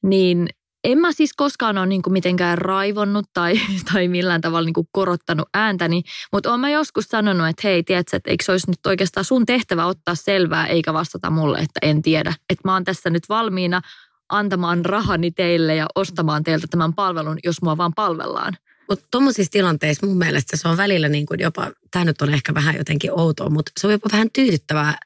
niin 0.04 0.48
en 0.84 0.98
mä 0.98 1.12
siis 1.12 1.34
koskaan 1.34 1.78
ole 1.78 1.86
niin 1.86 2.02
kuin 2.02 2.14
mitenkään 2.14 2.58
raivonnut 2.58 3.26
tai, 3.34 3.54
tai 3.94 4.08
millään 4.08 4.42
tavalla 4.42 4.66
niin 4.66 4.74
kuin 4.74 4.88
korottanut 4.92 5.50
ääntäni, 5.54 6.04
mutta 6.32 6.50
olen 6.50 6.60
mä 6.60 6.70
joskus 6.70 7.06
sanonut, 7.06 7.48
että 7.48 7.68
hei, 7.68 7.84
tiedätkö, 7.84 8.18
että 8.18 8.32
eikö 8.32 8.44
se 8.44 8.52
olisi 8.52 8.70
nyt 8.70 8.86
oikeastaan 8.86 9.26
sun 9.26 9.46
tehtävä 9.46 9.86
ottaa 9.86 10.16
selvää 10.16 10.68
eikä 10.68 10.94
vastata 10.94 11.30
mulle, 11.30 11.58
että 11.58 11.80
en 11.82 12.02
tiedä. 12.02 12.34
Että 12.50 12.68
mä 12.68 12.74
oon 12.74 12.84
tässä 12.84 13.10
nyt 13.10 13.30
valmiina 13.30 13.82
antamaan 14.30 14.86
rahani 14.86 15.32
teille 15.32 15.76
ja 15.76 15.88
ostamaan 15.96 16.44
teiltä 16.44 16.68
tämän 16.70 16.94
palvelun, 16.94 17.38
jos 17.44 17.62
mua 17.62 17.78
vaan 17.78 17.94
palvellaan. 17.96 18.54
Mutta 18.90 19.06
tuommoisissa 19.12 19.52
tilanteissa 19.52 20.08
mun 20.08 20.18
mielestä 20.18 20.58
se 20.58 20.68
on 20.68 20.78
välillä 20.78 21.10
niin 21.10 21.26
kuin 21.26 21.40
jopa, 21.40 21.72
tämä 21.92 22.06
nyt 22.06 22.22
on 22.22 22.34
ehkä 22.34 22.54
vähän 22.54 22.76
jotenkin 22.76 23.20
outoa, 23.20 23.50
mutta 23.50 23.72
se 23.80 23.88
on 23.88 23.94
jopa 23.94 24.10
vähän 24.12 24.28
tyydyttävää 24.34 24.98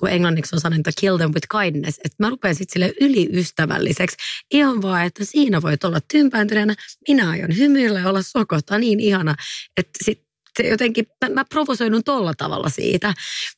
kun 0.00 0.10
englanniksi 0.10 0.56
on 0.56 0.60
sanonta 0.60 0.90
kill 1.00 1.16
them 1.16 1.32
with 1.34 1.46
kindness, 1.60 1.98
että 2.04 2.16
mä 2.18 2.30
rupean 2.30 2.54
sitten 2.54 2.72
sille 2.72 2.92
yliystävälliseksi. 3.00 4.16
Ihan 4.50 4.82
vaan, 4.82 5.06
että 5.06 5.24
siinä 5.24 5.62
voit 5.62 5.84
olla 5.84 5.98
tympääntyneenä, 6.12 6.74
minä 7.08 7.30
aion 7.30 7.56
hymyillä 7.56 8.00
ja 8.00 8.08
olla 8.08 8.22
sokota 8.22 8.78
niin 8.78 9.00
ihana, 9.00 9.34
että 9.76 9.98
sit 10.04 10.22
se 10.60 10.68
jotenkin, 10.68 11.06
mä, 11.24 11.34
mä 11.34 11.44
provosoidun 11.44 12.04
tolla 12.04 12.32
tavalla 12.38 12.68
siitä. 12.68 13.14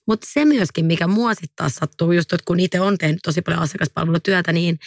Mutta 0.06 0.26
se 0.30 0.44
myöskin, 0.44 0.84
mikä 0.84 1.06
mua 1.06 1.34
sitten 1.34 1.56
taas 1.56 1.74
sattuu, 1.74 2.12
just 2.12 2.32
että 2.32 2.44
kun 2.44 2.60
itse 2.60 2.80
on 2.80 2.98
tehnyt 2.98 3.20
tosi 3.24 3.42
paljon 3.42 3.62
asiakaspalvelutyötä, 3.62 4.52
niin 4.52 4.78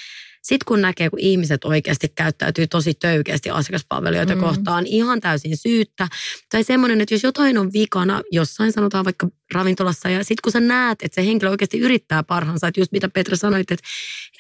sitten 0.48 0.66
kun 0.68 0.82
näkee, 0.82 1.10
kun 1.10 1.20
ihmiset 1.20 1.64
oikeasti 1.64 2.08
käyttäytyy 2.16 2.68
tosi 2.68 2.94
töykeästi 2.94 3.50
asiakaspalvelijoita 3.50 4.36
mm. 4.36 4.42
kohtaan 4.42 4.86
ihan 4.86 5.22
täysin 5.22 5.58
syyttä. 5.58 6.08
Tai 6.52 6.64
semmoinen, 6.64 7.02
että 7.02 7.14
jos 7.14 7.24
jotain 7.24 7.58
on 7.58 7.74
vikana 7.74 8.22
jossain, 8.32 8.72
sanotaan 8.72 9.06
vaikka 9.06 9.28
ravintolassa, 9.54 10.10
ja 10.10 10.20
sitten 10.20 10.42
kun 10.44 10.52
sä 10.52 10.60
näet, 10.60 11.00
että 11.02 11.16
se 11.16 11.28
henkilö 11.28 11.50
oikeasti 11.50 11.80
yrittää 11.80 12.24
parhaansa, 12.24 12.68
että 12.68 12.82
just 12.82 12.92
mitä 12.92 13.10
Petra 13.10 13.38
sanoit, 13.38 13.72
että 13.72 13.88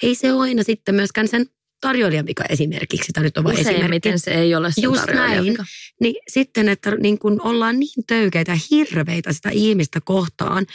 ei 0.03 0.15
se 0.15 0.33
ole 0.33 0.41
aina 0.41 0.63
sitten 0.63 0.95
myöskään 0.95 1.27
sen 1.27 1.45
tarjoilijan 1.81 2.25
vika 2.25 2.43
esimerkiksi. 2.49 3.13
Tämä 3.13 3.23
nyt 3.23 3.37
on 3.37 3.43
vain 3.43 3.59
esimerkki. 3.59 4.17
se 4.17 4.31
ei 4.31 4.55
ole 4.55 4.69
Just 4.81 5.07
näin. 5.13 5.43
Vika. 5.43 5.65
Niin 6.01 6.15
sitten, 6.27 6.69
että 6.69 6.95
niin 6.95 7.19
kun 7.19 7.41
ollaan 7.41 7.79
niin 7.79 8.03
töykeitä 8.07 8.51
ja 8.51 8.59
hirveitä 8.71 9.33
sitä 9.33 9.49
ihmistä 9.49 10.01
kohtaan, 10.01 10.65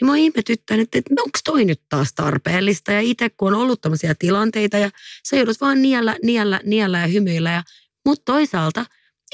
niin 0.00 0.10
mä 0.10 0.16
ihmetyttänyt, 0.16 0.82
että, 0.82 0.98
että 0.98 1.22
onko 1.22 1.38
toi 1.44 1.64
nyt 1.64 1.80
taas 1.88 2.12
tarpeellista. 2.12 2.92
Ja 2.92 3.00
itse 3.00 3.30
kun 3.30 3.54
on 3.54 3.60
ollut 3.60 3.80
tämmöisiä 3.80 4.14
tilanteita 4.18 4.78
ja 4.78 4.90
sä 5.28 5.36
joudut 5.36 5.60
vaan 5.60 5.82
niellä, 5.82 6.16
niellä, 6.22 6.60
niellä 6.64 6.98
ja 6.98 7.06
hymyillä. 7.06 7.50
Ja, 7.50 7.62
mutta 8.06 8.32
toisaalta 8.32 8.86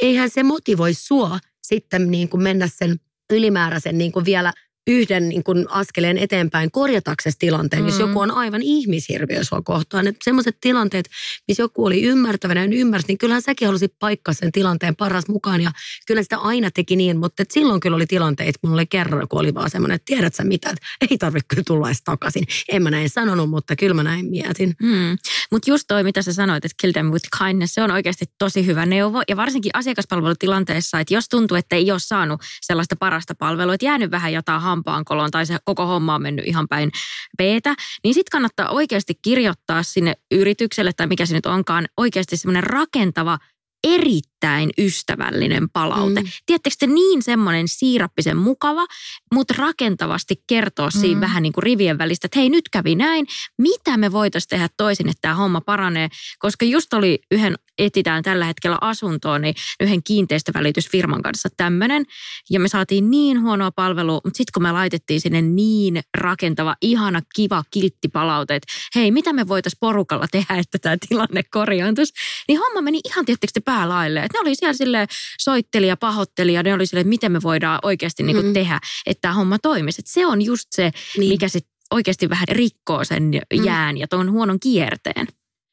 eihän 0.03 0.31
se 0.31 0.43
motivoi 0.43 0.95
sua 0.95 1.39
sitten 1.63 2.11
niin 2.11 2.29
kuin 2.29 2.43
mennä 2.43 2.69
sen 2.79 2.97
ylimääräisen 3.31 3.99
niin 3.99 4.13
kuin 4.13 4.25
vielä– 4.25 4.53
yhden 4.87 5.29
niin 5.29 5.45
kuin 5.45 5.67
askeleen 5.71 6.19
eteenpäin 6.19 6.71
korjataksesi 6.71 7.37
tilanteen, 7.39 7.83
mm. 7.83 7.89
jos 7.89 7.99
joku 7.99 8.21
on 8.21 8.31
aivan 8.31 8.63
ihmishirviö 8.63 9.45
sua 9.45 9.63
kohtaan. 9.63 10.07
Että 10.07 10.19
semmoiset 10.25 10.57
tilanteet, 10.61 11.09
missä 11.49 11.63
joku 11.63 11.87
oli 11.87 12.03
ymmärtävänä 12.03 12.65
ja 12.65 12.71
ymmärsi, 12.73 13.07
niin 13.09 13.19
kyllähän 13.19 13.43
säkin 13.43 13.69
halusit 13.69 13.93
paikkaa 13.99 14.35
sen 14.35 14.53
tilanteen 14.53 14.97
paras 14.97 15.29
mukaan. 15.29 15.61
Ja 15.61 15.71
kyllä 16.07 16.23
sitä 16.23 16.39
aina 16.39 16.71
teki 16.71 16.97
niin, 16.97 17.19
mutta 17.19 17.43
et 17.43 17.51
silloin 17.51 17.81
kyllä 17.81 17.97
oli 17.97 18.07
tilanteet, 18.07 18.55
mulla 18.63 18.75
oli 18.75 18.87
kerran, 18.87 19.29
kun 19.29 19.41
oli 19.41 19.55
vaan 19.55 19.71
semmoinen, 19.71 19.95
että 19.95 20.05
tiedät 20.07 20.35
sä 20.35 20.45
mitä, 20.45 20.71
että 20.71 20.87
ei 21.11 21.19
tarvitse 21.19 21.47
kyllä 21.49 21.63
tulla 21.67 21.89
edes 21.89 22.03
takaisin. 22.05 22.45
En 22.69 22.83
mä 22.83 22.91
näin 22.91 23.11
sanonut, 23.11 23.51
mutta 23.51 23.77
kyllä 23.77 23.95
mä 23.95 24.03
näin 24.03 24.27
mietin. 24.27 24.75
Mm. 24.83 25.19
Mutta 25.51 25.71
just 25.71 25.85
toi, 25.89 26.05
mitä 26.05 26.23
sä 26.23 26.33
sanoit, 26.33 26.65
että 26.65 26.77
kill 26.81 26.93
them 26.93 27.07
with 27.07 27.29
kindness, 27.39 27.75
se 27.75 27.83
on 27.83 27.91
oikeasti 27.91 28.25
tosi 28.39 28.67
hyvä 28.67 28.87
neuvo. 28.87 29.23
Ja 29.29 29.37
varsinkin 29.37 29.71
asiakaspalvelutilanteessa, 29.75 31.01
että 31.01 31.15
jos 31.15 31.29
tuntuu, 31.29 31.57
että 31.57 31.77
ei 31.77 31.91
ole 31.91 31.99
saanut 31.99 32.41
sellaista 32.61 32.97
parasta 32.97 33.35
palvelua, 33.35 33.75
että 33.75 33.87
jäänyt 33.87 34.11
vähän 34.11 34.33
jotain 34.33 34.61
hampaankoloon 34.77 35.31
tai 35.31 35.47
se 35.47 35.59
koko 35.65 35.87
homma 35.87 36.15
on 36.15 36.23
mennyt 36.23 36.47
ihan 36.47 36.69
päin 36.69 36.91
peetä, 37.39 37.75
niin 38.05 38.15
sitten 38.15 38.33
kannattaa 38.33 38.69
oikeasti 38.69 39.15
kirjoittaa 39.23 39.83
sinne 39.83 40.15
yritykselle 40.31 40.93
tai 40.93 41.07
mikä 41.07 41.27
se 41.27 41.35
nyt 41.35 41.47
onkaan, 41.47 41.87
oikeasti 41.97 42.37
semmoinen 42.37 42.65
rakentava 42.65 43.39
erittäin 43.85 44.36
ystävällinen 44.79 45.71
palaute. 45.71 46.21
Mm. 46.21 46.29
Tiedättekö 46.47 46.77
te 46.79 46.87
niin 46.87 47.23
semmoinen 47.23 47.69
siirappisen 47.69 48.37
mukava, 48.37 48.87
mutta 49.35 49.55
rakentavasti 49.59 50.43
kertoa 50.47 50.89
mm. 50.95 51.01
siinä 51.01 51.21
vähän 51.21 51.43
niin 51.43 51.53
kuin 51.53 51.63
rivien 51.63 51.99
välistä, 51.99 52.27
että 52.27 52.39
hei 52.39 52.51
nyt 52.51 52.69
kävi 52.69 52.95
näin, 52.95 53.27
mitä 53.59 53.97
me 53.97 54.13
voitaisiin 54.13 54.49
tehdä 54.49 54.69
toisin, 54.77 55.09
että 55.09 55.21
tämä 55.21 55.35
homma 55.35 55.61
paranee. 55.61 56.09
Koska 56.39 56.65
just 56.65 56.95
oli 56.95 57.19
yhden, 57.31 57.55
etitään 57.79 58.23
tällä 58.23 58.45
hetkellä 58.45 58.79
asuntoon, 58.81 59.41
niin 59.41 59.55
yhden 59.81 60.03
kiinteistövälitysfirman 60.03 61.23
kanssa 61.23 61.49
tämmöinen. 61.57 62.05
Ja 62.51 62.61
me 62.61 62.69
saatiin 62.69 63.11
niin 63.11 63.43
huonoa 63.43 63.71
palvelua, 63.71 64.21
mutta 64.25 64.37
sitten 64.37 64.53
kun 64.55 64.63
me 64.63 64.73
laitettiin 64.73 65.21
sinne 65.21 65.43
niin 65.43 66.01
rakentava, 66.19 66.77
ihana, 66.83 67.21
kiva, 67.37 67.65
kiltti 67.71 68.09
palaute, 68.09 68.55
että 68.55 68.73
hei 68.95 69.11
mitä 69.11 69.33
me 69.33 69.49
voitaisiin 69.49 69.79
porukalla 69.81 70.27
tehdä, 70.31 70.55
että 70.55 70.79
tämä 70.79 70.97
tilanne 71.09 71.43
korjaantuisi, 71.51 72.13
niin 72.49 72.59
homma 72.59 72.81
meni 72.81 73.01
ihan 73.05 73.25
tietysti 73.25 73.61
päälaille. 73.61 74.21
Että 74.27 74.39
ne 74.39 74.41
oli 74.41 74.55
siellä 74.55 74.73
sille 74.73 75.07
soitteli 75.41 75.87
ja 75.89 75.97
pahoitteli 75.97 76.53
ja 76.53 76.63
ne 76.63 76.75
oli 76.75 76.87
sille, 76.87 77.01
että 77.01 77.09
miten 77.09 77.33
me 77.33 77.43
voidaan 77.43 77.79
oikeasti 77.83 78.23
niin 78.23 78.37
kuin 78.37 78.47
mm. 78.47 78.53
tehdä, 78.53 78.81
että 79.07 79.21
tämä 79.21 79.35
homma 79.35 79.59
toimisi. 79.59 80.01
Että 80.01 80.13
se 80.13 80.27
on 80.27 80.43
just 80.43 80.67
se, 80.71 80.91
niin. 81.19 81.29
mikä 81.29 81.49
sitten 81.49 81.73
oikeasti 81.91 82.31
vähän 82.31 82.49
rikkoo 82.49 83.05
sen 83.05 83.23
mm. 83.23 83.65
jään 83.65 83.97
ja 83.97 84.09
tuon 84.09 84.33
huonon 84.33 84.61
kierteen. 84.61 85.27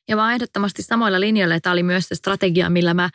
Ja 0.09 0.15
mä 0.15 0.33
ehdottomasti 0.33 0.83
samoilla 0.83 1.19
linjoilla, 1.19 1.55
että 1.55 1.63
tämä 1.63 1.71
oli 1.71 1.83
myös 1.83 2.05
se 2.07 2.15
strategia, 2.15 2.69
millä 2.69 2.93
mä 2.93 3.09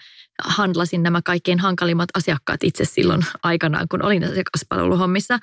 handlasin 0.44 1.02
nämä 1.02 1.20
kaikkein 1.24 1.58
hankalimmat 1.58 2.08
asiakkaat 2.14 2.64
itse 2.64 2.84
silloin 2.84 3.24
aikanaan, 3.42 3.86
kun 3.90 4.04
olin 4.04 4.24
asiakaspalveluhommissa. 4.24 5.38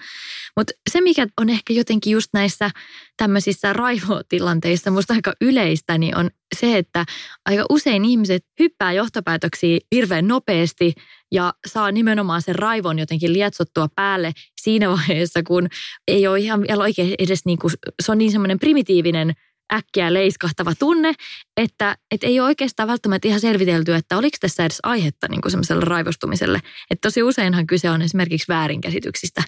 Mutta 0.57 0.73
se, 0.91 1.01
mikä 1.01 1.27
on 1.41 1.49
ehkä 1.49 1.73
jotenkin 1.73 2.13
just 2.13 2.29
näissä 2.33 2.69
tämmöisissä 3.17 3.73
raivotilanteissa 3.73 4.91
musta 4.91 5.13
aika 5.13 5.33
yleistä, 5.41 5.97
niin 5.97 6.17
on 6.17 6.29
se, 6.55 6.77
että 6.77 7.05
aika 7.45 7.65
usein 7.69 8.05
ihmiset 8.05 8.45
hyppää 8.59 8.93
johtopäätöksiä 8.93 9.79
hirveän 9.95 10.27
nopeasti 10.27 10.93
ja 11.31 11.53
saa 11.67 11.91
nimenomaan 11.91 12.41
sen 12.41 12.55
raivon 12.55 12.99
jotenkin 12.99 13.33
lietsottua 13.33 13.87
päälle 13.95 14.31
siinä 14.61 14.89
vaiheessa, 14.89 15.43
kun 15.43 15.67
ei 16.07 16.27
ole 16.27 16.39
ihan 16.39 16.61
vielä 16.61 16.83
oikein 16.83 17.15
edes 17.19 17.45
niin 17.45 17.59
kuin, 17.59 17.73
se 18.03 18.11
on 18.11 18.17
niin 18.17 18.31
semmoinen 18.31 18.59
primitiivinen 18.59 19.33
äkkiä 19.73 20.13
leiskahtava 20.13 20.75
tunne, 20.75 21.13
että, 21.57 21.97
että 22.11 22.27
ei 22.27 22.39
ole 22.39 22.47
oikeastaan 22.47 22.89
välttämättä 22.89 23.27
ihan 23.27 23.39
selvitelty, 23.39 23.95
että 23.95 24.17
oliko 24.17 24.37
tässä 24.39 24.63
edes 24.63 24.79
aihetta 24.83 25.27
niin 25.27 25.41
semmoiselle 25.47 25.85
raivostumiselle. 25.85 26.61
Että 26.91 27.07
tosi 27.07 27.23
useinhan 27.23 27.67
kyse 27.67 27.89
on 27.89 28.01
esimerkiksi 28.01 28.47
väärinkäsityksistä. 28.47 29.43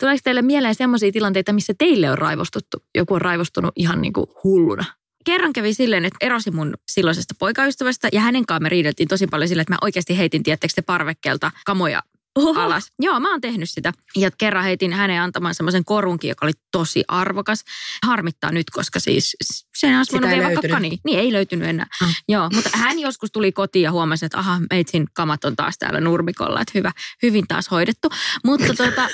Tuleeko 0.00 0.20
teille 0.24 0.42
mieleen 0.42 0.74
sellaisia 0.74 1.12
tilanteita, 1.12 1.52
missä 1.52 1.74
teille 1.78 2.10
on 2.10 2.18
raivostuttu? 2.18 2.84
Joku 2.94 3.14
on 3.14 3.20
raivostunut 3.20 3.72
ihan 3.76 4.02
niin 4.02 4.12
kuin 4.12 4.26
hulluna. 4.44 4.84
Kerran 5.24 5.52
kävi 5.52 5.74
silleen, 5.74 6.04
että 6.04 6.16
erosin 6.20 6.56
mun 6.56 6.74
silloisesta 6.88 7.34
poikaystävästä 7.38 8.08
ja 8.12 8.20
hänen 8.20 8.46
kanssa 8.46 8.62
me 8.62 8.68
riideltiin 8.68 9.08
tosi 9.08 9.26
paljon 9.26 9.48
sille, 9.48 9.62
että 9.62 9.72
mä 9.72 9.78
oikeasti 9.82 10.18
heitin, 10.18 10.42
tiettekö 10.42 10.72
te 10.74 10.82
parvekkeelta 10.82 11.50
kamoja 11.66 12.02
Oho. 12.38 12.60
alas. 12.60 12.92
Joo, 12.98 13.20
mä 13.20 13.30
oon 13.30 13.40
tehnyt 13.40 13.70
sitä. 13.70 13.92
Ja 14.16 14.30
kerran 14.38 14.64
heitin 14.64 14.92
hänen 14.92 15.22
antamaan 15.22 15.54
semmoisen 15.54 15.84
korunkin, 15.84 16.28
joka 16.28 16.46
oli 16.46 16.52
tosi 16.72 17.04
arvokas. 17.08 17.64
Harmittaa 18.06 18.52
nyt, 18.52 18.70
koska 18.70 19.00
siis 19.00 19.36
sen 19.76 19.96
olisi 19.96 20.12
voinut 20.12 20.30
vielä 20.30 20.44
vaikka 20.44 20.68
kani. 20.68 20.98
Niin, 21.04 21.18
ei 21.18 21.32
löytynyt 21.32 21.68
enää. 21.68 21.86
Mm. 22.00 22.08
Joo, 22.28 22.50
mutta 22.54 22.70
hän 22.72 22.98
joskus 22.98 23.30
tuli 23.32 23.52
kotiin 23.52 23.82
ja 23.82 23.92
huomasi, 23.92 24.26
että 24.26 24.38
aha, 24.38 24.60
meitsin 24.70 25.06
kamat 25.14 25.44
on 25.44 25.56
taas 25.56 25.78
täällä 25.78 26.00
nurmikolla, 26.00 26.60
että 26.60 26.72
hyvä, 26.74 26.92
hyvin 27.22 27.44
taas 27.48 27.70
hoidettu. 27.70 28.08
Mutta 28.44 28.66
tuota, 28.76 29.02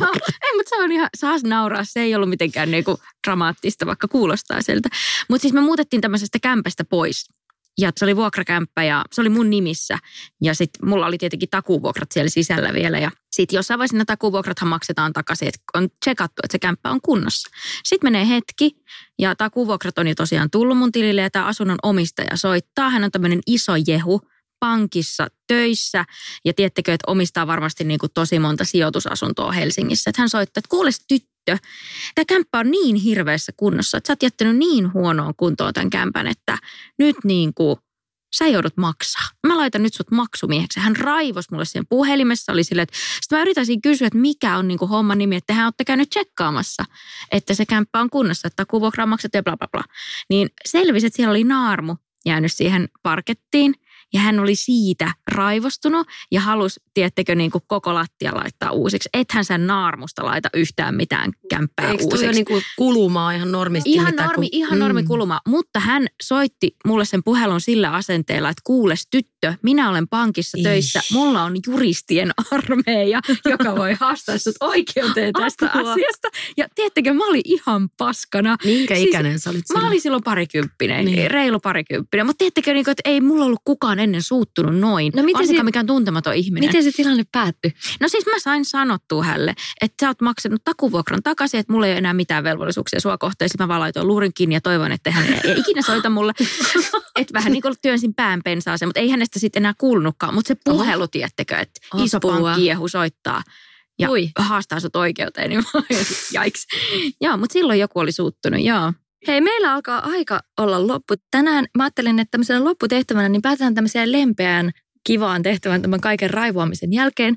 joo, 0.00 0.12
ei, 0.42 0.56
mutta 0.56 0.68
se 0.68 0.82
on 0.82 0.92
ihan, 0.92 1.08
saas 1.16 1.42
nauraa, 1.42 1.84
se 1.84 2.00
ei 2.00 2.14
ollut 2.14 2.30
mitenkään 2.30 2.70
niinku 2.70 3.00
dramaattista, 3.26 3.86
vaikka 3.86 4.08
kuulostaa 4.08 4.62
siltä. 4.62 4.88
Mutta 5.28 5.42
siis 5.42 5.54
me 5.54 5.60
muutettiin 5.60 6.00
tämmöisestä 6.00 6.38
kämpästä 6.38 6.84
pois. 6.84 7.39
Ja 7.78 7.92
se 7.96 8.04
oli 8.04 8.16
vuokrakämppä 8.16 8.84
ja 8.84 9.04
se 9.12 9.20
oli 9.20 9.28
mun 9.28 9.50
nimissä. 9.50 9.98
Ja 10.42 10.54
sitten 10.54 10.88
mulla 10.88 11.06
oli 11.06 11.18
tietenkin 11.18 11.48
takuvuokrat 11.48 12.12
siellä 12.12 12.30
sisällä 12.30 12.72
vielä. 12.72 12.98
Ja 12.98 13.10
sitten 13.32 13.56
jossain 13.56 13.78
vaiheessa 13.78 13.96
ne 13.96 14.04
takuvuokrathan 14.04 14.68
maksetaan 14.68 15.12
takaisin, 15.12 15.48
että 15.48 15.60
on 15.74 15.88
tsekattu, 16.00 16.40
että 16.44 16.52
se 16.52 16.58
kämppä 16.58 16.90
on 16.90 17.00
kunnossa. 17.00 17.50
Sitten 17.84 18.06
menee 18.06 18.28
hetki 18.28 18.76
ja 19.18 19.36
takuvuokrat 19.36 19.98
on 19.98 20.08
jo 20.08 20.14
tosiaan 20.14 20.50
tullut 20.50 20.78
mun 20.78 20.92
tilille 20.92 21.20
ja 21.20 21.30
tämä 21.30 21.46
asunnon 21.46 21.78
omistaja 21.82 22.36
soittaa. 22.36 22.90
Hän 22.90 23.04
on 23.04 23.10
tämmöinen 23.10 23.40
iso 23.46 23.72
jehu, 23.86 24.20
pankissa 24.60 25.28
töissä 25.46 26.04
ja 26.44 26.52
tiettekö, 26.52 26.94
että 26.94 27.10
omistaa 27.10 27.46
varmasti 27.46 27.84
niin 27.84 28.00
kuin 28.00 28.12
tosi 28.14 28.38
monta 28.38 28.64
sijoitusasuntoa 28.64 29.52
Helsingissä. 29.52 30.10
Että 30.10 30.22
hän 30.22 30.28
soittaa, 30.28 30.60
että 30.60 30.70
kuule 30.70 30.90
tyttö, 31.08 31.58
tämä 32.14 32.24
kämppä 32.24 32.58
on 32.58 32.70
niin 32.70 32.96
hirveässä 32.96 33.52
kunnossa, 33.56 33.98
että 33.98 34.06
sä 34.06 34.12
oot 34.12 34.22
jättänyt 34.22 34.56
niin 34.56 34.92
huonoon 34.92 35.34
kuntoon 35.36 35.74
tämän 35.74 35.90
kämpän, 35.90 36.26
että 36.26 36.58
nyt 36.98 37.16
niin 37.24 37.54
kuin 37.54 37.76
sä 38.36 38.46
joudut 38.46 38.76
maksaa. 38.76 39.22
Mä 39.46 39.56
laitan 39.56 39.82
nyt 39.82 39.94
sut 39.94 40.10
maksumieheksi. 40.10 40.80
Hän 40.80 40.96
raivos 40.96 41.50
mulle 41.50 41.64
sen 41.64 41.86
puhelimessa. 41.88 42.52
Oli 42.52 42.64
sille, 42.64 42.82
että 42.82 42.96
sitten 43.20 43.38
mä 43.38 43.42
yritäisin 43.42 43.82
kysyä, 43.82 44.06
että 44.06 44.18
mikä 44.18 44.56
on 44.56 44.68
niin 44.68 44.78
kuin 44.78 44.88
homman 44.88 45.18
nimi, 45.18 45.36
että 45.36 45.54
hän 45.54 45.66
olette 45.66 45.84
käynyt 45.84 46.10
tsekkaamassa, 46.10 46.84
että 47.32 47.54
se 47.54 47.66
kämppä 47.66 48.00
on 48.00 48.10
kunnossa, 48.10 48.48
että 48.48 48.56
takuvuokraa 48.56 49.06
makset 49.06 49.34
ja 49.34 49.42
bla 49.42 49.56
bla 49.56 49.68
bla. 49.72 49.84
Niin 50.30 50.48
selvisi, 50.66 51.06
että 51.06 51.16
siellä 51.16 51.30
oli 51.30 51.44
naarmu 51.44 51.96
jäänyt 52.26 52.52
siihen 52.52 52.88
parkettiin– 53.02 53.74
ja 54.12 54.20
hän 54.20 54.40
oli 54.40 54.54
siitä 54.54 55.14
raivostunut 55.32 56.06
ja 56.30 56.40
halusi, 56.40 56.80
tiettekö, 56.94 57.34
niin 57.34 57.50
kuin 57.50 57.64
koko 57.66 57.94
lattia 57.94 58.34
laittaa 58.34 58.70
uusiksi. 58.70 59.08
Ethän 59.14 59.44
sen 59.44 59.66
naarmusta 59.66 60.24
laita 60.24 60.48
yhtään 60.54 60.94
mitään 60.94 61.32
kämppää 61.50 61.90
Eikö 61.90 62.04
uusiksi. 62.04 62.24
Eikö 62.24 62.34
niin 62.34 62.44
kuin 62.44 62.62
kulumaa 62.76 63.32
ihan 63.32 63.52
normisti? 63.52 63.90
Ihan 63.92 64.14
normi, 64.16 64.34
kun, 64.34 64.48
ihan 64.52 64.78
normi 64.78 65.02
mm. 65.02 65.08
kuluma. 65.08 65.40
Mutta 65.48 65.80
hän 65.80 66.06
soitti 66.22 66.76
mulle 66.86 67.04
sen 67.04 67.22
puhelun 67.24 67.60
sillä 67.60 67.92
asenteella, 67.92 68.48
että 68.48 68.62
kuules 68.64 69.06
tyttö, 69.10 69.54
minä 69.62 69.90
olen 69.90 70.08
pankissa 70.08 70.58
Ish. 70.58 70.64
töissä. 70.64 71.00
Mulla 71.12 71.42
on 71.42 71.56
juristien 71.66 72.30
armeija, 72.52 73.20
joka 73.44 73.76
voi 73.76 73.94
haastaa 74.00 74.38
sut 74.38 74.56
oikeuteen 74.60 75.32
tästä 75.32 75.66
Apua. 75.66 75.92
asiasta. 75.92 76.28
Ja 76.56 76.68
tiettekö, 76.74 77.12
mä 77.12 77.26
olin 77.26 77.42
ihan 77.44 77.88
paskana. 77.98 78.56
Minkä 78.64 78.94
siis, 78.94 79.08
ikäinen 79.08 79.38
sä 79.38 79.50
olit 79.50 79.64
Mä 79.74 79.86
olin 79.86 80.00
silloin 80.00 80.22
parikymppinen, 80.22 81.04
niin. 81.04 81.30
reilu 81.30 81.60
parikymppinen. 81.60 82.26
Mutta 82.26 82.38
tiettekö, 82.38 82.72
niin 82.72 82.84
kuin, 82.84 82.92
että 82.92 83.10
ei 83.10 83.20
mulla 83.20 83.44
ollut 83.44 83.60
kukaan 83.64 83.99
ennen 84.00 84.22
suuttunut 84.22 84.78
noin. 84.78 85.12
No 85.16 85.22
miten 85.22 85.46
se, 85.46 85.62
mikään 85.62 85.86
tuntematon 85.86 86.34
ihminen. 86.34 86.68
Miten 86.68 86.84
se 86.84 86.92
tilanne 86.92 87.24
päättyi? 87.32 87.72
No 88.00 88.08
siis 88.08 88.26
mä 88.26 88.38
sain 88.38 88.64
sanottua 88.64 89.24
hälle, 89.24 89.54
että 89.80 90.06
sä 90.06 90.08
oot 90.08 90.20
maksanut 90.20 90.64
takuvuokran 90.64 91.22
takaisin, 91.22 91.60
että 91.60 91.72
mulla 91.72 91.86
ei 91.86 91.92
ole 91.92 91.98
enää 91.98 92.14
mitään 92.14 92.44
velvollisuuksia 92.44 93.00
sua 93.00 93.18
kohtaan. 93.18 93.48
Sitten 93.48 93.64
mä 93.64 93.68
vaan 93.68 93.80
laitoin 93.80 94.06
luurin 94.06 94.34
kiinni 94.34 94.54
ja 94.54 94.60
toivon, 94.60 94.92
että 94.92 95.10
hän 95.10 95.26
ei 95.44 95.58
ikinä 95.58 95.82
soita 95.82 96.10
mulle. 96.10 96.32
että 97.20 97.34
vähän 97.34 97.52
niin 97.52 97.62
kuin 97.62 97.74
työnsin 97.82 98.14
pään 98.14 98.40
pensaaseen, 98.44 98.88
mutta 98.88 99.00
ei 99.00 99.10
hänestä 99.10 99.38
sitten 99.38 99.60
enää 99.60 99.74
kuulunutkaan. 99.78 100.34
Mutta 100.34 100.48
se 100.48 100.56
puhelu, 100.64 101.08
tiettekö, 101.08 101.56
että 101.56 101.80
Apua. 101.90 102.04
iso 102.04 102.20
pankkiehu 102.20 102.88
soittaa 102.88 103.42
ja 103.98 104.10
Ui. 104.10 104.30
haastaa 104.38 104.80
sut 104.80 104.96
oikeuteen, 104.96 105.50
niin 105.50 105.64
mä 105.74 105.82
jaiks. 106.32 106.66
Joo, 107.20 107.36
mutta 107.36 107.52
silloin 107.52 107.78
joku 107.78 107.98
oli 107.98 108.12
suuttunut, 108.12 108.60
joo. 108.60 108.92
Hei, 109.26 109.40
meillä 109.40 109.72
alkaa 109.72 110.10
aika 110.10 110.40
olla 110.58 110.86
loppu. 110.86 111.14
Tänään 111.30 111.66
mä 111.76 111.82
ajattelin, 111.82 112.18
että 112.18 112.30
tämmöisenä 112.30 112.64
lopputehtävänä 112.64 113.28
niin 113.28 113.42
päätetään 113.42 113.74
tämmöiseen 113.74 114.12
lempeään, 114.12 114.70
kivaan 115.06 115.42
tehtävän 115.42 115.82
tämän 115.82 116.00
kaiken 116.00 116.30
raivoamisen 116.30 116.92
jälkeen. 116.92 117.36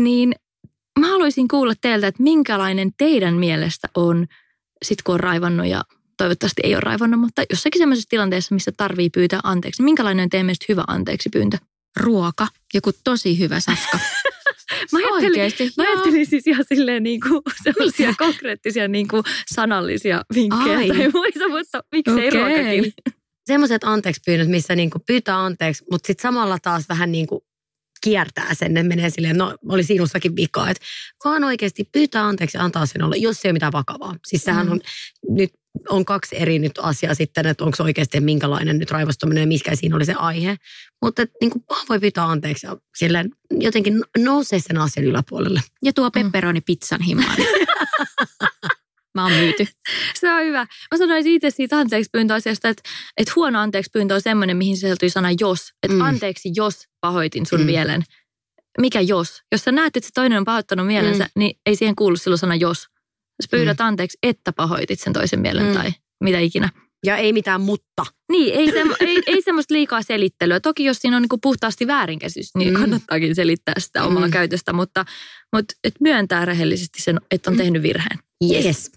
Niin 0.00 0.34
mä 1.00 1.06
haluaisin 1.06 1.48
kuulla 1.48 1.74
teiltä, 1.80 2.06
että 2.06 2.22
minkälainen 2.22 2.90
teidän 2.98 3.34
mielestä 3.34 3.88
on, 3.94 4.26
sit 4.84 5.02
kun 5.02 5.14
on 5.14 5.20
raivannut 5.20 5.66
ja 5.66 5.82
toivottavasti 6.16 6.62
ei 6.64 6.74
ole 6.74 6.80
raivannut, 6.80 7.20
mutta 7.20 7.42
jossakin 7.50 7.80
semmoisessa 7.80 8.08
tilanteessa, 8.10 8.54
missä 8.54 8.72
tarvii 8.76 9.10
pyytää 9.10 9.40
anteeksi. 9.42 9.82
Minkälainen 9.82 10.22
on 10.22 10.30
teidän 10.30 10.46
mielestä 10.46 10.66
hyvä 10.68 10.84
anteeksi 10.86 11.28
pyyntö? 11.28 11.58
Ruoka, 12.00 12.48
joku 12.74 12.90
tosi 13.04 13.38
hyvä 13.38 13.60
safka. 13.60 13.98
Mä 14.92 14.98
ajattelin, 14.98 15.26
Oikeasti, 15.26 15.70
mä 15.76 15.90
ajattelin 15.90 16.26
siis 16.26 16.46
ihan 16.46 16.64
silleen 16.68 17.02
niin 17.02 17.20
kuin 17.20 17.42
sellaisia 17.64 18.14
konkreettisia 18.18 18.88
niin 18.88 19.08
kuin 19.08 19.22
sanallisia 19.54 20.22
vinkkejä 20.34 20.78
Ai. 20.78 20.88
tai 20.88 21.08
muita, 21.12 21.48
mutta 21.48 21.84
miksei 21.92 22.28
okay. 22.28 22.40
ruokakin. 22.40 22.92
Semmoiset 23.46 23.84
anteeksi 23.84 24.22
pyynnöt, 24.26 24.48
missä 24.48 24.76
niin 24.76 24.90
kuin 24.90 25.02
pyytää 25.06 25.44
anteeksi, 25.44 25.84
mutta 25.90 26.06
sitten 26.06 26.22
samalla 26.22 26.58
taas 26.62 26.88
vähän 26.88 27.12
niin 27.12 27.26
kuin 27.26 27.40
kiertää 28.04 28.54
sen, 28.54 28.74
ne 28.74 28.82
menee 28.82 29.10
silleen, 29.10 29.36
no 29.36 29.56
oli 29.68 29.82
sinussakin 29.82 30.36
vikaa, 30.36 30.70
että 30.70 30.84
vaan 31.24 31.44
oikeasti 31.44 31.88
pyytää 31.92 32.26
anteeksi 32.26 32.58
ja 32.58 32.64
antaa 32.64 32.86
sen 32.86 33.02
olla, 33.02 33.16
jos 33.16 33.44
ei 33.44 33.48
ole 33.48 33.52
mitään 33.52 33.72
vakavaa. 33.72 34.16
Siis 34.26 34.44
sehän 34.44 34.66
mm. 34.66 34.72
on 34.72 34.80
nyt 35.28 35.50
on 35.88 36.04
kaksi 36.04 36.36
eri 36.38 36.58
nyt 36.58 36.72
asiaa 36.78 37.14
sitten, 37.14 37.46
että 37.46 37.64
onko 37.64 37.76
oikeasti 37.82 38.20
minkälainen 38.20 38.78
nyt 38.78 38.90
raivostuminen 38.90 39.40
ja 39.40 39.46
mikä 39.46 39.76
siinä 39.76 39.96
oli 39.96 40.04
se 40.04 40.12
aihe. 40.12 40.56
Mutta 41.02 41.22
niin 41.40 41.50
kuin 41.50 41.64
voi 41.88 42.00
pyytää 42.00 42.24
anteeksi 42.24 42.66
ja 42.66 42.76
silleen 42.96 43.30
jotenkin 43.50 44.02
nousee 44.18 44.58
sen 44.58 44.78
asian 44.78 45.06
yläpuolelle. 45.06 45.60
Ja 45.82 45.92
tuo 45.92 46.10
pepperoni 46.10 46.60
pizzan 46.60 47.02
himaan. 47.02 47.36
Mä 49.14 49.22
oon 49.22 49.32
myyty. 49.32 49.66
Se 50.14 50.32
on 50.32 50.44
hyvä. 50.44 50.66
Mä 50.92 50.98
sanoisin 50.98 51.32
itse 51.32 51.50
siitä 51.50 51.78
anteeksi 51.78 52.10
pyyntöasiasta, 52.12 52.68
että, 52.68 52.82
että 53.16 53.32
huono 53.36 53.60
anteeksi 53.60 53.90
pyyntö 53.92 54.14
on 54.14 54.20
semmoinen, 54.20 54.56
mihin 54.56 54.76
sisältyy 54.76 55.10
sana 55.10 55.28
jos. 55.40 55.72
Että 55.82 55.94
mm. 55.96 56.00
anteeksi, 56.00 56.50
jos 56.54 56.84
pahoitin 57.00 57.46
sun 57.46 57.60
mm. 57.60 57.66
mielen. 57.66 58.02
Mikä 58.80 59.00
jos? 59.00 59.42
Jos 59.52 59.64
sä 59.64 59.72
näet, 59.72 59.96
että 59.96 60.06
se 60.06 60.12
toinen 60.14 60.38
on 60.38 60.44
pahoittanut 60.44 60.86
mielensä, 60.86 61.24
mm. 61.24 61.30
niin 61.38 61.58
ei 61.66 61.76
siihen 61.76 61.96
kuulu 61.96 62.16
silloin 62.16 62.38
sana 62.38 62.54
jos. 62.54 62.86
Jos 63.42 63.48
pyydät 63.50 63.78
mm. 63.78 63.84
anteeksi, 63.84 64.18
että 64.22 64.52
pahoitit 64.52 65.00
sen 65.00 65.12
toisen 65.12 65.40
mielen 65.40 65.66
mm. 65.66 65.72
tai 65.72 65.92
mitä 66.24 66.38
ikinä. 66.38 66.68
Ja 67.06 67.16
ei 67.16 67.32
mitään 67.32 67.60
mutta. 67.60 68.06
Niin, 68.32 68.54
ei, 68.54 68.72
se, 68.72 68.82
ei, 69.00 69.22
ei 69.26 69.42
semmoista 69.42 69.74
liikaa 69.74 70.02
selittelyä. 70.02 70.60
Toki 70.60 70.84
jos 70.84 70.96
siinä 70.96 71.16
on 71.16 71.22
niinku 71.22 71.38
puhtaasti 71.38 71.86
väärinkäsitys, 71.86 72.50
niin 72.58 72.74
mm. 72.74 72.80
kannattaakin 72.80 73.34
selittää 73.34 73.74
sitä 73.78 74.04
omaa 74.04 74.26
mm. 74.26 74.30
käytöstä, 74.30 74.72
mutta, 74.72 75.04
mutta 75.52 75.74
et 75.84 75.94
myöntää 76.00 76.44
rehellisesti 76.44 77.02
sen, 77.02 77.20
että 77.30 77.50
on 77.50 77.54
mm. 77.54 77.58
tehnyt 77.58 77.82
virheen. 77.82 78.18
Yes. 78.50 78.92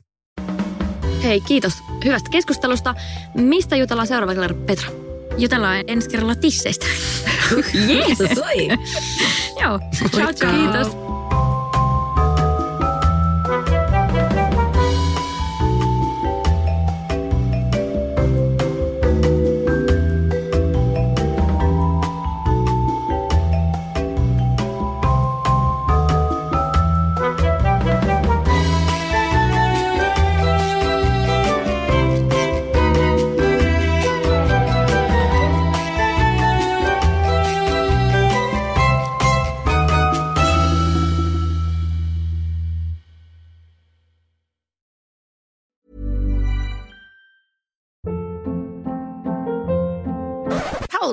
Hei, 1.24 1.42
kiitos 1.42 1.74
hyvästä 2.06 2.30
keskustelusta. 2.30 2.96
Mistä 3.36 3.76
jutellaan 3.76 4.08
seuraava 4.08 4.34
kerralla, 4.34 4.66
Petra? 4.66 4.90
Jutellaan 5.38 5.84
ensi 5.88 6.10
kerralla 6.10 6.36
tisseistä. 6.36 6.86
yes! 7.90 8.20
Joo, 9.62 9.80
ciao, 10.16 10.34
ciao. 10.34 10.52
Kiitos. 10.52 11.07